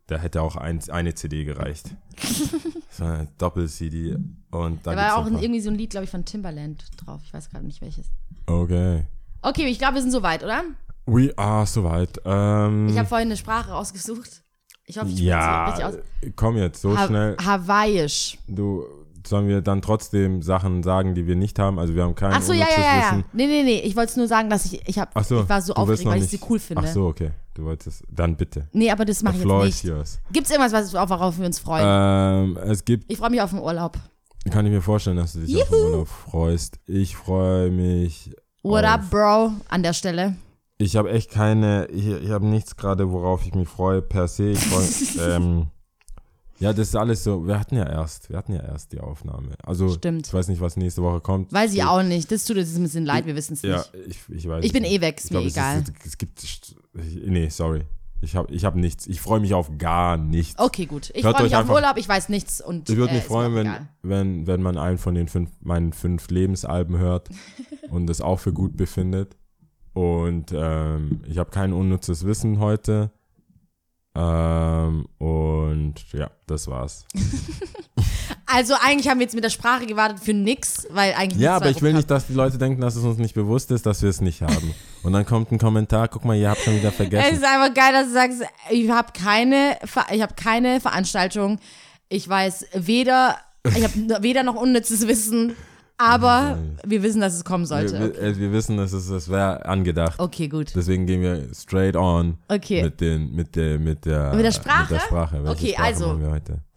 Da 0.07 0.17
hätte 0.17 0.41
auch 0.41 0.55
ein, 0.57 0.81
eine 0.89 1.13
CD 1.15 1.45
gereicht. 1.45 1.95
so 2.91 3.03
eine 3.05 3.27
Doppel-CD. 3.37 4.15
Und 4.51 4.85
da 4.85 4.91
Da 4.91 4.97
war 4.97 5.17
auch 5.17 5.25
ein 5.25 5.37
irgendwie 5.39 5.61
so 5.61 5.69
ein 5.69 5.75
Lied, 5.75 5.91
glaube 5.91 6.03
ich, 6.03 6.09
von 6.09 6.25
Timbaland 6.25 6.85
drauf. 6.97 7.21
Ich 7.23 7.33
weiß 7.33 7.49
gerade 7.49 7.65
nicht 7.65 7.81
welches. 7.81 8.11
Okay. 8.47 9.05
Okay, 9.45 9.67
ich 9.67 9.77
glaube, 9.77 9.95
wir 9.95 10.01
sind 10.01 10.11
soweit, 10.11 10.43
oder? 10.43 10.63
We 11.05 11.31
are 11.37 11.67
soweit. 11.67 12.19
Ähm, 12.25 12.89
Ich 12.89 12.97
habe 12.97 13.07
vorhin 13.07 13.27
eine 13.27 13.37
Sprache 13.37 13.69
rausgesucht. 13.69 14.41
Ich 14.87 14.97
hoffe, 14.97 15.09
ich 15.09 15.19
ja, 15.19 15.75
sie 15.75 15.83
richtig 15.83 15.99
aus. 15.99 16.33
komm 16.35 16.57
jetzt, 16.57 16.81
so 16.81 16.97
Ha 16.97 17.05
schnell. 17.05 17.37
Hawaiisch. 17.43 18.39
Du, 18.47 18.85
sollen 19.27 19.47
wir 19.47 19.61
dann 19.61 19.83
trotzdem 19.83 20.41
Sachen 20.41 20.81
sagen, 20.81 21.13
die 21.13 21.27
wir 21.27 21.35
nicht 21.35 21.59
haben? 21.59 21.77
Also 21.77 21.93
wir 21.93 22.03
haben 22.03 22.15
kein 22.15 22.33
Ach 22.33 22.41
so, 22.41 22.53
ja, 22.53 22.65
ja, 22.75 22.81
ja, 22.81 22.97
ja. 22.97 23.23
Nee, 23.33 23.45
nee, 23.45 23.63
nee. 23.63 23.79
Ich 23.81 23.95
wollte 23.95 24.11
es 24.11 24.17
nur 24.17 24.27
sagen, 24.27 24.49
dass 24.49 24.65
ich, 24.65 24.87
ich, 24.87 24.97
hab, 24.97 25.13
so, 25.23 25.41
ich 25.41 25.49
war 25.49 25.61
so 25.61 25.73
aufgeregt, 25.75 26.05
weil 26.05 26.23
ich 26.23 26.29
sie 26.29 26.39
cool 26.49 26.57
finde. 26.59 26.83
Ach 26.83 26.91
so, 26.91 27.05
okay. 27.05 27.31
Du 27.53 27.65
wolltest, 27.65 28.03
dann 28.09 28.35
bitte. 28.35 28.67
Nee, 28.73 28.89
aber 28.89 29.05
das 29.05 29.21
mache 29.21 29.37
ich 29.37 29.43
jetzt 29.43 29.63
nicht. 29.63 29.83
yours. 29.83 30.19
Gibt's 30.31 30.49
irgendwas, 30.49 30.73
was, 30.73 30.93
worauf 30.93 31.37
wir 31.37 31.45
uns 31.45 31.59
freuen? 31.59 31.85
Ähm, 31.87 32.57
es 32.57 32.83
gibt, 32.83 33.11
ich 33.11 33.17
freue 33.19 33.29
mich 33.29 33.41
auf 33.41 33.51
den 33.51 33.59
Urlaub. 33.59 33.97
kann 34.49 34.65
ich 34.65 34.71
mir 34.71 34.81
vorstellen, 34.81 35.17
dass 35.17 35.33
du 35.33 35.39
dich 35.39 35.61
auf 35.61 35.69
den 35.69 35.79
Urlaub 35.79 36.07
freust. 36.07 36.79
Ich 36.87 37.15
freue 37.15 37.69
mich. 37.69 38.35
What 38.69 38.83
auf, 38.85 38.91
up, 38.91 39.09
Bro? 39.09 39.51
An 39.69 39.83
der 39.83 39.93
Stelle. 39.93 40.35
Ich 40.77 40.95
habe 40.95 41.11
echt 41.11 41.31
keine, 41.31 41.85
ich, 41.87 42.05
ich 42.07 42.29
habe 42.31 42.45
nichts 42.45 42.75
gerade, 42.75 43.11
worauf 43.11 43.45
ich 43.45 43.53
mich 43.55 43.67
freue 43.69 44.01
per 44.01 44.27
se. 44.27 44.51
Ich 44.51 44.59
freu, 44.59 45.21
ähm, 45.23 45.67
ja, 46.59 46.71
das 46.73 46.87
ist 46.89 46.95
alles 46.95 47.23
so. 47.23 47.45
Wir 47.47 47.59
hatten 47.59 47.75
ja 47.75 47.87
erst, 47.89 48.29
wir 48.29 48.37
hatten 48.37 48.53
ja 48.53 48.61
erst 48.61 48.91
die 48.93 48.99
Aufnahme. 48.99 49.55
Also 49.63 49.89
Stimmt. 49.89 50.27
ich 50.27 50.33
weiß 50.33 50.47
nicht, 50.47 50.61
was 50.61 50.77
nächste 50.77 51.01
Woche 51.03 51.21
kommt. 51.21 51.51
Weiß 51.53 51.73
ich 51.73 51.83
auch 51.83 52.01
nicht. 52.03 52.31
Das 52.31 52.45
tut 52.45 52.57
uns 52.57 52.75
ein 52.75 52.83
bisschen 52.83 53.05
leid, 53.05 53.25
wir 53.25 53.35
wissen 53.35 53.53
es 53.53 53.61
Ja, 53.61 53.77
nicht. 53.77 53.91
ich, 54.07 54.35
ich 54.35 54.47
weiß. 54.47 54.63
Ich 54.65 54.73
bin 54.73 54.83
nicht. 54.83 54.93
eh 54.93 55.01
weg, 55.01 55.17
ist 55.17 55.25
Ich 55.25 55.29
glaub, 55.31 55.43
mir 55.43 55.47
es 55.49 55.53
egal. 55.55 55.81
Ist, 55.81 55.93
es 56.05 56.17
gibt, 56.17 56.41
nee, 56.93 57.49
sorry. 57.49 57.83
Ich 58.21 58.35
habe, 58.35 58.51
ich 58.53 58.65
habe 58.65 58.79
nichts. 58.79 59.05
Ich 59.07 59.21
freue 59.21 59.39
mich 59.39 59.53
auf 59.53 59.77
gar 59.77 60.17
nichts. 60.17 60.57
Okay, 60.59 60.85
gut. 60.85 61.11
Ich 61.13 61.21
freue 61.21 61.43
mich 61.43 61.55
auf 61.55 61.61
einfach- 61.61 61.75
Urlaub, 61.75 61.97
ich 61.97 62.07
weiß 62.09 62.29
nichts 62.29 62.61
und 62.61 62.89
Ich 62.89 62.95
würde 62.95 63.11
äh, 63.11 63.15
mich 63.15 63.23
ist 63.23 63.27
freuen, 63.27 63.53
wenn, 63.55 63.67
egal. 63.67 63.87
wenn, 64.01 64.47
wenn 64.47 64.61
man 64.61 64.77
einen 64.77 64.97
von 64.97 65.13
den 65.15 65.27
fünf, 65.27 65.51
meinen 65.61 65.93
fünf 65.93 66.29
Lebensalben 66.29 66.97
hört 66.97 67.29
und 67.89 68.07
das 68.07 68.21
auch 68.21 68.39
für 68.39 68.53
gut 68.53 68.77
befindet. 68.77 69.35
Und 69.93 70.51
ähm, 70.53 71.21
ich 71.27 71.37
habe 71.37 71.51
kein 71.51 71.71
unnützes 71.73 72.25
Wissen 72.25 72.59
heute. 72.59 73.11
Ähm, 74.15 75.07
und 75.17 75.95
ja, 76.13 76.31
das 76.47 76.67
war's. 76.67 77.05
Also 78.47 78.75
eigentlich 78.79 79.09
haben 79.09 79.19
wir 79.19 79.25
jetzt 79.25 79.33
mit 79.33 79.43
der 79.43 79.49
Sprache 79.49 79.85
gewartet 79.87 80.19
für 80.23 80.33
nix, 80.33 80.85
weil 80.91 81.13
eigentlich 81.13 81.41
Ja, 81.41 81.55
aber 81.55 81.69
ich 81.69 81.81
will 81.81 81.93
nicht, 81.93 82.09
dass 82.11 82.27
die 82.27 82.33
Leute 82.33 82.57
denken, 82.59 82.79
dass 82.79 82.95
es 82.95 83.03
uns 83.03 83.17
nicht 83.17 83.33
bewusst 83.33 83.71
ist, 83.71 83.85
dass 83.87 84.01
wir 84.03 84.09
es 84.09 84.21
nicht 84.21 84.41
haben. 84.43 84.73
Und 85.01 85.13
dann 85.13 85.25
kommt 85.25 85.51
ein 85.51 85.57
Kommentar, 85.57 86.07
guck 86.07 86.25
mal, 86.25 86.35
ihr 86.35 86.49
habt 86.49 86.61
schon 86.61 86.75
wieder 86.75 86.89
Es 86.89 86.95
vergessen. 86.95 87.35
ist 87.37 87.43
einfach 87.43 87.73
geil, 87.73 87.91
dass 87.93 88.07
du 88.07 88.13
sagst, 88.13 88.41
ich 88.69 88.89
habe 88.89 89.11
keine, 89.13 89.77
ich 90.11 90.21
habe 90.21 90.33
keine 90.35 90.79
Veranstaltung. 90.79 91.59
Ich 92.07 92.29
weiß 92.29 92.67
weder, 92.73 93.37
ich 93.63 93.83
habe 93.83 94.21
weder 94.23 94.43
noch 94.43 94.55
unnützes 94.55 95.07
Wissen, 95.07 95.55
aber 95.97 96.57
wir 96.85 97.03
wissen, 97.03 97.21
dass 97.21 97.33
es 97.33 97.43
kommen 97.45 97.65
sollte. 97.65 97.99
wir, 97.99 98.21
äh, 98.21 98.37
wir 98.37 98.51
wissen, 98.51 98.77
dass 98.77 98.91
es, 98.93 99.09
es 99.09 99.29
wäre 99.29 99.65
angedacht. 99.65 100.19
Okay, 100.19 100.47
gut. 100.47 100.75
Deswegen 100.75 101.05
gehen 101.05 101.21
wir 101.21 101.53
straight 101.53 101.95
on 101.95 102.37
Okay. 102.49 102.83
mit, 102.83 102.99
den, 103.01 103.31
mit, 103.33 103.55
der, 103.55 103.79
mit, 103.79 104.05
der, 104.05 104.33
Mit 104.33 104.45
der 104.45 104.51
Sprache? 104.51 104.81
Mit 104.81 105.01
der 105.01 105.05
Sprache. 105.05 105.43
Welche 105.43 105.51
Okay, 105.51 105.71
Sprache 105.73 105.85
also-? 105.87 106.19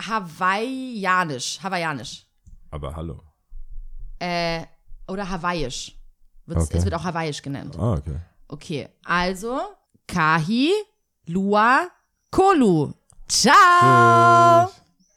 Hawaiianisch. 0.02 1.58
Hawaiianisch. 1.62 2.26
Aber 2.70 2.94
hallo. 2.94 3.20
Äh, 4.18 4.62
oder 5.08 5.28
Hawaiisch. 5.28 5.94
Okay. 6.48 6.78
Es 6.78 6.84
wird 6.84 6.94
auch 6.94 7.04
Hawaiisch 7.04 7.42
genannt. 7.42 7.76
Ah, 7.78 7.94
okay. 7.94 8.16
Okay, 8.48 8.88
also 9.04 9.58
Kahi, 10.06 10.70
Lua, 11.26 11.88
Kolu. 12.30 12.92
Ciao! 13.28 14.66
Tschüss. 14.68 14.82